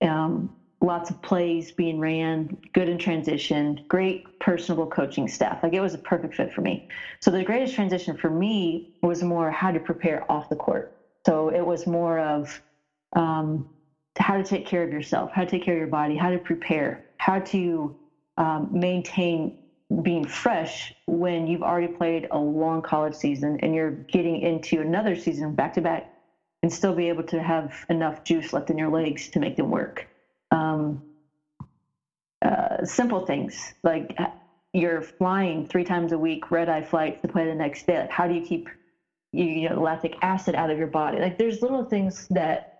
um, 0.00 0.52
lots 0.80 1.10
of 1.10 1.20
plays 1.20 1.72
being 1.72 1.98
ran, 1.98 2.56
good 2.74 2.88
in 2.88 2.98
transition, 2.98 3.80
great 3.88 4.22
personable 4.38 4.86
coaching 4.86 5.26
staff. 5.26 5.60
Like 5.60 5.72
it 5.72 5.80
was 5.80 5.94
a 5.94 5.98
perfect 5.98 6.36
fit 6.36 6.52
for 6.52 6.60
me. 6.60 6.84
So 7.20 7.32
the 7.32 7.42
greatest 7.42 7.74
transition 7.74 8.16
for 8.16 8.30
me 8.30 8.84
was 9.02 9.24
more 9.24 9.50
how 9.50 9.72
to 9.72 9.80
prepare 9.80 10.30
off 10.30 10.48
the 10.48 10.56
court. 10.56 10.92
So 11.26 11.48
it 11.48 11.66
was 11.66 11.84
more 11.84 12.20
of 12.20 12.62
um, 13.14 13.66
how 14.18 14.36
to 14.36 14.44
take 14.44 14.66
care 14.66 14.82
of 14.82 14.92
yourself, 14.92 15.30
how 15.32 15.42
to 15.42 15.50
take 15.50 15.64
care 15.64 15.74
of 15.74 15.78
your 15.78 15.86
body, 15.88 16.16
how 16.16 16.30
to 16.30 16.38
prepare, 16.38 17.00
how 17.18 17.40
to 17.40 17.92
um, 18.36 18.68
maintain 18.70 19.52
being 20.02 20.26
fresh 20.26 20.92
when 21.06 21.46
you've 21.46 21.62
already 21.62 21.88
played 21.88 22.26
a 22.30 22.38
long 22.38 22.82
college 22.82 23.14
season 23.14 23.58
and 23.62 23.74
you're 23.74 23.90
getting 24.12 24.38
into 24.40 24.80
another 24.80 25.16
season 25.16 25.54
back 25.54 25.74
to 25.74 25.82
back 25.82 26.04
and 26.62 26.72
still 26.72 26.94
be 26.94 27.08
able 27.08 27.24
to 27.24 27.42
have 27.42 27.84
enough 27.88 28.24
juice 28.24 28.52
left 28.52 28.70
in 28.70 28.78
your 28.78 28.88
legs 28.88 29.28
to 29.30 29.40
make 29.40 29.56
them 29.56 29.70
work. 29.70 30.06
Um, 30.50 31.02
uh, 32.44 32.84
simple 32.84 33.20
things 33.26 33.74
like 33.84 34.14
uh, 34.18 34.26
you're 34.72 35.02
flying 35.02 35.66
three 35.66 35.84
times 35.84 36.12
a 36.12 36.18
week, 36.18 36.50
red 36.50 36.68
eye 36.68 36.82
flights 36.82 37.20
to 37.22 37.28
play 37.28 37.46
the 37.46 37.54
next 37.54 37.86
day. 37.86 38.00
Like 38.00 38.10
how 38.10 38.26
do 38.26 38.34
you 38.34 38.42
keep 38.42 38.68
you, 39.32 39.44
you 39.44 39.68
know 39.70 39.80
lactic 39.80 40.16
acid 40.22 40.54
out 40.54 40.70
of 40.70 40.78
your 40.78 40.88
body? 40.88 41.20
Like 41.20 41.38
there's 41.38 41.62
little 41.62 41.84
things 41.84 42.26
that 42.30 42.71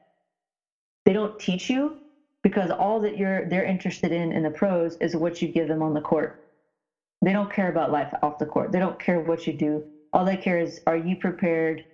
they 1.04 1.12
don't 1.12 1.38
teach 1.38 1.68
you 1.70 1.96
because 2.42 2.70
all 2.70 3.00
that 3.00 3.16
you're 3.16 3.48
they're 3.48 3.64
interested 3.64 4.12
in 4.12 4.32
in 4.32 4.42
the 4.42 4.50
pros 4.50 4.96
is 4.96 5.16
what 5.16 5.40
you 5.40 5.48
give 5.48 5.68
them 5.68 5.82
on 5.82 5.94
the 5.94 6.00
court. 6.00 6.38
They 7.22 7.32
don't 7.32 7.52
care 7.52 7.68
about 7.68 7.92
life 7.92 8.12
off 8.22 8.38
the 8.38 8.46
court. 8.46 8.72
They 8.72 8.80
don't 8.80 8.98
care 8.98 9.20
what 9.20 9.46
you 9.46 9.52
do. 9.52 9.84
All 10.12 10.24
they 10.24 10.36
care 10.36 10.58
is 10.58 10.80
are 10.86 10.96
you 10.96 11.16
prepared 11.16 11.84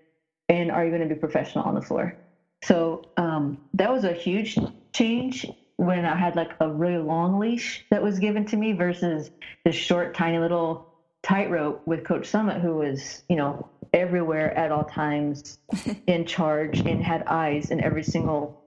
and 0.49 0.71
are 0.71 0.85
you 0.85 0.91
going 0.91 1.07
to 1.07 1.15
be 1.15 1.19
professional 1.19 1.65
on 1.65 1.75
the 1.75 1.83
floor. 1.83 2.17
So 2.65 3.05
um, 3.17 3.59
that 3.75 3.93
was 3.93 4.05
a 4.05 4.13
huge 4.13 4.59
change 4.93 5.47
when 5.77 6.05
I 6.05 6.17
had 6.17 6.35
like 6.35 6.53
a 6.61 6.69
really 6.69 6.99
long 6.99 7.39
leash 7.39 7.85
that 7.91 8.03
was 8.03 8.19
given 8.19 8.45
to 8.47 8.57
me 8.57 8.73
versus 8.73 9.31
this 9.65 9.77
short, 9.77 10.15
tiny 10.15 10.39
little 10.39 10.89
tightrope 11.23 11.87
with 11.87 12.05
Coach 12.05 12.31
Summitt, 12.31 12.61
who 12.61 12.77
was, 12.77 13.23
you 13.29 13.37
know, 13.37 13.69
everywhere 13.93 14.57
at 14.57 14.73
all 14.73 14.85
times, 14.85 15.59
in 16.07 16.27
charge 16.27 16.81
and 16.81 17.03
had 17.03 17.23
eyes 17.25 17.71
in 17.71 17.81
every 17.81 18.03
single 18.03 18.61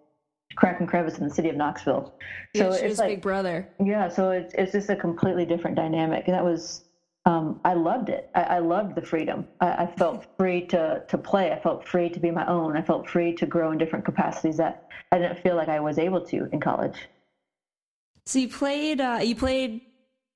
crack 0.56 0.80
and 0.80 0.88
crevice 0.88 1.18
in 1.18 1.28
the 1.28 1.34
city 1.34 1.50
of 1.50 1.56
Knoxville. 1.56 2.14
So 2.56 2.72
yeah, 2.72 2.76
it's 2.76 3.00
like 3.00 3.10
Big 3.10 3.22
Brother. 3.22 3.68
Yeah, 3.84 4.10
so 4.10 4.32
it's 4.32 4.54
it's 4.56 4.72
just 4.72 4.90
a 4.90 4.96
completely 4.96 5.46
different 5.46 5.76
dynamic, 5.76 6.28
and 6.28 6.36
that 6.36 6.44
was 6.44 6.84
um, 7.26 7.62
I 7.64 7.74
loved 7.74 8.10
it. 8.10 8.30
I, 8.34 8.42
I 8.44 8.60
loved 8.60 8.96
the 8.96 9.02
freedom. 9.02 9.48
I, 9.60 9.84
I, 9.84 9.86
felt 9.86 10.26
free 10.38 10.66
to 10.68 11.04
to 11.08 11.18
play. 11.18 11.52
I 11.52 11.60
felt 11.60 11.88
free 11.88 12.10
to 12.10 12.20
be 12.20 12.32
my 12.32 12.46
own. 12.48 12.76
I 12.76 12.82
felt 12.82 13.08
free 13.08 13.34
to 13.36 13.46
grow 13.46 13.72
in 13.72 13.78
different 13.78 14.06
capacities 14.06 14.58
that 14.58 14.88
I 15.12 15.20
didn't 15.20 15.40
feel 15.40 15.56
like 15.56 15.70
I 15.70 15.80
was 15.80 15.98
able 15.98 16.22
to 16.28 16.50
in 16.52 16.60
college. 16.60 16.98
So 18.26 18.40
you 18.40 18.50
played 18.50 19.02
uh, 19.02 19.20
you 19.22 19.36
played 19.36 19.82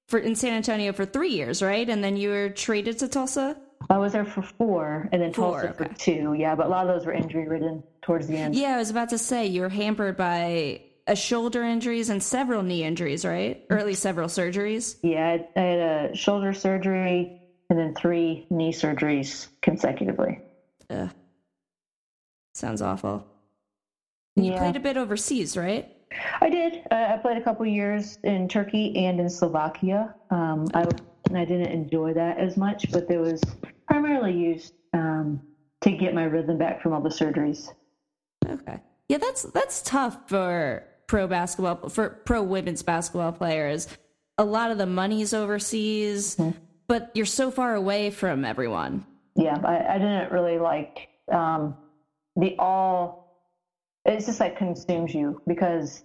for 0.07 0.19
in 0.19 0.35
San 0.35 0.53
Antonio 0.53 0.93
for 0.93 1.05
three 1.05 1.31
years, 1.31 1.61
right? 1.61 1.89
And 1.89 2.03
then 2.03 2.17
you 2.17 2.29
were 2.29 2.49
traded 2.49 2.99
to 2.99 3.07
Tulsa. 3.07 3.57
I 3.89 3.97
was 3.97 4.13
there 4.13 4.25
for 4.25 4.41
four, 4.41 5.09
and 5.11 5.21
then 5.21 5.33
four, 5.33 5.61
Tulsa 5.61 5.69
okay. 5.69 5.89
for 5.89 5.99
two. 5.99 6.35
Yeah, 6.37 6.55
but 6.55 6.67
a 6.67 6.69
lot 6.69 6.87
of 6.87 6.95
those 6.95 7.05
were 7.05 7.13
injury 7.13 7.47
ridden 7.47 7.83
towards 8.01 8.27
the 8.27 8.37
end. 8.37 8.55
Yeah, 8.55 8.75
I 8.75 8.77
was 8.77 8.89
about 8.89 9.09
to 9.09 9.17
say 9.17 9.47
you 9.47 9.61
were 9.61 9.69
hampered 9.69 10.17
by 10.17 10.81
a 11.07 11.15
shoulder 11.15 11.63
injuries 11.63 12.09
and 12.09 12.21
several 12.21 12.63
knee 12.63 12.83
injuries, 12.83 13.25
right? 13.25 13.63
Or 13.69 13.77
at 13.77 13.85
least 13.85 14.01
several 14.01 14.27
surgeries. 14.27 14.97
Yeah, 15.03 15.37
I 15.55 15.59
had 15.59 15.79
a 15.79 16.15
shoulder 16.15 16.53
surgery 16.53 17.41
and 17.69 17.79
then 17.79 17.93
three 17.95 18.47
knee 18.49 18.71
surgeries 18.71 19.47
consecutively. 19.61 20.39
Ugh. 20.89 21.09
Sounds 22.53 22.81
awful. 22.81 23.25
You 24.35 24.51
yeah. 24.51 24.59
played 24.59 24.75
a 24.75 24.79
bit 24.79 24.97
overseas, 24.97 25.57
right? 25.57 25.91
I 26.41 26.49
did. 26.49 26.81
Uh, 26.91 27.13
I 27.13 27.17
played 27.17 27.37
a 27.37 27.41
couple 27.41 27.65
years 27.65 28.17
in 28.23 28.47
Turkey 28.47 29.05
and 29.05 29.19
in 29.19 29.29
Slovakia. 29.29 30.15
Um, 30.29 30.67
I 30.73 30.85
and 31.27 31.37
I 31.37 31.45
didn't 31.45 31.71
enjoy 31.71 32.13
that 32.13 32.37
as 32.37 32.55
much, 32.55 32.91
but 32.91 33.07
there 33.07 33.19
was 33.19 33.41
primarily 33.87 34.33
used 34.33 34.73
um, 34.93 35.41
to 35.81 35.91
get 35.91 36.13
my 36.13 36.23
rhythm 36.23 36.57
back 36.57 36.81
from 36.81 36.93
all 36.93 37.01
the 37.01 37.09
surgeries. 37.09 37.69
Okay. 38.47 38.79
Yeah, 39.07 39.17
that's 39.17 39.43
that's 39.43 39.81
tough 39.81 40.29
for 40.29 40.83
pro 41.07 41.27
basketball 41.27 41.89
for 41.89 42.09
pro 42.09 42.41
women's 42.43 42.83
basketball 42.83 43.31
players. 43.31 43.87
A 44.37 44.43
lot 44.43 44.71
of 44.71 44.77
the 44.77 44.85
money's 44.85 45.33
overseas, 45.33 46.35
mm-hmm. 46.35 46.57
but 46.87 47.11
you're 47.13 47.25
so 47.25 47.51
far 47.51 47.75
away 47.75 48.09
from 48.09 48.43
everyone. 48.43 49.05
Yeah, 49.35 49.59
I, 49.63 49.95
I 49.95 49.97
didn't 49.97 50.31
really 50.31 50.57
like 50.57 51.09
um, 51.31 51.75
the 52.35 52.55
all. 52.57 53.23
It's 54.05 54.25
just 54.27 54.39
like 54.39 54.57
consumes 54.57 55.13
you 55.13 55.41
because 55.47 56.03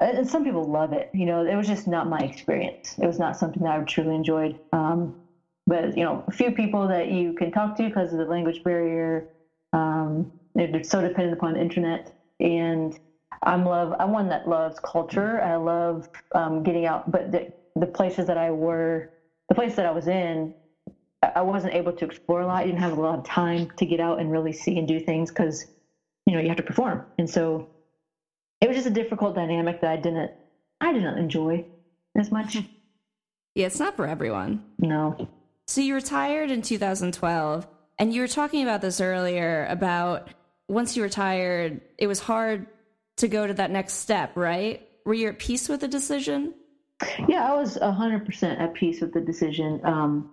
and 0.00 0.28
some 0.28 0.44
people 0.44 0.64
love 0.64 0.92
it. 0.92 1.10
You 1.12 1.26
know, 1.26 1.44
it 1.44 1.54
was 1.54 1.66
just 1.66 1.86
not 1.86 2.08
my 2.08 2.18
experience. 2.18 2.96
It 2.98 3.06
was 3.06 3.18
not 3.18 3.36
something 3.36 3.62
that 3.62 3.78
I 3.78 3.82
truly 3.84 4.14
enjoyed. 4.14 4.58
Um, 4.72 5.21
but 5.66 5.96
you 5.96 6.04
know, 6.04 6.24
a 6.26 6.32
few 6.32 6.52
people 6.52 6.88
that 6.88 7.10
you 7.10 7.32
can 7.34 7.52
talk 7.52 7.76
to 7.76 7.84
because 7.84 8.12
of 8.12 8.18
the 8.18 8.24
language 8.24 8.62
barrier. 8.64 9.28
Um, 9.72 10.32
they're 10.54 10.84
so 10.84 11.00
dependent 11.00 11.38
upon 11.38 11.54
the 11.54 11.60
internet, 11.60 12.14
and 12.40 12.98
I'm 13.42 13.64
love. 13.64 13.94
I'm 13.98 14.10
one 14.10 14.28
that 14.28 14.48
loves 14.48 14.78
culture. 14.80 15.40
I 15.40 15.56
love 15.56 16.08
um, 16.34 16.62
getting 16.62 16.86
out. 16.86 17.10
But 17.10 17.32
the, 17.32 17.52
the 17.76 17.86
places 17.86 18.26
that 18.26 18.36
I 18.36 18.50
were, 18.50 19.10
the 19.48 19.54
place 19.54 19.74
that 19.76 19.86
I 19.86 19.90
was 19.90 20.08
in, 20.08 20.54
I 21.22 21.40
wasn't 21.40 21.74
able 21.74 21.92
to 21.92 22.04
explore 22.04 22.40
a 22.40 22.46
lot. 22.46 22.62
I 22.62 22.66
didn't 22.66 22.80
have 22.80 22.96
a 22.96 23.00
lot 23.00 23.18
of 23.18 23.24
time 23.24 23.70
to 23.76 23.86
get 23.86 24.00
out 24.00 24.20
and 24.20 24.30
really 24.30 24.52
see 24.52 24.78
and 24.78 24.86
do 24.86 25.00
things 25.00 25.30
because, 25.30 25.66
you 26.26 26.34
know, 26.34 26.40
you 26.40 26.48
have 26.48 26.56
to 26.56 26.62
perform. 26.62 27.04
And 27.18 27.30
so 27.30 27.68
it 28.60 28.68
was 28.68 28.76
just 28.76 28.88
a 28.88 28.90
difficult 28.90 29.34
dynamic 29.34 29.80
that 29.80 29.90
I 29.90 29.96
didn't, 29.96 30.32
I 30.80 30.92
didn't 30.92 31.18
enjoy 31.18 31.64
as 32.18 32.30
much. 32.30 32.58
Yeah, 33.54 33.66
it's 33.66 33.78
not 33.78 33.96
for 33.96 34.06
everyone. 34.06 34.64
No. 34.78 35.28
So 35.72 35.80
you 35.80 35.94
retired 35.94 36.50
in 36.50 36.60
2012, 36.60 37.66
and 37.98 38.12
you 38.12 38.20
were 38.20 38.28
talking 38.28 38.62
about 38.62 38.82
this 38.82 39.00
earlier 39.00 39.66
about 39.70 40.28
once 40.68 40.98
you 40.98 41.02
retired, 41.02 41.80
it 41.96 42.08
was 42.08 42.20
hard 42.20 42.66
to 43.16 43.26
go 43.26 43.46
to 43.46 43.54
that 43.54 43.70
next 43.70 43.94
step, 43.94 44.36
right? 44.36 44.86
Were 45.06 45.14
you 45.14 45.28
at 45.28 45.38
peace 45.38 45.70
with 45.70 45.80
the 45.80 45.88
decision? 45.88 46.52
Yeah, 47.26 47.50
I 47.50 47.54
was 47.54 47.78
100% 47.78 48.60
at 48.60 48.74
peace 48.74 49.00
with 49.00 49.14
the 49.14 49.22
decision. 49.22 49.80
Um, 49.82 50.32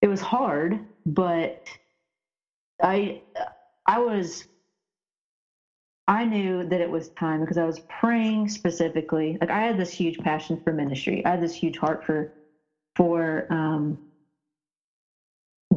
it 0.00 0.06
was 0.06 0.20
hard, 0.20 0.78
but 1.06 1.66
I 2.80 3.20
I 3.84 3.98
was 3.98 4.46
I 6.06 6.24
knew 6.24 6.62
that 6.68 6.80
it 6.80 6.88
was 6.88 7.08
time 7.08 7.40
because 7.40 7.58
I 7.58 7.64
was 7.64 7.80
praying 7.88 8.48
specifically. 8.48 9.38
Like 9.40 9.50
I 9.50 9.58
had 9.58 9.76
this 9.76 9.90
huge 9.90 10.18
passion 10.18 10.60
for 10.62 10.72
ministry. 10.72 11.26
I 11.26 11.30
had 11.30 11.42
this 11.42 11.52
huge 11.52 11.78
heart 11.78 12.06
for 12.06 12.32
for 12.94 13.48
um, 13.50 13.98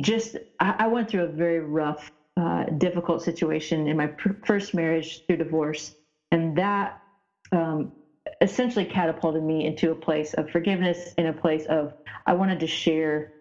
just. 0.01 0.37
I, 0.59 0.75
went 0.87 1.09
through 1.09 1.25
a 1.25 1.29
very 1.29 1.61
rough, 1.61 2.09
uh, 2.37 2.65
difficult 2.77 3.23
situation 3.23 3.87
in 3.87 3.97
my 3.97 4.07
pr- 4.07 4.33
first 4.45 4.73
marriage 4.75 5.21
through 5.27 5.37
divorce, 5.37 5.93
and 6.31 6.57
that 6.57 6.93
um, 7.53 7.91
essentially 8.41 8.85
catapulted 8.85 9.43
me 9.43 9.65
into 9.65 9.91
a 9.91 9.95
place 9.95 10.33
of 10.35 10.49
forgiveness, 10.49 11.13
in 11.17 11.27
a 11.27 11.33
place 11.33 11.65
of 11.67 11.93
I 12.25 12.33
wanted 12.35 12.61
to 12.61 12.67
share 12.67 13.31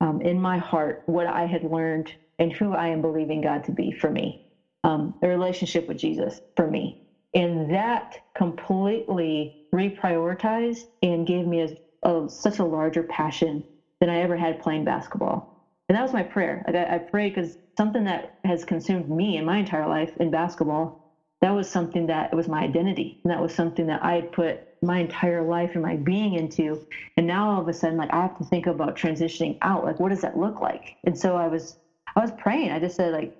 um, 0.00 0.22
in 0.22 0.40
my 0.40 0.58
heart 0.58 1.02
what 1.06 1.26
I 1.28 1.46
had 1.46 1.64
learned 1.64 2.12
and 2.38 2.52
who 2.52 2.72
I 2.74 2.88
am 2.88 3.02
believing 3.02 3.42
God 3.42 3.64
to 3.66 3.72
be 3.72 3.92
for 3.92 4.10
me, 4.10 4.40
um, 4.84 5.14
a 5.22 5.28
relationship 5.28 5.88
with 5.88 5.98
Jesus 5.98 6.40
for 6.56 6.68
me. 6.68 6.96
And 7.34 7.72
that 7.74 8.16
completely 8.36 9.54
reprioritized 9.74 10.84
and 11.02 11.26
gave 11.26 11.46
me 11.46 11.62
a, 12.04 12.08
a, 12.08 12.30
such 12.30 12.60
a 12.60 12.64
larger 12.64 13.04
passion 13.04 13.64
than 14.00 14.10
I 14.10 14.20
ever 14.20 14.36
had 14.36 14.60
playing 14.60 14.84
basketball. 14.84 15.46
And 15.94 16.00
that 16.00 16.02
was 16.02 16.12
my 16.12 16.24
prayer. 16.24 16.60
Like 16.66 16.74
I, 16.74 16.96
I 16.96 16.98
prayed 16.98 17.36
because 17.36 17.56
something 17.78 18.02
that 18.06 18.32
has 18.42 18.64
consumed 18.64 19.08
me 19.08 19.36
in 19.36 19.44
my 19.44 19.58
entire 19.58 19.86
life 19.86 20.10
in 20.18 20.32
basketball, 20.32 20.96
that 21.40 21.52
was 21.52 21.70
something 21.70 22.08
that 22.08 22.34
was 22.34 22.48
my 22.48 22.62
identity. 22.64 23.16
And 23.22 23.30
that 23.30 23.40
was 23.40 23.54
something 23.54 23.86
that 23.86 24.04
I 24.04 24.14
had 24.14 24.32
put 24.32 24.64
my 24.82 24.98
entire 24.98 25.44
life 25.44 25.74
and 25.74 25.82
my 25.84 25.94
being 25.94 26.34
into. 26.34 26.82
And 27.16 27.28
now 27.28 27.48
all 27.48 27.60
of 27.60 27.68
a 27.68 27.72
sudden 27.72 27.96
like 27.96 28.12
i 28.12 28.22
have 28.22 28.34
to 28.38 28.44
think 28.44 28.66
about 28.66 28.96
transitioning 28.96 29.56
out. 29.62 29.84
Like 29.84 30.00
what 30.00 30.08
does 30.08 30.22
that 30.22 30.36
look 30.36 30.60
like? 30.60 30.96
And 31.04 31.16
so 31.16 31.36
i 31.36 31.46
was 31.46 31.76
i 32.16 32.20
was 32.20 32.32
praying. 32.32 32.72
I 32.72 32.80
just 32.80 32.96
said 32.96 33.12
like 33.12 33.30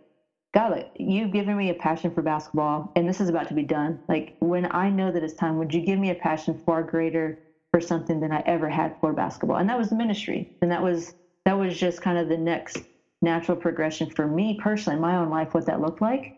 god 0.54 0.70
like 0.72 0.90
you've 0.98 1.32
given 1.32 1.56
me 1.56 1.70
a 1.70 1.74
passion 1.74 2.12
for 2.12 2.22
basketball 2.22 2.92
and 2.96 3.08
this 3.08 3.20
is 3.20 3.30
about 3.30 3.48
to 3.48 3.54
be 3.54 3.64
done. 3.64 3.98
Like 4.08 4.32
when 4.38 4.68
i 4.70 4.90
know 4.90 5.10
that 5.10 5.24
it's 5.24 5.34
time 5.34 5.56
would 5.58 5.74
you 5.74 5.80
give 5.80 5.98
me 5.98 6.10
a 6.10 6.14
passion 6.14 6.56
far 6.66 6.84
greater 6.84 7.36
for 7.72 7.80
something 7.80 8.20
than 8.20 8.32
i 8.32 8.42
ever 8.46 8.68
had 8.68 8.94
for 9.00 9.12
basketball? 9.12 9.58
And 9.58 9.68
that 9.70 9.78
was 9.78 9.90
the 9.90 9.96
ministry. 9.96 10.46
And 10.62 10.70
that 10.70 10.84
was 10.84 11.12
that 11.44 11.58
was 11.58 11.78
just 11.78 12.00
kind 12.00 12.18
of 12.18 12.28
the 12.28 12.36
next 12.38 12.78
natural 13.22 13.56
progression 13.56 14.10
for 14.10 14.26
me 14.26 14.58
personally 14.60 14.98
my 14.98 15.16
own 15.16 15.30
life 15.30 15.54
what 15.54 15.66
that 15.66 15.80
looked 15.80 16.02
like 16.02 16.32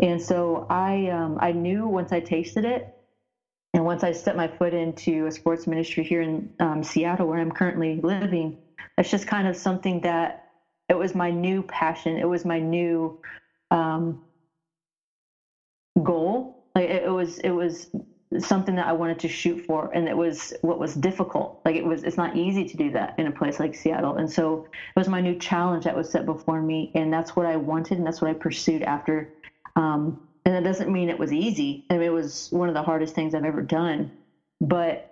and 0.00 0.20
so 0.20 0.66
i 0.70 1.08
um, 1.08 1.38
i 1.40 1.52
knew 1.52 1.86
once 1.86 2.12
i 2.12 2.20
tasted 2.20 2.64
it 2.64 2.84
and 3.74 3.84
once 3.84 4.04
I 4.04 4.12
stepped 4.12 4.36
my 4.36 4.48
foot 4.48 4.74
into 4.74 5.26
a 5.26 5.30
sports 5.30 5.66
ministry 5.66 6.04
here 6.04 6.20
in 6.20 6.50
um, 6.60 6.82
Seattle, 6.82 7.26
where 7.26 7.40
I'm 7.40 7.52
currently 7.52 8.00
living, 8.02 8.58
it's 8.98 9.10
just 9.10 9.26
kind 9.26 9.46
of 9.48 9.56
something 9.56 10.02
that 10.02 10.40
it 10.88 10.94
was 10.94 11.14
my 11.14 11.30
new 11.30 11.62
passion. 11.62 12.18
It 12.18 12.28
was 12.28 12.44
my 12.44 12.60
new 12.60 13.16
um, 13.70 14.18
goal. 16.02 16.58
Like 16.74 16.90
it, 16.90 17.04
it 17.04 17.10
was, 17.10 17.38
it 17.38 17.50
was 17.50 17.88
something 18.40 18.76
that 18.76 18.86
I 18.86 18.92
wanted 18.92 19.18
to 19.20 19.28
shoot 19.28 19.64
for, 19.66 19.90
and 19.94 20.08
it 20.08 20.16
was 20.16 20.52
what 20.62 20.78
was 20.78 20.94
difficult. 20.94 21.60
Like 21.64 21.76
it 21.76 21.84
was, 21.84 22.04
it's 22.04 22.16
not 22.16 22.36
easy 22.36 22.64
to 22.64 22.76
do 22.76 22.90
that 22.92 23.14
in 23.18 23.26
a 23.26 23.32
place 23.32 23.60
like 23.60 23.74
Seattle, 23.74 24.16
and 24.16 24.30
so 24.30 24.64
it 24.74 24.98
was 24.98 25.08
my 25.08 25.20
new 25.20 25.34
challenge 25.34 25.84
that 25.84 25.96
was 25.96 26.10
set 26.10 26.26
before 26.26 26.62
me, 26.62 26.90
and 26.94 27.12
that's 27.12 27.36
what 27.36 27.46
I 27.46 27.56
wanted, 27.56 27.98
and 27.98 28.06
that's 28.06 28.20
what 28.20 28.30
I 28.30 28.34
pursued 28.34 28.82
after 28.82 29.30
um, 29.76 30.18
and 30.44 30.54
that 30.54 30.64
doesn't 30.64 30.92
mean 30.92 31.08
it 31.08 31.18
was 31.18 31.32
easy. 31.32 31.84
I 31.88 31.94
mean, 31.94 32.02
it 32.04 32.12
was 32.12 32.48
one 32.50 32.68
of 32.68 32.74
the 32.74 32.82
hardest 32.82 33.14
things 33.14 33.34
I've 33.34 33.44
ever 33.44 33.62
done. 33.62 34.10
But 34.60 35.08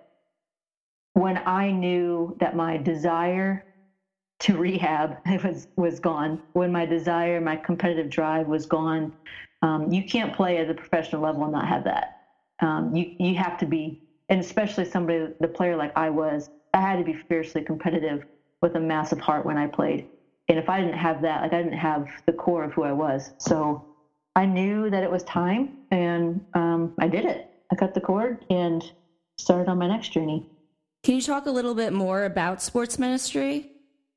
when 1.13 1.37
I 1.45 1.71
knew 1.71 2.35
that 2.39 2.55
my 2.55 2.77
desire 2.77 3.63
to 4.41 4.57
rehab 4.57 5.17
was 5.43 5.65
was 5.77 5.99
gone, 5.99 6.41
when 6.53 6.71
my 6.71 6.85
desire, 6.85 7.39
my 7.41 7.55
competitive 7.55 8.09
drive 8.09 8.47
was 8.47 8.65
gone, 8.65 9.13
um, 9.61 9.91
you 9.91 10.03
can't 10.03 10.33
play 10.35 10.57
at 10.57 10.69
a 10.69 10.73
professional 10.73 11.21
level 11.21 11.43
and 11.43 11.53
not 11.53 11.67
have 11.67 11.85
that. 11.85 12.15
Um, 12.61 12.95
you 12.95 13.15
you 13.19 13.35
have 13.35 13.57
to 13.59 13.65
be, 13.65 14.01
and 14.29 14.39
especially 14.39 14.85
somebody, 14.85 15.33
the 15.39 15.47
player 15.47 15.75
like 15.75 15.91
I 15.97 16.09
was, 16.09 16.49
I 16.73 16.81
had 16.81 16.97
to 16.97 17.03
be 17.03 17.13
fiercely 17.13 17.63
competitive 17.63 18.25
with 18.61 18.75
a 18.75 18.79
massive 18.79 19.19
heart 19.19 19.45
when 19.45 19.57
I 19.57 19.67
played. 19.67 20.07
And 20.47 20.59
if 20.59 20.69
I 20.69 20.79
didn't 20.79 20.97
have 20.97 21.21
that, 21.23 21.41
like 21.41 21.53
I 21.53 21.63
didn't 21.63 21.77
have 21.77 22.07
the 22.25 22.33
core 22.33 22.63
of 22.63 22.73
who 22.73 22.83
I 22.83 22.91
was. 22.91 23.31
So 23.37 23.85
I 24.35 24.45
knew 24.45 24.89
that 24.89 25.03
it 25.03 25.11
was 25.11 25.23
time, 25.23 25.77
and 25.91 26.45
um, 26.53 26.93
I 26.99 27.07
did 27.07 27.25
it. 27.25 27.49
I 27.71 27.75
cut 27.75 27.93
the 27.93 28.01
cord 28.01 28.45
and 28.49 28.83
started 29.37 29.69
on 29.69 29.77
my 29.77 29.87
next 29.87 30.09
journey. 30.09 30.45
Can 31.03 31.15
you 31.15 31.21
talk 31.21 31.47
a 31.47 31.51
little 31.51 31.73
bit 31.73 31.93
more 31.93 32.25
about 32.25 32.61
sports 32.61 32.99
ministry? 32.99 33.70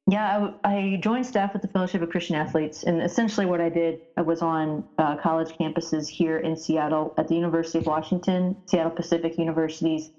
Yeah, 0.07 0.50
I, 0.64 0.70
I 0.70 0.96
joined 1.02 1.24
staff 1.24 1.52
at 1.55 1.62
the 1.62 1.68
Fellowship 1.68 2.02
of 2.02 2.11
Christian 2.11 2.36
Athletes, 2.36 2.82
and 2.82 3.02
essentially 3.02 3.46
what 3.46 3.61
I 3.61 3.70
did 3.70 4.00
I 4.18 4.22
was 4.22 4.42
on 4.42 4.84
uh, 4.98 5.16
college 5.16 5.52
campuses 5.59 6.09
here 6.09 6.38
in 6.38 6.57
Seattle 6.57 7.14
at 7.16 7.28
the 7.28 7.34
University 7.34 7.78
of 7.78 7.86
Washington, 7.86 8.55
Seattle 8.68 8.90
Pacific 8.90 9.38
Universities, 9.38 10.11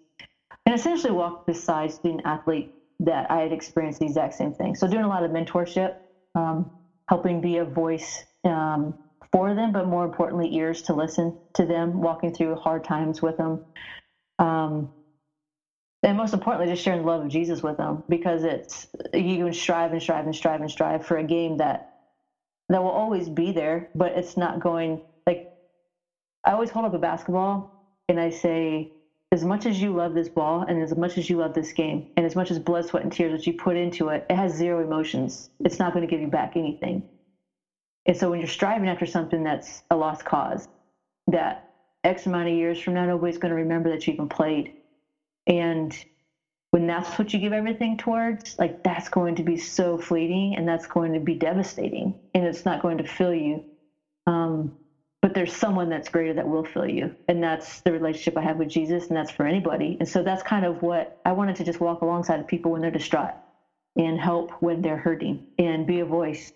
and 0.66 0.74
essentially 0.74 1.14
walked 1.14 1.46
beside 1.46 1.92
student 1.92 2.22
athlete 2.26 2.72
that 3.02 3.30
I 3.30 3.42
had 3.42 3.52
experienced 3.52 4.00
the 4.00 4.06
exact 4.08 4.34
same 4.34 4.54
thing. 4.54 4.74
So 4.74 4.88
doing 4.88 5.04
a 5.04 5.08
lot 5.08 5.24
of 5.24 5.30
mentorship, 5.30 5.94
um, 6.34 6.72
helping 7.08 7.40
be 7.40 7.58
a 7.58 7.66
voice 7.66 8.26
um, 8.44 8.96
for 9.32 9.54
them, 9.54 9.72
but 9.72 9.86
more 9.86 10.04
importantly, 10.04 10.56
ears 10.56 10.82
to 10.84 10.94
listen 10.94 11.36
to 11.56 11.66
them, 11.66 12.02
walking 12.02 12.32
through 12.32 12.56
hard 12.56 12.84
times 12.84 13.22
with 13.22 13.38
them. 13.38 13.62
Um, 14.40 14.90
and 16.06 16.18
most 16.18 16.34
importantly, 16.36 16.70
just 16.74 16.84
sharing 16.84 17.02
the 17.02 17.08
love 17.08 17.24
of 17.24 17.30
Jesus 17.30 17.64
with 17.64 17.78
them 17.78 18.04
because 18.10 18.46
it's 18.46 18.88
you 19.14 19.40
can 19.40 19.54
strive 19.54 19.94
and 19.94 20.04
strive 20.04 20.26
and 20.28 20.36
strive 20.36 20.62
and 20.62 20.72
strive 20.72 21.06
for 21.06 21.18
a 21.18 21.26
game 21.26 21.58
that 21.58 21.88
that 22.70 22.84
will 22.84 22.92
always 22.92 23.30
be 23.30 23.52
there, 23.54 23.90
but 23.96 24.14
it's 24.14 24.38
not 24.38 24.62
going 24.62 25.02
like 25.28 25.46
I 26.46 26.54
always 26.54 26.72
hold 26.72 26.86
up 26.86 26.94
a 26.96 27.00
basketball 27.00 27.72
and 28.10 28.20
I 28.20 28.32
say, 28.32 28.90
as 29.32 29.46
much 29.46 29.66
as 29.68 29.82
you 29.82 29.94
love 29.94 30.14
this 30.16 30.30
ball 30.30 30.64
and 30.68 30.82
as 30.82 30.96
much 30.98 31.18
as 31.18 31.30
you 31.30 31.38
love 31.38 31.54
this 31.54 31.74
game 31.74 32.06
and 32.18 32.26
as 32.26 32.36
much 32.36 32.52
as 32.52 32.60
blood, 32.60 32.86
sweat, 32.86 33.04
and 33.04 33.12
tears 33.12 33.34
that 33.34 33.48
you 33.48 33.54
put 33.54 33.78
into 33.78 34.10
it, 34.10 34.26
it 34.30 34.36
has 34.36 34.54
zero 34.54 34.84
emotions. 34.84 35.50
It's 35.66 35.80
not 35.80 35.94
going 35.94 36.08
to 36.08 36.12
give 36.12 36.22
you 36.22 36.28
back 36.30 36.54
anything. 36.58 37.04
And 38.08 38.18
so 38.18 38.30
when 38.30 38.40
you're 38.40 38.48
striving 38.48 38.90
after 38.90 39.08
something 39.08 39.44
that's 39.44 39.82
a 39.92 39.98
lost 39.98 40.26
cause, 40.26 40.66
that 41.28 41.64
X 42.04 42.28
amount 42.28 42.50
of 42.50 42.56
years 42.56 42.80
from 42.80 42.96
now, 42.96 43.06
nobody's 43.06 43.40
going 43.40 43.52
to 43.52 43.56
remember 43.58 43.92
that 43.92 44.08
you 44.08 44.14
even 44.14 44.30
played. 44.30 44.72
And 45.48 45.96
when 46.72 46.88
that's 46.88 47.18
what 47.18 47.34
you 47.34 47.40
give 47.40 47.54
everything 47.54 47.98
towards, 47.98 48.58
like 48.60 48.84
that's 48.84 49.10
going 49.10 49.36
to 49.36 49.44
be 49.44 49.58
so 49.58 49.98
fleeting 49.98 50.56
and 50.58 50.68
that's 50.68 50.88
going 50.88 51.14
to 51.14 51.20
be 51.20 51.36
devastating 51.36 52.16
and 52.34 52.46
it's 52.46 52.66
not 52.66 52.82
going 52.82 52.98
to 53.00 53.06
fill 53.06 53.34
you. 53.34 53.64
Um, 54.28 54.74
but 55.22 55.34
there's 55.34 55.54
someone 55.54 55.90
that's 55.90 56.10
greater 56.10 56.34
that 56.36 56.48
will 56.48 56.64
fill 56.64 56.88
you. 56.88 57.12
And 57.28 57.44
that's 57.44 57.82
the 57.82 57.92
relationship 57.92 58.38
I 58.38 58.44
have 58.44 58.58
with 58.58 58.70
Jesus, 58.70 59.08
and 59.08 59.18
that's 59.18 59.32
for 59.32 59.48
anybody. 59.48 59.98
And 60.00 60.08
so 60.08 60.22
that's 60.22 60.44
kind 60.44 60.66
of 60.66 60.82
what 60.84 61.20
I 61.26 61.32
wanted 61.32 61.56
to 61.58 61.64
just 61.64 61.80
walk 61.80 62.02
alongside 62.02 62.40
of 62.40 62.48
people 62.48 62.72
when 62.72 62.82
they're 62.82 62.92
distraught 62.92 63.34
and 63.96 64.20
help 64.20 64.52
when 64.62 64.82
they're 64.82 64.98
hurting 64.98 65.40
and 65.58 65.88
be 65.88 66.00
a 66.02 66.06
voice 66.06 66.52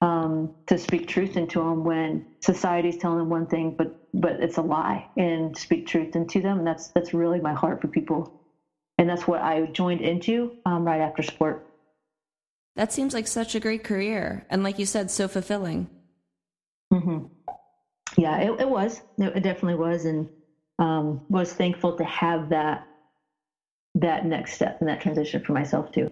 um, 0.00 0.54
to 0.66 0.78
speak 0.78 1.08
truth 1.08 1.36
into 1.36 1.60
them 1.60 1.84
when 1.84 2.26
society's 2.40 2.96
telling 2.96 3.18
them 3.18 3.30
one 3.30 3.46
thing, 3.46 3.74
but 3.76 4.00
but 4.12 4.40
it's 4.40 4.58
a 4.58 4.62
lie, 4.62 5.08
and 5.16 5.56
speak 5.56 5.86
truth 5.86 6.14
into 6.14 6.40
them. 6.40 6.58
And 6.58 6.66
that's 6.66 6.88
that's 6.88 7.14
really 7.14 7.40
my 7.40 7.54
heart 7.54 7.80
for 7.80 7.88
people, 7.88 8.40
and 8.98 9.08
that's 9.08 9.26
what 9.26 9.40
I 9.40 9.66
joined 9.66 10.00
into 10.00 10.56
um, 10.66 10.84
right 10.84 11.00
after 11.00 11.22
sport. 11.22 11.66
That 12.76 12.92
seems 12.92 13.14
like 13.14 13.28
such 13.28 13.54
a 13.54 13.60
great 13.60 13.84
career, 13.84 14.46
and 14.50 14.62
like 14.62 14.78
you 14.78 14.86
said, 14.86 15.10
so 15.10 15.28
fulfilling. 15.28 15.88
Mm-hmm. 16.92 17.26
Yeah, 18.16 18.38
it, 18.38 18.60
it 18.60 18.68
was. 18.68 19.00
It 19.18 19.42
definitely 19.42 19.76
was, 19.76 20.04
and 20.04 20.28
um, 20.78 21.22
was 21.28 21.52
thankful 21.52 21.96
to 21.96 22.04
have 22.04 22.50
that 22.50 22.86
that 23.96 24.26
next 24.26 24.54
step 24.54 24.78
and 24.80 24.88
that 24.88 25.00
transition 25.00 25.42
for 25.42 25.52
myself 25.52 25.92
too. 25.92 26.10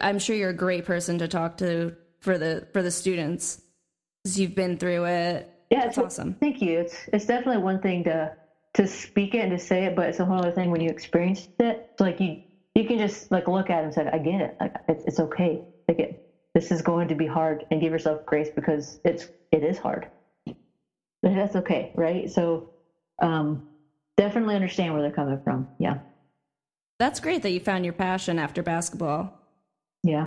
I'm 0.00 0.18
sure 0.18 0.36
you're 0.36 0.50
a 0.50 0.54
great 0.56 0.84
person 0.84 1.18
to 1.18 1.28
talk 1.28 1.58
to 1.58 1.94
for 2.22 2.38
the 2.38 2.66
for 2.72 2.82
the 2.82 2.90
students 2.90 3.60
because 4.22 4.38
you've 4.38 4.54
been 4.54 4.78
through 4.78 5.04
it. 5.04 5.50
Yeah, 5.70 5.86
it's 5.86 5.98
awesome. 5.98 6.34
Thank 6.34 6.62
you. 6.62 6.78
It's 6.78 6.96
it's 7.12 7.26
definitely 7.26 7.62
one 7.62 7.80
thing 7.80 8.04
to 8.04 8.34
to 8.74 8.86
speak 8.86 9.34
it 9.34 9.40
and 9.40 9.50
to 9.50 9.58
say 9.58 9.84
it, 9.84 9.96
but 9.96 10.08
it's 10.08 10.20
a 10.20 10.24
whole 10.24 10.38
other 10.38 10.52
thing 10.52 10.70
when 10.70 10.80
you 10.80 10.88
experienced 10.88 11.50
it. 11.58 11.90
So 11.98 12.04
like 12.04 12.20
you 12.20 12.42
you 12.74 12.86
can 12.86 12.98
just 12.98 13.30
like 13.30 13.48
look 13.48 13.68
at 13.68 13.80
it 13.80 13.84
and 13.84 13.94
say, 13.94 14.08
I 14.10 14.18
get 14.18 14.40
it. 14.40 14.56
Like 14.60 14.76
it's, 14.88 15.04
it's 15.04 15.20
okay. 15.20 15.62
Like 15.88 15.98
it, 15.98 16.30
this 16.54 16.70
is 16.70 16.80
going 16.80 17.08
to 17.08 17.14
be 17.14 17.26
hard, 17.26 17.64
and 17.70 17.80
give 17.80 17.92
yourself 17.92 18.24
grace 18.24 18.48
because 18.54 19.00
it's 19.04 19.28
it 19.50 19.64
is 19.64 19.78
hard. 19.78 20.08
But 20.46 21.34
that's 21.34 21.56
okay, 21.56 21.92
right? 21.94 22.30
So 22.30 22.70
um, 23.20 23.68
definitely 24.16 24.54
understand 24.54 24.92
where 24.92 25.02
they're 25.02 25.12
coming 25.12 25.40
from. 25.42 25.68
Yeah. 25.78 25.98
That's 26.98 27.20
great 27.20 27.42
that 27.42 27.50
you 27.50 27.60
found 27.60 27.84
your 27.84 27.94
passion 27.94 28.38
after 28.38 28.62
basketball. 28.62 29.38
Yeah. 30.02 30.26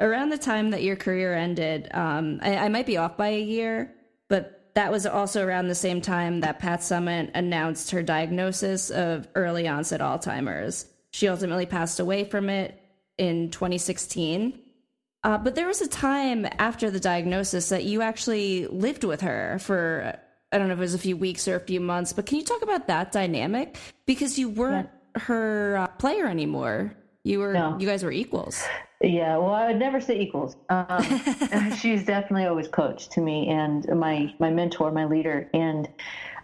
Around 0.00 0.30
the 0.30 0.38
time 0.38 0.70
that 0.70 0.82
your 0.82 0.96
career 0.96 1.34
ended, 1.34 1.88
um, 1.92 2.40
I, 2.42 2.56
I 2.56 2.68
might 2.68 2.86
be 2.86 2.96
off 2.96 3.16
by 3.16 3.28
a 3.28 3.40
year, 3.40 3.94
but 4.28 4.62
that 4.74 4.90
was 4.90 5.06
also 5.06 5.44
around 5.44 5.68
the 5.68 5.74
same 5.74 6.00
time 6.00 6.40
that 6.40 6.58
Pat 6.58 6.80
Summitt 6.80 7.30
announced 7.34 7.90
her 7.90 8.02
diagnosis 8.02 8.90
of 8.90 9.28
early 9.34 9.68
onset 9.68 10.00
Alzheimer's. 10.00 10.86
She 11.10 11.28
ultimately 11.28 11.66
passed 11.66 12.00
away 12.00 12.24
from 12.24 12.48
it 12.48 12.80
in 13.18 13.50
2016. 13.50 14.58
Uh, 15.24 15.38
but 15.38 15.54
there 15.54 15.68
was 15.68 15.80
a 15.80 15.88
time 15.88 16.46
after 16.58 16.90
the 16.90 16.98
diagnosis 16.98 17.68
that 17.68 17.84
you 17.84 18.02
actually 18.02 18.66
lived 18.66 19.04
with 19.04 19.20
her 19.20 19.58
for, 19.60 20.18
I 20.50 20.58
don't 20.58 20.66
know 20.66 20.74
if 20.74 20.80
it 20.80 20.82
was 20.82 20.94
a 20.94 20.98
few 20.98 21.16
weeks 21.16 21.46
or 21.46 21.54
a 21.54 21.60
few 21.60 21.80
months, 21.80 22.12
but 22.12 22.26
can 22.26 22.38
you 22.38 22.44
talk 22.44 22.62
about 22.62 22.88
that 22.88 23.12
dynamic? 23.12 23.76
Because 24.04 24.38
you 24.38 24.48
weren't 24.48 24.90
yeah. 25.14 25.22
her 25.22 25.76
uh, 25.76 25.86
player 25.86 26.26
anymore. 26.26 26.96
You 27.24 27.38
were, 27.38 27.52
no. 27.52 27.76
you 27.78 27.86
guys 27.86 28.02
were 28.02 28.10
equals. 28.10 28.64
Yeah, 29.00 29.36
well, 29.36 29.54
I 29.54 29.68
would 29.68 29.78
never 29.78 30.00
say 30.00 30.20
equals. 30.20 30.56
Um, 30.68 31.72
she's 31.80 32.04
definitely 32.04 32.46
always 32.46 32.68
coach 32.68 33.08
to 33.10 33.20
me 33.20 33.48
and 33.48 33.86
my 33.98 34.34
my 34.38 34.50
mentor, 34.50 34.90
my 34.90 35.04
leader, 35.04 35.48
and 35.54 35.88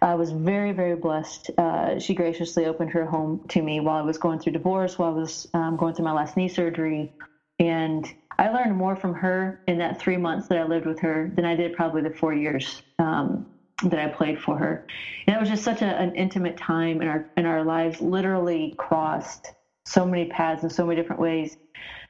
I 0.03 0.15
was 0.15 0.31
very 0.31 0.73
very 0.73 0.97
blessed. 0.97 1.51
Uh, 1.59 1.99
she 1.99 2.15
graciously 2.15 2.67
opened 2.67 2.91
her 2.91 3.05
home 3.05 3.45
to 3.49 3.63
me 3.63 3.81
while 3.81 3.97
I 3.97 4.03
was 4.03 4.19
going 4.19 4.39
through 4.39 4.53
divorce, 4.53 4.99
while 4.99 5.15
I 5.15 5.19
was 5.19 5.49
um, 5.55 5.77
going 5.77 5.95
through 5.95 6.05
my 6.05 6.13
last 6.13 6.37
knee 6.37 6.49
surgery, 6.49 7.13
and 7.59 8.07
I 8.39 8.51
learned 8.51 8.77
more 8.77 8.95
from 8.95 9.15
her 9.15 9.61
in 9.67 9.79
that 9.79 10.01
three 10.01 10.17
months 10.17 10.47
that 10.49 10.59
I 10.59 10.65
lived 10.65 10.87
with 10.87 11.01
her 11.01 11.33
than 11.35 11.45
I 11.45 11.57
did 11.57 11.75
probably 11.75 12.03
the 12.03 12.11
four 12.11 12.35
years 12.35 12.83
um, 13.01 13.47
that 13.83 13.99
I 13.99 14.09
played 14.09 14.41
for 14.41 14.57
her. 14.57 14.87
And 15.27 15.35
it 15.35 15.41
was 15.41 15.49
just 15.49 15.65
such 15.65 15.83
a, 15.83 15.87
an 15.87 16.15
intimate 16.15 16.57
time 16.57 17.03
in 17.03 17.09
our 17.09 17.29
in 17.37 17.47
our 17.47 17.65
lives. 17.65 18.01
Literally 18.01 18.75
crossed 18.79 19.53
so 19.89 20.05
many 20.07 20.27
paths 20.27 20.63
in 20.63 20.71
so 20.71 20.87
many 20.87 21.01
different 21.01 21.21
ways 21.21 21.57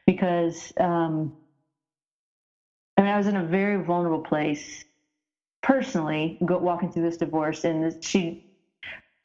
because 0.06 0.72
um, 0.80 1.32
I 2.96 3.02
mean 3.02 3.10
I 3.10 3.16
was 3.16 3.26
in 3.26 3.36
a 3.36 3.44
very 3.44 3.82
vulnerable 3.82 4.20
place 4.20 4.82
personally, 5.62 6.38
go, 6.44 6.58
walking 6.58 6.90
through 6.90 7.02
this 7.02 7.16
divorce, 7.16 7.64
and 7.64 7.92
she, 8.02 8.42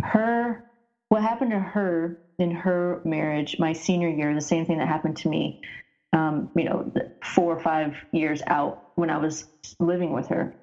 her, 0.03 0.63
what 1.09 1.21
happened 1.21 1.51
to 1.51 1.59
her 1.59 2.17
in 2.39 2.51
her 2.51 3.01
marriage, 3.05 3.55
my 3.59 3.73
senior 3.73 4.09
year, 4.09 4.33
the 4.33 4.41
same 4.41 4.65
thing 4.65 4.79
that 4.79 4.87
happened 4.87 5.15
to 5.17 5.29
me, 5.29 5.59
um, 6.11 6.49
you 6.55 6.65
know, 6.65 6.91
four 7.23 7.55
or 7.55 7.59
five 7.59 7.95
years 8.11 8.41
out 8.47 8.81
when 8.95 9.09
I 9.09 9.17
was 9.17 9.45
living 9.79 10.11
with 10.11 10.27
her, 10.27 10.53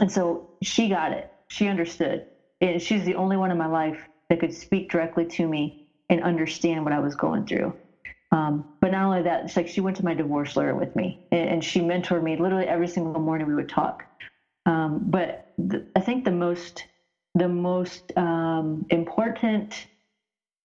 and 0.00 0.10
so 0.10 0.50
she 0.62 0.88
got 0.88 1.12
it, 1.12 1.28
she 1.48 1.68
understood, 1.68 2.24
and 2.60 2.82
she's 2.82 3.04
the 3.04 3.14
only 3.14 3.36
one 3.36 3.50
in 3.50 3.58
my 3.58 3.66
life 3.66 3.98
that 4.28 4.40
could 4.40 4.52
speak 4.52 4.90
directly 4.90 5.24
to 5.26 5.46
me 5.46 5.83
and 6.10 6.22
understand 6.22 6.84
what 6.84 6.92
I 6.92 7.00
was 7.00 7.16
going 7.16 7.46
through. 7.46 7.74
Um, 8.32 8.66
but 8.80 8.90
not 8.92 9.04
only 9.04 9.22
that, 9.22 9.44
it's 9.44 9.56
like 9.56 9.68
she 9.68 9.80
went 9.80 9.96
to 9.98 10.04
my 10.04 10.14
divorce 10.14 10.56
lawyer 10.56 10.74
with 10.74 10.94
me 10.96 11.20
and, 11.30 11.48
and 11.48 11.64
she 11.64 11.80
mentored 11.80 12.22
me 12.22 12.36
literally 12.36 12.66
every 12.66 12.88
single 12.88 13.20
morning 13.20 13.46
we 13.46 13.54
would 13.54 13.68
talk. 13.68 14.04
Um, 14.66 15.00
but 15.02 15.44
th- 15.70 15.84
I 15.96 16.00
think 16.00 16.24
the 16.24 16.32
most 16.32 16.86
the 17.34 17.48
most 17.48 18.16
um, 18.16 18.86
important 18.90 19.86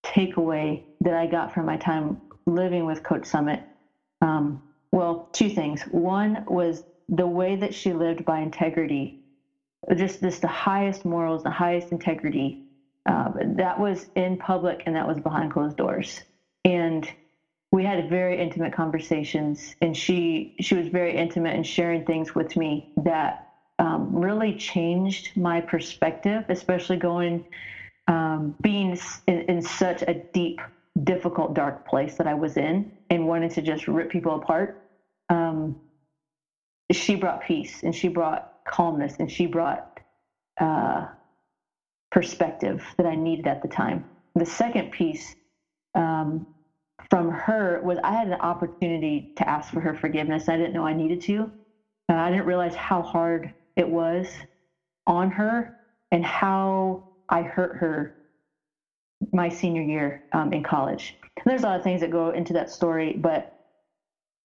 takeaway 0.04 0.84
that 1.02 1.14
I 1.14 1.26
got 1.26 1.54
from 1.54 1.66
my 1.66 1.76
time 1.78 2.20
living 2.46 2.86
with 2.86 3.02
Coach 3.02 3.22
Summitt, 3.22 3.64
um, 4.22 4.62
well, 4.92 5.28
two 5.32 5.50
things. 5.50 5.82
One 5.84 6.44
was 6.46 6.84
the 7.08 7.26
way 7.26 7.56
that 7.56 7.74
she 7.74 7.92
lived 7.92 8.24
by 8.24 8.40
integrity, 8.40 9.18
just 9.96 10.20
this 10.20 10.40
the 10.40 10.48
highest 10.48 11.04
morals, 11.04 11.42
the 11.42 11.50
highest 11.50 11.92
integrity. 11.92 12.60
Uh, 13.06 13.30
that 13.56 13.78
was 13.78 14.06
in 14.14 14.36
public 14.36 14.82
and 14.86 14.94
that 14.96 15.06
was 15.06 15.18
behind 15.20 15.50
closed 15.50 15.76
doors. 15.76 16.22
And 16.64 17.10
we 17.72 17.84
had 17.84 18.08
very 18.08 18.38
intimate 18.40 18.72
conversations 18.72 19.74
and 19.80 19.96
she 19.96 20.52
she 20.60 20.74
was 20.74 20.88
very 20.88 21.16
intimate 21.16 21.54
in 21.54 21.62
sharing 21.62 22.04
things 22.04 22.34
with 22.34 22.56
me 22.56 22.88
that 22.96 23.46
um, 23.78 24.14
really 24.14 24.54
changed 24.54 25.30
my 25.36 25.60
perspective 25.60 26.44
especially 26.48 26.96
going 26.96 27.42
um, 28.08 28.54
being 28.60 28.98
in, 29.26 29.42
in, 29.42 29.62
such 29.62 30.02
a 30.08 30.14
deep 30.32 30.60
difficult 31.04 31.54
dark 31.54 31.86
place 31.86 32.16
that 32.16 32.26
i 32.26 32.34
was 32.34 32.56
in 32.56 32.90
and 33.08 33.26
wanted 33.26 33.52
to 33.52 33.62
just 33.62 33.86
rip 33.86 34.10
people 34.10 34.34
apart 34.34 34.76
um, 35.28 35.76
she 36.92 37.14
brought 37.14 37.40
peace 37.42 37.82
and 37.82 37.94
she 37.94 38.08
brought 38.08 38.48
calmness 38.66 39.14
and 39.18 39.30
she 39.30 39.46
brought 39.46 39.86
uh, 40.60 41.06
perspective 42.10 42.82
that 42.98 43.06
i 43.06 43.14
needed 43.14 43.46
at 43.46 43.62
the 43.62 43.68
time 43.68 44.04
the 44.34 44.46
second 44.46 44.90
piece 44.90 45.34
um, 45.94 46.46
from 47.08 47.30
her 47.30 47.80
was 47.82 47.98
I 48.04 48.12
had 48.12 48.28
an 48.28 48.34
opportunity 48.34 49.30
to 49.36 49.48
ask 49.48 49.72
for 49.72 49.80
her 49.80 49.94
forgiveness. 49.94 50.48
I 50.48 50.56
didn't 50.56 50.72
know 50.72 50.84
I 50.84 50.92
needed 50.92 51.20
to. 51.22 51.50
Uh, 52.08 52.14
I 52.14 52.30
didn't 52.30 52.46
realize 52.46 52.74
how 52.74 53.02
hard 53.02 53.52
it 53.76 53.88
was 53.88 54.28
on 55.06 55.30
her 55.30 55.72
and 56.10 56.24
how 56.24 57.04
I 57.28 57.42
hurt 57.42 57.76
her 57.76 58.14
my 59.32 59.48
senior 59.48 59.82
year 59.82 60.22
um, 60.32 60.52
in 60.52 60.62
college. 60.62 61.16
And 61.22 61.50
there's 61.50 61.62
a 61.62 61.66
lot 61.66 61.76
of 61.76 61.84
things 61.84 62.00
that 62.00 62.10
go 62.10 62.30
into 62.30 62.52
that 62.54 62.70
story, 62.70 63.14
but 63.18 63.52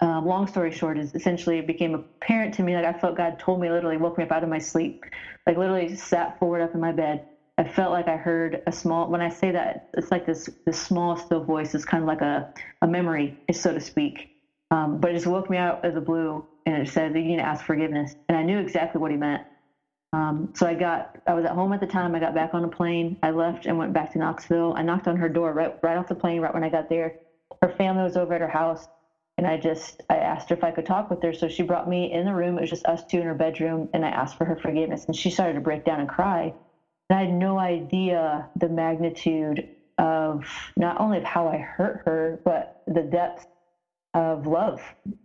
um, 0.02 0.26
long 0.26 0.48
story 0.48 0.72
short 0.72 0.98
is 0.98 1.14
essentially 1.16 1.58
it 1.58 1.68
became 1.68 1.96
apparent 1.96 2.54
to 2.56 2.64
me 2.64 2.76
like 2.76 2.86
I 2.86 2.94
felt 2.94 3.16
God 3.16 3.40
told 3.40 3.62
me 3.62 3.72
literally 3.72 3.98
woke 3.98 4.18
me 4.18 4.26
up 4.26 4.32
out 4.32 4.44
of 4.44 4.50
my 4.50 4.60
sleep, 4.60 5.04
like 5.48 5.58
literally 5.58 5.96
sat 5.96 6.38
forward 6.38 6.62
up 6.62 6.74
in 6.76 6.82
my 6.82 6.92
bed 6.92 7.26
I 7.58 7.64
felt 7.64 7.92
like 7.92 8.10
I 8.10 8.18
heard 8.18 8.62
a 8.68 8.72
small. 8.74 9.10
When 9.10 9.22
I 9.22 9.30
say 9.30 9.52
that, 9.52 9.82
it's 9.98 10.12
like 10.12 10.26
this 10.26 10.50
this 10.66 10.80
small 10.80 11.16
still 11.18 11.44
voice. 11.44 11.76
It's 11.76 11.86
kind 11.86 12.04
of 12.04 12.08
like 12.08 12.22
a 12.22 12.48
a 12.82 12.88
memory, 12.88 13.38
so 13.54 13.74
to 13.74 13.80
speak. 13.80 14.28
Um, 14.72 15.00
but 15.00 15.12
it 15.12 15.16
just 15.16 15.28
woke 15.28 15.50
me 15.50 15.58
out 15.58 15.86
of 15.86 15.94
the 15.94 16.02
blue, 16.02 16.44
and 16.66 16.76
it 16.76 16.90
said 16.90 17.14
that 17.14 17.20
you 17.22 17.28
need 17.28 17.38
to 17.38 17.48
ask 17.48 17.66
forgiveness, 17.66 18.14
and 18.30 18.38
I 18.38 18.44
knew 18.44 18.60
exactly 18.60 19.00
what 19.00 19.12
he 19.12 19.18
meant. 19.18 19.44
Um, 20.14 20.50
so 20.56 20.68
I 20.68 20.76
got. 20.76 21.18
I 21.28 21.34
was 21.34 21.46
at 21.46 21.52
home 21.52 21.74
at 21.74 21.80
the 21.80 21.88
time. 21.88 22.16
I 22.16 22.20
got 22.20 22.34
back 22.34 22.54
on 22.54 22.64
a 22.66 22.70
plane. 22.70 23.18
I 23.24 23.32
left 23.32 23.66
and 23.68 23.78
went 23.78 23.94
back 23.94 24.12
to 24.14 24.20
Knoxville. 24.20 24.74
I 24.78 24.84
knocked 24.84 25.08
on 25.08 25.18
her 25.18 25.30
door 25.30 25.54
right 25.54 25.74
right 25.84 25.98
off 25.98 26.08
the 26.08 26.16
plane, 26.16 26.42
right 26.42 26.54
when 26.54 26.64
I 26.64 26.70
got 26.70 26.90
there. 26.90 27.14
Her 27.62 27.70
family 27.70 28.04
was 28.04 28.18
over 28.18 28.34
at 28.34 28.42
her 28.42 28.50
house, 28.50 28.86
and 29.38 29.48
I 29.48 29.58
just 29.58 30.04
I 30.10 30.18
asked 30.18 30.50
her 30.50 30.56
if 30.56 30.64
I 30.66 30.72
could 30.72 30.86
talk 30.86 31.10
with 31.10 31.22
her. 31.24 31.34
So 31.34 31.48
she 31.48 31.64
brought 31.64 31.88
me 31.88 32.12
in 32.12 32.26
the 32.26 32.34
room. 32.34 32.58
It 32.58 32.62
was 32.62 32.70
just 32.72 32.86
us 32.86 33.04
two 33.10 33.20
in 33.20 33.28
her 33.28 33.36
bedroom, 33.36 33.90
and 33.94 34.06
I 34.06 34.10
asked 34.10 34.38
for 34.38 34.46
her 34.46 34.58
forgiveness, 34.58 35.06
and 35.08 35.16
she 35.16 35.30
started 35.32 35.54
to 35.56 35.62
break 35.62 35.86
down 35.86 36.02
and 36.02 36.10
cry 36.10 36.54
I 37.10 37.20
had 37.20 37.32
no 37.32 37.60
idea 37.60 38.50
the 38.56 38.70
magnitude 38.70 39.64
of 39.98 40.46
not 40.76 41.00
only 41.00 41.18
of 41.18 41.24
how 41.24 41.48
I 41.48 41.58
hurt 41.58 42.02
her, 42.06 42.40
but 42.44 42.82
the 42.88 43.04
depth 43.04 43.46
of 44.14 44.48
love 44.48 44.82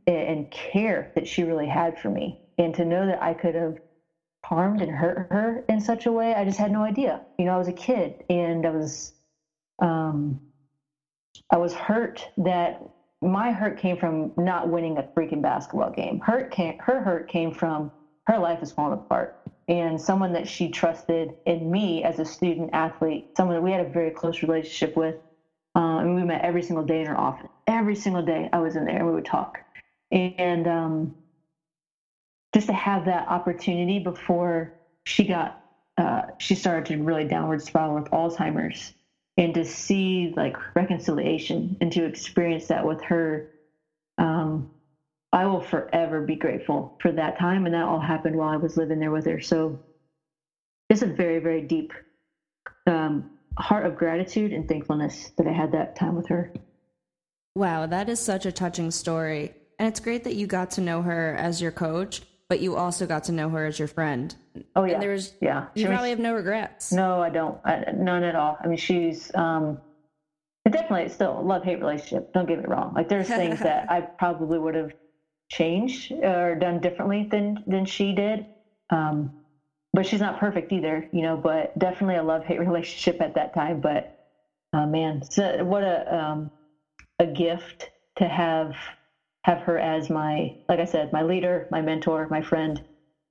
and 0.07 0.51
care 0.51 1.11
that 1.15 1.27
she 1.27 1.45
really 1.45 1.67
had 1.67 1.99
for 1.99 2.11
me. 2.11 2.37
And 2.59 2.75
to 2.75 2.85
know 2.85 3.07
that 3.07 3.23
I 3.23 3.35
could 3.35 3.55
have 3.55 3.79
harmed 4.45 4.83
and 4.83 4.91
hurt 4.91 5.29
her 5.31 5.65
in 5.69 5.81
such 5.81 6.07
a 6.07 6.13
way, 6.13 6.35
I 6.35 6.45
just 6.45 6.59
had 6.59 6.71
no 6.71 6.83
idea. 6.83 7.23
You 7.39 7.47
know, 7.47 7.55
I 7.55 7.59
was 7.59 7.69
a 7.69 7.73
kid 7.73 8.25
and 8.29 8.67
I 8.67 8.71
was, 8.71 9.13
um, 9.81 10.39
I 11.51 11.57
was 11.57 11.73
hurt 11.73 12.29
that 12.39 12.83
my 13.23 13.53
hurt 13.53 13.79
came 13.79 13.97
from 13.97 14.33
not 14.37 14.69
winning 14.69 14.99
a 14.99 15.05
freaking 15.17 15.43
basketball 15.43 15.91
game. 15.91 16.21
Hurt 16.21 16.51
came, 16.51 16.75
her 16.81 17.01
hurt 17.01 17.29
came 17.29 17.53
from 17.53 17.91
her 18.27 18.39
life 18.39 18.63
is 18.63 18.73
falling 18.73 18.95
apart 18.95 19.37
and 19.71 20.01
someone 20.01 20.33
that 20.33 20.49
she 20.49 20.69
trusted 20.69 21.33
in 21.47 21.71
me 21.71 22.03
as 22.03 22.19
a 22.19 22.25
student 22.25 22.71
athlete, 22.73 23.29
someone 23.37 23.57
that 23.57 23.63
we 23.63 23.71
had 23.71 23.81
a 23.81 23.89
very 23.89 24.11
close 24.11 24.43
relationship 24.43 24.97
with. 24.97 25.15
Uh, 25.77 25.99
and 25.99 26.17
we 26.17 26.25
met 26.25 26.43
every 26.43 26.63
single 26.63 26.85
day 26.85 27.01
in 27.01 27.07
her 27.07 27.19
office. 27.19 27.49
Every 27.69 27.95
single 27.95 28.23
day 28.23 28.49
I 28.53 28.59
was 28.59 28.75
in 28.75 28.85
there 28.85 29.07
we 29.07 29.13
would 29.13 29.25
talk. 29.25 29.61
And 30.11 30.67
um, 30.67 31.15
just 32.53 32.67
to 32.67 32.73
have 32.73 33.05
that 33.05 33.29
opportunity 33.29 34.01
before 34.01 34.75
she 35.07 35.25
got, 35.25 35.57
uh, 35.97 36.23
she 36.39 36.57
started 36.57 36.87
to 36.87 37.01
really 37.01 37.25
downward 37.25 37.63
spiral 37.63 37.95
with 37.95 38.11
Alzheimer's 38.11 38.93
and 39.37 39.55
to 39.55 39.65
see 39.65 40.33
like 40.37 40.57
reconciliation 40.75 41.77
and 41.81 41.93
to 41.93 42.05
experience 42.05 42.67
that 42.67 42.85
with 42.85 43.01
her 43.03 43.47
I 45.33 45.47
will 45.47 45.61
forever 45.61 46.21
be 46.23 46.35
grateful 46.35 46.99
for 47.01 47.13
that 47.13 47.39
time. 47.39 47.67
And 47.67 47.75
that 47.75 47.85
all 47.85 48.01
happened 48.01 48.37
while 48.37 48.49
I 48.49 48.57
was 48.57 48.77
living 48.77 48.99
there 48.99 49.13
with 49.13 49.27
her. 49.27 49.41
So 49.41 49.79
it's 50.89 51.03
a 51.03 51.07
very, 51.07 51.39
very 51.39 51.63
deep 51.63 51.93
um, 52.87 53.31
heart 53.57 53.87
of 53.87 53.97
gratitude 53.97 54.53
and 54.53 54.69
thankfulness 54.69 55.31
that 55.39 55.47
I 55.47 55.53
had 55.53 55.73
that 55.73 55.97
time 55.97 56.17
with 56.17 56.27
her. 56.29 56.53
Wow, 57.55 57.87
that 57.87 58.09
is 58.09 58.19
such 58.21 58.47
a 58.47 58.53
touching 58.53 58.91
story. 58.91 59.55
And 59.79 59.89
it's 59.89 60.01
great 60.01 60.25
that 60.25 60.35
you 60.35 60.47
got 60.47 60.73
to 60.73 60.81
know 60.81 61.03
her 61.03 61.35
as 61.37 61.61
your 61.63 61.73
coach, 61.73 62.23
but 62.49 62.61
you 62.61 62.77
also 62.77 63.07
got 63.07 63.25
to 63.25 63.33
know 63.33 63.49
her 63.51 63.67
as 63.67 63.79
your 63.79 63.89
friend. 63.89 64.35
Oh 64.77 64.85
yeah, 64.85 64.95
and 64.95 65.03
there 65.03 65.13
was 65.13 65.33
yeah. 65.41 65.67
You 65.75 65.87
probably 65.87 66.11
have 66.11 66.19
no 66.19 66.35
regrets. 66.35 66.93
No, 66.93 67.23
I 67.23 67.31
don't. 67.31 67.59
I, 67.65 67.93
none 67.95 68.25
at 68.25 68.35
all. 68.35 68.59
I 68.63 68.67
mean, 68.67 68.77
she's 68.77 69.35
um, 69.35 69.81
definitely 70.69 71.09
still 71.09 71.39
a 71.39 71.41
love 71.41 71.65
hate 71.65 71.81
relationship. 71.81 72.33
Don't 72.33 72.47
get 72.47 72.59
me 72.59 72.65
wrong. 72.67 72.93
Like 72.95 73.09
there's 73.09 73.29
things 73.29 73.59
that 73.63 73.91
I 73.91 74.03
probably 74.03 74.59
would 74.59 74.75
have 74.75 74.93
changed 75.51 76.13
or 76.13 76.55
done 76.55 76.81
differently 76.81 77.29
than 77.31 77.63
than 77.67 77.85
she 77.85 78.15
did. 78.15 78.47
Um, 78.89 79.33
but 79.93 80.07
she's 80.07 80.21
not 80.21 80.39
perfect 80.39 80.73
either, 80.73 81.09
you 81.13 81.23
know. 81.23 81.37
But 81.37 81.79
definitely 81.79 82.17
a 82.17 82.23
love 82.23 82.45
hate 82.45 82.61
relationship 82.67 83.21
at 83.21 83.35
that 83.35 83.53
time. 83.53 83.81
But 83.81 84.19
uh, 84.73 84.87
man, 84.87 85.23
so 85.29 85.65
what 85.65 85.83
a 85.83 86.17
um, 86.17 86.51
a 87.19 87.27
gift 87.27 87.91
to 88.17 88.29
have 88.29 88.75
have 89.43 89.59
her 89.63 89.79
as 89.79 90.09
my 90.09 90.57
like 90.69 90.79
I 90.79 90.85
said, 90.85 91.13
my 91.13 91.23
leader, 91.23 91.69
my 91.71 91.83
mentor, 91.83 92.29
my 92.31 92.43
friend. 92.43 92.83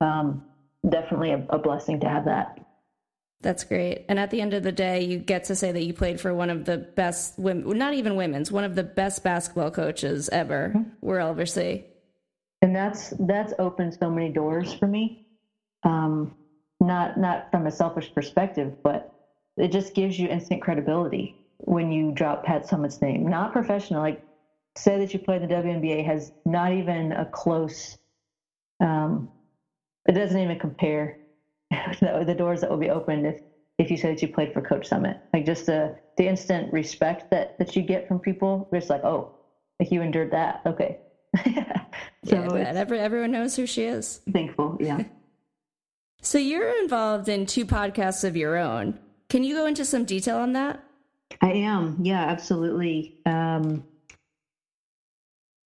Um, 0.02 0.46
definitely 0.88 1.32
a, 1.32 1.46
a 1.50 1.58
blessing 1.58 2.00
to 2.02 2.10
have 2.10 2.26
that. 2.26 2.58
That's 3.42 3.64
great. 3.64 4.06
And 4.10 4.20
at 4.20 4.32
the 4.32 4.42
end 4.42 4.54
of 4.54 4.64
the 4.64 4.72
day, 4.72 5.04
you 5.04 5.18
get 5.18 5.46
to 5.46 5.56
say 5.56 5.72
that 5.72 5.84
you 5.84 5.94
played 5.94 6.20
for 6.20 6.34
one 6.34 6.50
of 6.50 6.66
the 6.66 6.78
best 6.78 7.38
women, 7.38 7.78
not 7.78 7.94
even 7.94 8.16
women's, 8.16 8.52
one 8.52 8.66
of 8.66 8.76
the 8.76 8.84
best 8.84 9.24
basketball 9.24 9.72
coaches 9.72 10.30
ever 10.30 10.74
mm-hmm. 10.76 10.90
we'll 11.02 11.28
ever 11.28 11.46
see 11.46 11.86
and 12.62 12.76
that's 12.76 13.14
that's 13.20 13.54
opened 13.60 13.96
so 14.02 14.10
many 14.10 14.30
doors 14.30 14.74
for 14.74 14.88
me. 14.88 15.18
Um, 15.84 16.34
not 16.82 17.18
not 17.18 17.52
from 17.52 17.68
a 17.68 17.72
selfish 17.72 18.12
perspective 18.16 18.74
but 18.84 19.10
it 19.58 19.72
just 19.72 19.94
gives 19.96 20.20
you 20.20 20.28
instant 20.30 20.62
credibility 20.62 21.36
when 21.60 21.92
you 21.92 22.12
drop 22.12 22.44
pat 22.44 22.68
Summitt's 22.68 23.02
name 23.02 23.28
not 23.28 23.54
professional. 23.54 24.02
Like 24.02 24.22
say 24.78 25.00
that 25.00 25.14
you 25.14 25.20
play 25.20 25.40
the 25.40 25.48
WNBA 25.48 26.06
has 26.06 26.32
not 26.46 26.74
even 26.74 27.14
a 27.14 27.26
close 27.26 27.98
um, 28.82 29.30
it 30.08 30.14
doesn't 30.14 30.40
even 30.40 30.60
compare 30.60 31.18
the 32.02 32.36
doors 32.38 32.62
that 32.62 32.70
will 32.70 32.78
be 32.78 32.90
opened 32.92 33.28
if 33.28 33.42
if 33.80 33.92
you 33.92 33.98
say 33.98 34.10
that 34.10 34.22
you 34.22 34.30
played 34.30 34.54
for 34.54 34.62
coach 34.62 34.88
Summit. 34.88 35.18
like 35.34 35.46
just 35.46 35.68
the 35.68 35.96
the 36.18 36.28
instant 36.28 36.72
respect 36.74 37.26
that 37.32 37.58
that 37.60 37.76
you 37.76 37.84
get 37.84 38.08
from 38.08 38.20
people 38.20 38.68
it's 38.74 38.90
like 38.90 39.04
oh 39.04 39.32
like 39.80 39.92
you 39.92 40.02
endured 40.02 40.32
that. 40.32 40.62
Okay 40.66 41.00
so 42.26 42.58
yeah, 42.58 42.74
every, 42.76 43.00
everyone 43.00 43.32
knows 43.32 43.56
who 43.56 43.66
she 43.66 43.84
is. 43.84 44.22
Thankful, 44.32 44.78
yeah. 44.80 45.04
so 46.22 46.38
you're 46.38 46.82
involved 46.82 47.30
in 47.30 47.46
two 47.46 47.66
podcasts 47.66 48.24
of 48.24 48.36
your 48.36 48.58
own. 48.58 49.00
Can 49.30 49.44
you 49.44 49.56
go 49.56 49.66
into 49.66 49.86
some 49.86 50.06
detail 50.06 50.38
on 50.38 50.54
that? 50.54 50.84
I 51.42 51.54
am, 51.54 51.98
yeah, 52.02 52.26
absolutely. 52.26 53.20
Um, 53.26 53.84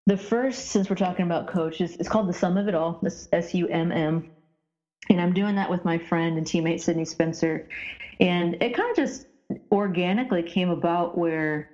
the 0.07 0.17
first, 0.17 0.69
since 0.69 0.91
we're 0.91 0.97
talking 0.97 1.25
about 1.25 1.47
coaches, 1.47 1.97
it's 2.01 2.09
called 2.09 2.29
The 2.29 2.33
Sum 2.33 2.57
of 2.57 2.67
It 2.67 2.75
All, 2.75 2.99
this 3.03 3.29
S 3.33 3.55
U 3.55 3.69
M 3.69 3.93
M. 3.93 4.31
And 5.09 5.21
I'm 5.21 5.33
doing 5.33 5.55
that 5.57 5.71
with 5.71 5.85
my 5.85 5.99
friend 5.99 6.39
and 6.39 6.47
teammate, 6.47 6.81
Sidney 6.81 7.05
Spencer. 7.05 7.69
And 8.19 8.61
it 8.61 8.75
kind 8.75 8.91
of 8.91 8.97
just 8.97 9.27
organically 9.71 10.43
came 10.43 10.71
about 10.71 11.17
where 11.17 11.71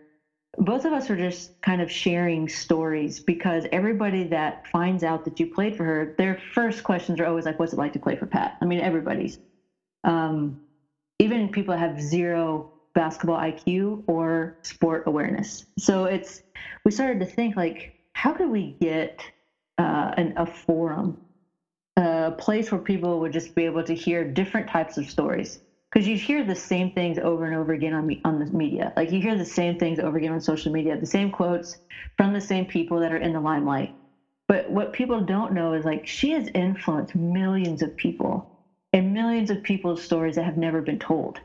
both 0.58 0.84
of 0.84 0.92
us 0.92 1.10
are 1.10 1.16
just 1.16 1.52
kind 1.62 1.80
of 1.80 1.90
sharing 1.90 2.48
stories 2.48 3.20
because 3.20 3.66
everybody 3.72 4.24
that 4.24 4.66
finds 4.66 5.02
out 5.04 5.24
that 5.24 5.38
you 5.40 5.46
played 5.46 5.76
for 5.76 5.84
her, 5.84 6.14
their 6.18 6.38
first 6.54 6.84
questions 6.84 7.20
are 7.20 7.26
always 7.26 7.44
like, 7.44 7.58
"What's 7.58 7.72
it 7.72 7.78
like 7.78 7.92
to 7.94 8.00
play 8.00 8.16
for 8.16 8.26
Pat?" 8.26 8.56
I 8.60 8.64
mean, 8.64 8.80
everybody's. 8.80 9.38
Um, 10.04 10.58
even 11.18 11.48
people 11.50 11.76
have 11.76 12.00
zero 12.00 12.70
basketball 12.94 13.38
IQ 13.38 14.04
or 14.06 14.56
sport 14.64 15.04
awareness. 15.06 15.64
So 15.78 16.04
it's 16.04 16.40
we 16.84 16.90
started 16.90 17.20
to 17.20 17.26
think 17.26 17.56
like, 17.56 17.92
how 18.14 18.32
could 18.32 18.50
we 18.50 18.76
get 18.80 19.20
uh, 19.78 20.12
an, 20.16 20.32
a 20.36 20.46
forum, 20.46 21.18
a 21.96 22.32
place 22.38 22.72
where 22.72 22.80
people 22.80 23.20
would 23.20 23.32
just 23.32 23.54
be 23.54 23.64
able 23.64 23.84
to 23.84 23.94
hear 23.94 24.24
different 24.24 24.68
types 24.68 24.96
of 24.96 25.08
stories 25.08 25.58
because 25.90 26.06
you 26.08 26.16
hear 26.16 26.44
the 26.44 26.56
same 26.56 26.92
things 26.92 27.18
over 27.18 27.46
and 27.46 27.54
over 27.56 27.72
again 27.72 27.94
on 27.94 28.10
on 28.24 28.38
the 28.38 28.46
media. 28.46 28.92
Like 28.96 29.12
you 29.12 29.20
hear 29.20 29.36
the 29.36 29.44
same 29.44 29.78
things 29.78 29.98
over 29.98 30.18
again 30.18 30.32
on 30.32 30.40
social 30.40 30.72
media, 30.72 30.98
the 30.98 31.06
same 31.06 31.30
quotes 31.30 31.78
from 32.16 32.32
the 32.32 32.40
same 32.40 32.66
people 32.66 33.00
that 33.00 33.12
are 33.12 33.18
in 33.18 33.32
the 33.32 33.40
limelight. 33.40 33.94
But 34.48 34.70
what 34.70 34.92
people 34.92 35.22
don't 35.22 35.54
know 35.54 35.74
is 35.74 35.84
like 35.84 36.06
she 36.06 36.32
has 36.32 36.48
influenced 36.54 37.14
millions 37.14 37.82
of 37.82 37.96
people 37.96 38.46
and 38.92 39.14
millions 39.14 39.50
of 39.50 39.62
people's 39.62 40.02
stories 40.02 40.36
that 40.36 40.44
have 40.44 40.58
never 40.58 40.82
been 40.82 40.98
told. 40.98 41.40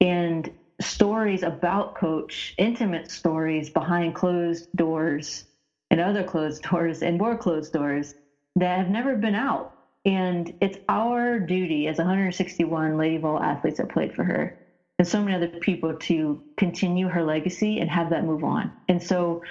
And 0.00 0.48
stories 0.80 1.42
about 1.42 1.94
coach, 1.94 2.54
intimate 2.58 3.10
stories 3.10 3.70
behind 3.70 4.14
closed 4.14 4.68
doors 4.76 5.44
and 5.90 6.00
other 6.00 6.24
closed 6.24 6.62
doors 6.70 7.02
and 7.02 7.18
more 7.18 7.36
closed 7.36 7.72
doors 7.72 8.14
that 8.56 8.78
have 8.78 8.90
never 8.90 9.16
been 9.16 9.34
out 9.34 9.72
and 10.08 10.50
it's 10.62 10.78
our 10.88 11.38
duty 11.38 11.86
as 11.86 11.98
161 11.98 12.96
Lady 12.96 13.18
Vol 13.18 13.42
athletes 13.42 13.76
that 13.76 13.90
played 13.90 14.14
for 14.14 14.24
her 14.24 14.56
and 14.98 15.06
so 15.06 15.22
many 15.22 15.36
other 15.36 15.48
people 15.60 15.94
to 15.94 16.42
continue 16.56 17.08
her 17.08 17.22
legacy 17.22 17.78
and 17.80 17.90
have 17.90 18.10
that 18.10 18.24
move 18.24 18.42
on. 18.42 18.72
And 18.88 19.02
so 19.02 19.42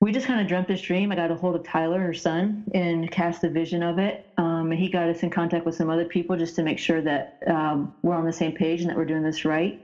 we 0.00 0.12
just 0.12 0.26
kind 0.26 0.40
of 0.40 0.48
dreamt 0.48 0.66
this 0.66 0.82
dream. 0.82 1.12
I 1.12 1.14
got 1.14 1.30
a 1.30 1.36
hold 1.36 1.54
of 1.54 1.62
Tyler, 1.62 2.02
her 2.02 2.14
son, 2.14 2.64
and 2.74 3.08
cast 3.12 3.42
the 3.42 3.50
vision 3.50 3.84
of 3.84 3.98
it. 3.98 4.26
Um, 4.36 4.72
and 4.72 4.80
he 4.80 4.90
got 4.90 5.08
us 5.08 5.22
in 5.22 5.30
contact 5.30 5.64
with 5.64 5.76
some 5.76 5.88
other 5.88 6.04
people 6.04 6.36
just 6.36 6.56
to 6.56 6.64
make 6.64 6.80
sure 6.80 7.00
that 7.02 7.34
um, 7.46 7.92
we're 8.02 8.16
on 8.16 8.26
the 8.26 8.32
same 8.32 8.52
page 8.52 8.80
and 8.80 8.90
that 8.90 8.96
we're 8.96 9.06
doing 9.06 9.22
this 9.22 9.44
right 9.44 9.80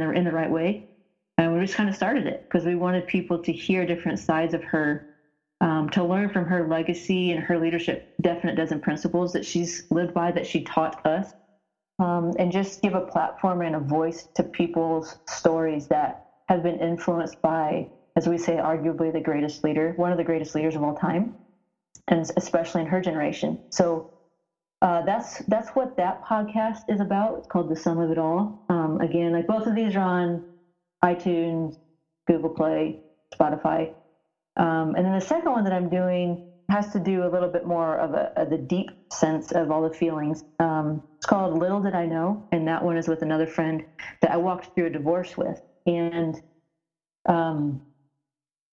the 0.00 0.10
in 0.10 0.24
the 0.24 0.32
right 0.32 0.50
way. 0.50 0.84
And 1.38 1.54
we 1.54 1.60
just 1.60 1.76
kind 1.76 1.88
of 1.88 1.94
started 1.94 2.26
it 2.26 2.44
because 2.48 2.66
we 2.66 2.74
wanted 2.74 3.06
people 3.06 3.38
to 3.40 3.52
hear 3.52 3.86
different 3.86 4.18
sides 4.18 4.54
of 4.54 4.64
her 4.64 5.07
um, 5.60 5.88
to 5.90 6.04
learn 6.04 6.30
from 6.30 6.46
her 6.46 6.66
legacy 6.68 7.32
and 7.32 7.42
her 7.44 7.58
leadership 7.58 8.06
definite 8.22 8.56
dozen 8.56 8.80
principles 8.80 9.32
that 9.32 9.44
she's 9.44 9.82
lived 9.90 10.14
by 10.14 10.32
that 10.32 10.46
she 10.46 10.62
taught 10.62 11.04
us. 11.06 11.32
Um, 11.98 12.32
and 12.38 12.52
just 12.52 12.80
give 12.80 12.94
a 12.94 13.00
platform 13.00 13.62
and 13.62 13.74
a 13.74 13.80
voice 13.80 14.28
to 14.36 14.44
people's 14.44 15.16
stories 15.28 15.88
that 15.88 16.22
have 16.48 16.62
been 16.62 16.78
influenced 16.80 17.36
by 17.42 17.88
as 18.16 18.28
we 18.28 18.38
say 18.38 18.54
arguably 18.54 19.12
the 19.12 19.20
greatest 19.20 19.64
leader 19.64 19.92
one 19.96 20.12
of 20.12 20.18
the 20.18 20.24
greatest 20.24 20.54
leaders 20.54 20.76
of 20.76 20.84
all 20.84 20.94
time 20.94 21.34
and 22.08 22.30
especially 22.36 22.82
in 22.82 22.86
her 22.86 23.00
generation. 23.00 23.60
So 23.70 24.08
uh, 24.82 25.02
that's 25.02 25.42
that's 25.48 25.70
what 25.70 25.96
that 25.96 26.22
podcast 26.24 26.80
is 26.88 27.00
about. 27.00 27.38
It's 27.38 27.48
called 27.48 27.68
the 27.68 27.76
sum 27.76 27.98
of 27.98 28.10
it 28.12 28.18
all. 28.18 28.56
Um, 28.68 29.00
again 29.00 29.32
like 29.32 29.48
both 29.48 29.66
of 29.66 29.74
these 29.74 29.96
are 29.96 30.00
on 30.00 30.44
itunes 31.04 31.76
google 32.26 32.50
play 32.50 32.98
spotify 33.34 33.92
um, 34.58 34.94
and 34.96 35.06
then 35.06 35.14
the 35.14 35.20
second 35.20 35.52
one 35.52 35.64
that 35.64 35.72
I'm 35.72 35.88
doing 35.88 36.38
has 36.70 36.90
to 36.92 37.00
do 37.00 37.24
a 37.24 37.28
little 37.28 37.48
bit 37.48 37.64
more 37.64 37.96
of 37.96 38.12
a, 38.14 38.30
a 38.36 38.46
the 38.46 38.58
deep 38.58 38.90
sense 39.12 39.52
of 39.52 39.70
all 39.70 39.82
the 39.82 39.94
feelings. 39.94 40.42
Um, 40.58 41.02
it's 41.20 41.26
called 41.26 41.58
Little 41.58 41.80
Did 41.80 41.94
I 41.94 42.06
Know, 42.06 42.42
and 42.52 42.68
that 42.68 42.84
one 42.84 42.96
is 42.96 43.08
with 43.08 43.22
another 43.22 43.46
friend 43.46 43.82
that 44.20 44.30
I 44.30 44.36
walked 44.36 44.68
through 44.74 44.86
a 44.86 44.90
divorce 44.90 45.36
with, 45.36 45.58
and 45.86 46.38
um, 47.28 47.80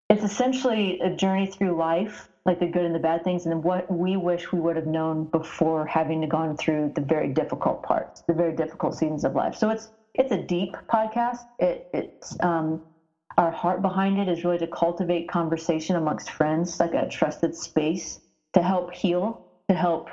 it's 0.09 0.23
essentially 0.23 0.99
a 0.99 1.09
journey 1.09 1.47
through 1.47 1.75
life, 1.77 2.27
like 2.45 2.59
the 2.59 2.67
good 2.67 2.85
and 2.85 2.93
the 2.93 2.99
bad 2.99 3.23
things, 3.23 3.45
and 3.45 3.63
what 3.63 3.89
we 3.89 4.17
wish 4.17 4.51
we 4.51 4.59
would 4.59 4.75
have 4.75 4.85
known 4.85 5.27
before 5.31 5.85
having 5.85 6.21
to 6.21 6.27
gone 6.27 6.55
through 6.55 6.91
the 6.95 7.01
very 7.01 7.29
difficult 7.29 7.81
parts, 7.81 8.21
the 8.27 8.33
very 8.33 8.53
difficult 8.53 8.95
seasons 8.95 9.23
of 9.23 9.35
life. 9.35 9.55
So 9.55 9.69
it's 9.69 9.89
it's 10.13 10.31
a 10.31 10.37
deep 10.37 10.75
podcast. 10.91 11.39
It, 11.59 11.85
it's 11.91 12.35
um, 12.41 12.81
our 13.37 13.51
heart 13.51 13.81
behind 13.81 14.17
it 14.17 14.27
is 14.27 14.43
really 14.43 14.57
to 14.59 14.67
cultivate 14.67 15.27
conversation 15.27 15.95
amongst 15.95 16.29
friends, 16.29 16.79
like 16.79 16.93
a 16.93 17.07
trusted 17.07 17.55
space 17.55 18.19
to 18.53 18.61
help 18.61 18.93
heal, 18.93 19.45
to 19.69 19.75
help 19.75 20.09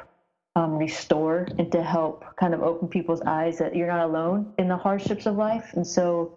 um, 0.56 0.76
restore, 0.76 1.46
and 1.58 1.70
to 1.72 1.82
help 1.82 2.24
kind 2.36 2.52
of 2.52 2.62
open 2.62 2.88
people's 2.88 3.22
eyes 3.22 3.58
that 3.58 3.74
you're 3.74 3.86
not 3.86 4.04
alone 4.04 4.52
in 4.58 4.68
the 4.68 4.76
hardships 4.76 5.26
of 5.26 5.36
life. 5.36 5.72
And 5.74 5.86
so, 5.86 6.36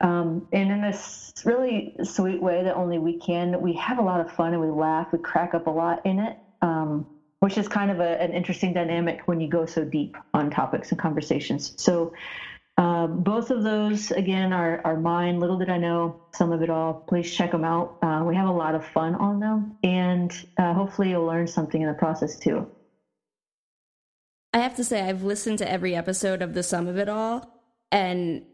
um, 0.00 0.46
and 0.52 0.70
in 0.70 0.80
this 0.82 1.32
really 1.44 1.94
sweet 2.02 2.42
way 2.42 2.62
that 2.64 2.74
only 2.74 2.98
we 2.98 3.18
can, 3.18 3.60
we 3.60 3.72
have 3.74 3.98
a 3.98 4.02
lot 4.02 4.20
of 4.20 4.30
fun 4.30 4.52
and 4.52 4.60
we 4.60 4.70
laugh, 4.70 5.12
we 5.12 5.18
crack 5.18 5.54
up 5.54 5.66
a 5.66 5.70
lot 5.70 6.04
in 6.04 6.18
it. 6.18 6.36
Um, 6.62 7.06
which 7.44 7.58
is 7.58 7.68
kind 7.68 7.90
of 7.90 8.00
a, 8.00 8.22
an 8.22 8.32
interesting 8.32 8.72
dynamic 8.72 9.20
when 9.26 9.38
you 9.38 9.46
go 9.46 9.66
so 9.66 9.84
deep 9.84 10.16
on 10.32 10.48
topics 10.48 10.90
and 10.90 10.98
conversations. 10.98 11.74
So, 11.76 12.14
um, 12.76 13.22
both 13.22 13.50
of 13.50 13.62
those, 13.62 14.10
again, 14.10 14.52
are, 14.52 14.80
are 14.84 14.98
mine. 14.98 15.38
Little 15.38 15.58
did 15.58 15.70
I 15.70 15.78
know 15.78 16.22
sum 16.32 16.52
of 16.52 16.62
it 16.62 16.70
all. 16.70 17.04
Please 17.08 17.32
check 17.32 17.52
them 17.52 17.64
out. 17.64 17.98
Uh, 18.02 18.24
we 18.26 18.34
have 18.34 18.48
a 18.48 18.52
lot 18.52 18.74
of 18.74 18.84
fun 18.84 19.14
on 19.14 19.38
them, 19.38 19.76
and 19.84 20.32
uh, 20.58 20.74
hopefully, 20.74 21.10
you'll 21.10 21.26
learn 21.26 21.46
something 21.46 21.80
in 21.80 21.88
the 21.88 21.94
process 21.94 22.36
too. 22.36 22.68
I 24.52 24.58
have 24.58 24.74
to 24.76 24.84
say, 24.84 25.02
I've 25.02 25.22
listened 25.22 25.58
to 25.58 25.70
every 25.70 25.94
episode 25.94 26.42
of 26.42 26.54
The 26.54 26.62
Sum 26.62 26.88
of 26.88 26.98
It 26.98 27.08
All, 27.08 27.48
and 27.92 28.44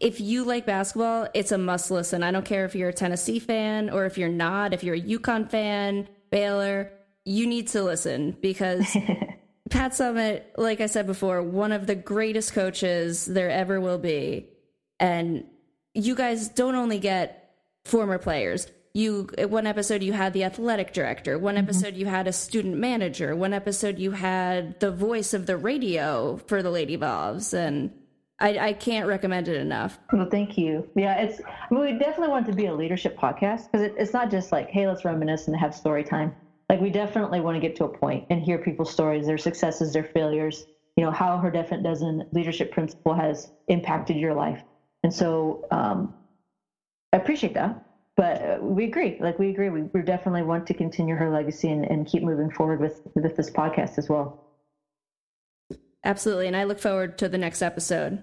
if 0.00 0.20
you 0.20 0.44
like 0.44 0.66
basketball, 0.66 1.28
it's 1.34 1.52
a 1.52 1.58
must 1.58 1.90
listen. 1.90 2.22
I 2.22 2.30
don't 2.30 2.44
care 2.44 2.64
if 2.64 2.74
you're 2.74 2.88
a 2.88 2.92
Tennessee 2.92 3.38
fan 3.38 3.90
or 3.90 4.06
if 4.06 4.18
you're 4.18 4.28
not, 4.28 4.72
if 4.72 4.84
you're 4.84 4.94
a 4.94 5.00
UConn 5.00 5.50
fan, 5.50 6.08
Baylor, 6.30 6.92
you 7.24 7.46
need 7.46 7.68
to 7.68 7.82
listen 7.82 8.36
because 8.40 8.96
Pat 9.70 9.92
Summitt, 9.92 10.44
like 10.56 10.80
I 10.80 10.86
said 10.86 11.06
before, 11.06 11.42
one 11.42 11.72
of 11.72 11.86
the 11.86 11.94
greatest 11.94 12.52
coaches 12.52 13.26
there 13.26 13.50
ever 13.50 13.80
will 13.80 13.98
be. 13.98 14.48
And 15.00 15.44
you 15.94 16.14
guys 16.14 16.48
don't 16.48 16.74
only 16.74 16.98
get 16.98 17.54
former 17.84 18.18
players. 18.18 18.66
You 18.94 19.28
one 19.38 19.66
episode 19.66 20.02
you 20.02 20.12
had 20.12 20.32
the 20.32 20.44
athletic 20.44 20.92
director, 20.92 21.38
one 21.38 21.54
mm-hmm. 21.54 21.64
episode 21.64 21.96
you 21.96 22.06
had 22.06 22.26
a 22.26 22.32
student 22.32 22.76
manager, 22.76 23.36
one 23.36 23.52
episode 23.52 23.98
you 23.98 24.12
had 24.12 24.80
the 24.80 24.90
voice 24.90 25.34
of 25.34 25.46
the 25.46 25.56
radio 25.56 26.38
for 26.46 26.62
the 26.62 26.70
Lady 26.70 26.96
Vols 26.96 27.54
and 27.54 27.92
I, 28.40 28.58
I, 28.58 28.72
can't 28.72 29.08
recommend 29.08 29.48
it 29.48 29.56
enough. 29.56 29.98
Well, 30.12 30.28
thank 30.30 30.56
you. 30.56 30.88
Yeah, 30.94 31.16
it's 31.16 31.40
I 31.40 31.74
mean, 31.74 31.80
we 31.80 31.98
definitely 31.98 32.28
want 32.28 32.46
to 32.46 32.52
be 32.52 32.66
a 32.66 32.74
leadership 32.74 33.18
podcast 33.18 33.64
because 33.64 33.82
it, 33.82 33.94
it's 33.98 34.12
not 34.12 34.30
just 34.30 34.52
like, 34.52 34.70
hey, 34.70 34.86
let's 34.86 35.04
reminisce 35.04 35.48
and 35.48 35.56
have 35.56 35.74
story 35.74 36.04
time 36.04 36.34
like 36.68 36.80
we 36.80 36.90
definitely 36.90 37.40
want 37.40 37.56
to 37.56 37.60
get 37.60 37.76
to 37.76 37.84
a 37.84 37.88
point 37.88 38.26
and 38.30 38.42
hear 38.42 38.58
people's 38.58 38.90
stories, 38.90 39.26
their 39.26 39.38
successes, 39.38 39.92
their 39.92 40.04
failures, 40.04 40.66
you 40.96 41.04
know, 41.04 41.10
how 41.10 41.38
her 41.38 41.50
definite 41.50 41.82
dozen 41.82 42.26
leadership 42.32 42.70
principle 42.70 43.14
has 43.14 43.50
impacted 43.68 44.16
your 44.16 44.34
life. 44.34 44.62
And 45.02 45.12
so 45.12 45.66
um, 45.70 46.14
I 47.12 47.16
appreciate 47.16 47.54
that. 47.54 47.84
But 48.16 48.42
uh, 48.42 48.58
we 48.60 48.84
agree, 48.84 49.16
like 49.20 49.38
we 49.38 49.50
agree, 49.50 49.70
we, 49.70 49.82
we 49.82 50.02
definitely 50.02 50.42
want 50.42 50.66
to 50.66 50.74
continue 50.74 51.14
her 51.14 51.30
legacy 51.30 51.70
and, 51.70 51.84
and 51.84 52.06
keep 52.06 52.22
moving 52.22 52.50
forward 52.50 52.80
with, 52.80 53.00
with 53.14 53.36
this 53.36 53.48
podcast 53.48 53.96
as 53.96 54.08
well. 54.08 54.44
Absolutely. 56.04 56.48
And 56.48 56.56
I 56.56 56.64
look 56.64 56.80
forward 56.80 57.16
to 57.18 57.28
the 57.28 57.38
next 57.38 57.62
episode. 57.62 58.22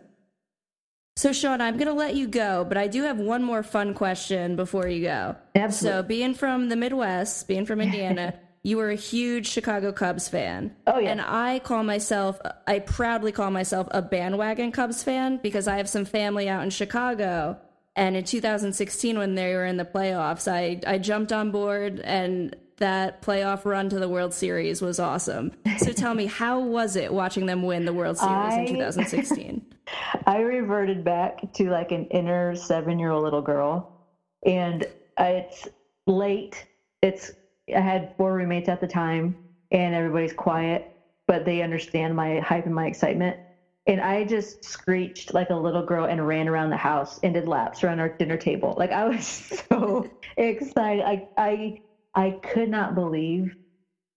So, 1.18 1.32
Sean, 1.32 1.62
I'm 1.62 1.78
going 1.78 1.88
to 1.88 1.94
let 1.94 2.16
you 2.16 2.28
go, 2.28 2.66
but 2.68 2.78
I 2.78 2.88
do 2.88 3.04
have 3.04 3.20
one 3.20 3.42
more 3.42 3.64
fun 3.64 3.94
question 3.94 4.58
before 4.58 4.86
you 4.88 5.04
go. 5.04 5.38
Absolutely. 5.56 6.00
So, 6.00 6.04
being 6.04 6.34
from 6.34 6.68
the 6.68 6.76
Midwest, 6.76 7.48
being 7.48 7.66
from 7.66 7.80
Indiana, 7.80 8.38
you 8.64 8.76
were 8.76 8.90
a 8.90 8.96
huge 8.96 9.48
Chicago 9.48 9.94
Cubs 9.94 10.28
fan. 10.28 10.76
Oh, 10.86 11.00
yeah. 11.00 11.12
And 11.12 11.22
I 11.22 11.60
call 11.60 11.84
myself, 11.84 12.38
I 12.68 12.80
proudly 12.80 13.32
call 13.32 13.50
myself 13.50 13.88
a 13.92 14.02
bandwagon 14.02 14.74
Cubs 14.74 15.04
fan 15.04 15.40
because 15.42 15.70
I 15.70 15.78
have 15.78 15.88
some 15.88 16.04
family 16.04 16.50
out 16.50 16.64
in 16.64 16.70
Chicago. 16.70 17.60
And 17.96 18.18
in 18.18 18.26
2016, 18.26 19.18
when 19.18 19.36
they 19.36 19.54
were 19.54 19.66
in 19.66 19.78
the 19.78 19.86
playoffs, 19.86 20.52
I, 20.52 20.82
I 20.86 20.98
jumped 20.98 21.32
on 21.32 21.52
board 21.52 22.02
and 22.02 22.54
that 22.78 23.22
playoff 23.22 23.64
run 23.64 23.88
to 23.88 24.00
the 24.00 24.10
World 24.10 24.34
Series 24.34 24.82
was 24.82 25.00
awesome. 25.00 25.54
So 25.78 25.94
tell 25.94 26.14
me, 26.14 26.26
how 26.26 26.60
was 26.60 26.98
it 26.98 27.14
watching 27.14 27.46
them 27.46 27.64
win 27.64 27.86
the 27.86 27.94
World 27.94 28.18
Series 28.18 28.34
I, 28.54 28.60
in 28.60 28.68
2016? 28.68 29.66
I 30.26 30.40
reverted 30.40 31.04
back 31.04 31.40
to 31.56 31.70
like 31.70 31.92
an 31.92 32.06
inner 32.12 32.56
seven 32.56 33.00
year 33.00 33.12
old 33.12 33.24
little 33.24 33.42
girl. 33.42 33.88
And 34.46 34.86
it's 35.20 35.68
late. 36.08 36.66
It's 37.02 37.32
I 37.76 37.80
had 37.80 38.14
four 38.18 38.34
roommates 38.34 38.70
at 38.70 38.82
the 38.82 38.88
time, 38.88 39.36
and 39.72 39.96
everybody's 39.96 40.34
quiet, 40.34 40.88
but 41.28 41.46
they 41.46 41.62
understand 41.62 42.16
my 42.16 42.40
hype 42.40 42.66
and 42.66 42.76
my 42.76 42.88
excitement. 42.88 43.38
And 43.88 44.02
I 44.02 44.24
just 44.24 44.64
screeched 44.64 45.34
like 45.34 45.50
a 45.52 45.56
little 45.56 45.84
girl 45.84 46.06
and 46.06 46.26
ran 46.26 46.48
around 46.48 46.70
the 46.72 46.78
house 46.78 47.20
and 47.24 47.34
did 47.34 47.48
laps 47.48 47.84
around 47.84 48.00
our 48.00 48.12
dinner 48.20 48.38
table. 48.38 48.74
Like 48.78 48.92
I 48.92 49.06
was 49.08 49.26
so 49.72 50.06
excited. 50.38 51.04
I 51.06 51.24
I 51.38 51.76
I 52.16 52.32
could 52.44 52.70
not 52.70 52.96
believe 52.96 53.54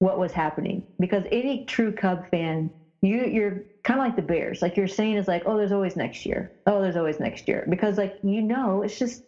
what 0.00 0.18
was 0.18 0.32
happening 0.32 0.84
because 1.00 1.24
any 1.32 1.64
true 1.66 1.92
Cub 1.92 2.20
fan, 2.30 2.70
you 3.00 3.24
you're 3.24 3.62
kind 3.84 4.00
of 4.00 4.06
like 4.06 4.16
the 4.16 4.22
Bears. 4.22 4.62
Like 4.62 4.76
you're 4.76 4.88
saying 4.88 5.16
is 5.16 5.28
like, 5.28 5.44
oh, 5.46 5.56
there's 5.56 5.72
always 5.72 5.96
next 5.96 6.26
year. 6.26 6.52
Oh, 6.66 6.82
there's 6.82 6.96
always 6.96 7.20
next 7.20 7.48
year 7.48 7.66
because 7.68 7.96
like 7.96 8.18
you 8.22 8.42
know, 8.42 8.82
it's 8.82 8.98
just 8.98 9.22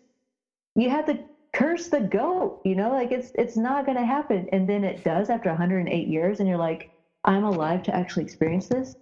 you 0.74 0.90
have 0.90 1.06
to 1.06 1.18
curse 1.52 1.88
the 1.88 2.00
goat. 2.00 2.60
You 2.64 2.74
know, 2.74 2.90
like 2.90 3.12
it's 3.12 3.32
it's 3.34 3.56
not 3.56 3.86
going 3.86 3.98
to 3.98 4.04
happen, 4.04 4.48
and 4.52 4.68
then 4.68 4.84
it 4.84 5.04
does 5.04 5.30
after 5.30 5.48
108 5.50 6.08
years, 6.08 6.40
and 6.40 6.48
you're 6.48 6.58
like, 6.58 6.90
I'm 7.24 7.44
alive 7.44 7.82
to 7.84 7.94
actually 7.94 8.24
experience 8.24 8.68
this. 8.68 8.96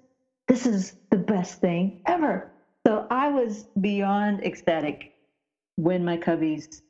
This 0.49 0.66
is 0.66 0.95
the 1.11 1.19
best 1.19 1.61
thing 1.61 2.01
ever. 2.07 2.51
So 2.87 3.07
I 3.11 3.29
was 3.29 3.66
beyond 3.81 4.45
ecstatic 4.45 5.12
when 5.77 6.05
my 6.05 6.16
Cubbies 6.16 6.81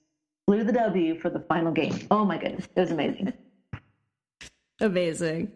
blew 0.47 0.63
the 0.65 0.73
W 0.73 1.19
for 1.19 1.29
the 1.29 1.41
final 1.41 1.73
game. 1.73 2.07
Oh 2.11 2.25
my 2.25 2.39
goodness, 2.39 2.69
it 2.75 2.81
was 2.81 2.91
amazing. 2.91 3.33
amazing. 4.81 5.53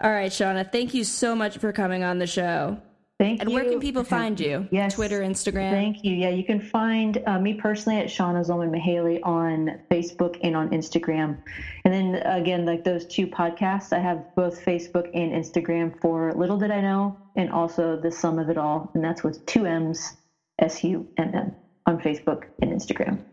All 0.00 0.10
right, 0.10 0.32
Shanna, 0.32 0.64
thank 0.64 0.92
you 0.94 1.04
so 1.04 1.34
much 1.34 1.58
for 1.58 1.72
coming 1.72 2.04
on 2.04 2.18
the 2.18 2.26
show. 2.26 2.78
Thank 3.18 3.40
and 3.40 3.50
you. 3.50 3.56
And 3.56 3.64
where 3.64 3.72
can 3.72 3.80
people 3.80 4.04
find 4.04 4.38
you? 4.38 4.68
Yes. 4.70 4.94
Twitter, 4.94 5.22
Instagram? 5.22 5.70
Thank 5.70 6.04
you. 6.04 6.14
Yeah, 6.14 6.28
you 6.28 6.44
can 6.44 6.60
find 6.60 7.22
uh, 7.26 7.38
me 7.38 7.54
personally 7.54 7.98
at 7.98 8.10
Shanna 8.10 8.40
Zolman 8.40 8.70
Mahaley 8.70 9.20
on 9.22 9.80
Facebook 9.90 10.38
and 10.42 10.54
on 10.54 10.68
Instagram. 10.68 11.38
And 11.86 11.94
then 11.94 12.16
again, 12.26 12.66
like 12.66 12.84
those 12.84 13.06
two 13.06 13.26
podcasts, 13.26 13.94
I 13.94 14.00
have 14.00 14.34
both 14.34 14.62
Facebook 14.62 15.08
and 15.14 15.32
Instagram 15.32 15.98
for 16.02 16.34
Little 16.34 16.58
Did 16.58 16.70
I 16.70 16.82
Know 16.82 17.16
and 17.36 17.50
also 17.50 17.98
The 17.98 18.12
Sum 18.12 18.38
of 18.38 18.50
It 18.50 18.58
All. 18.58 18.90
And 18.92 19.02
that's 19.02 19.22
with 19.22 19.46
two 19.46 19.64
M's, 19.64 20.14
S 20.58 20.84
U 20.84 21.08
M 21.16 21.34
M, 21.34 21.54
on 21.86 21.98
Facebook 22.02 22.44
and 22.60 22.70
Instagram. 22.70 23.24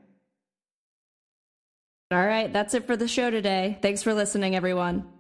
All 2.10 2.26
right, 2.26 2.54
that's 2.54 2.74
it 2.74 2.88
for 2.88 2.96
the 2.96 3.10
show 3.10 3.30
today. 3.32 3.78
Thanks 3.82 4.02
for 4.02 4.14
listening, 4.14 4.56
everyone. 4.56 5.13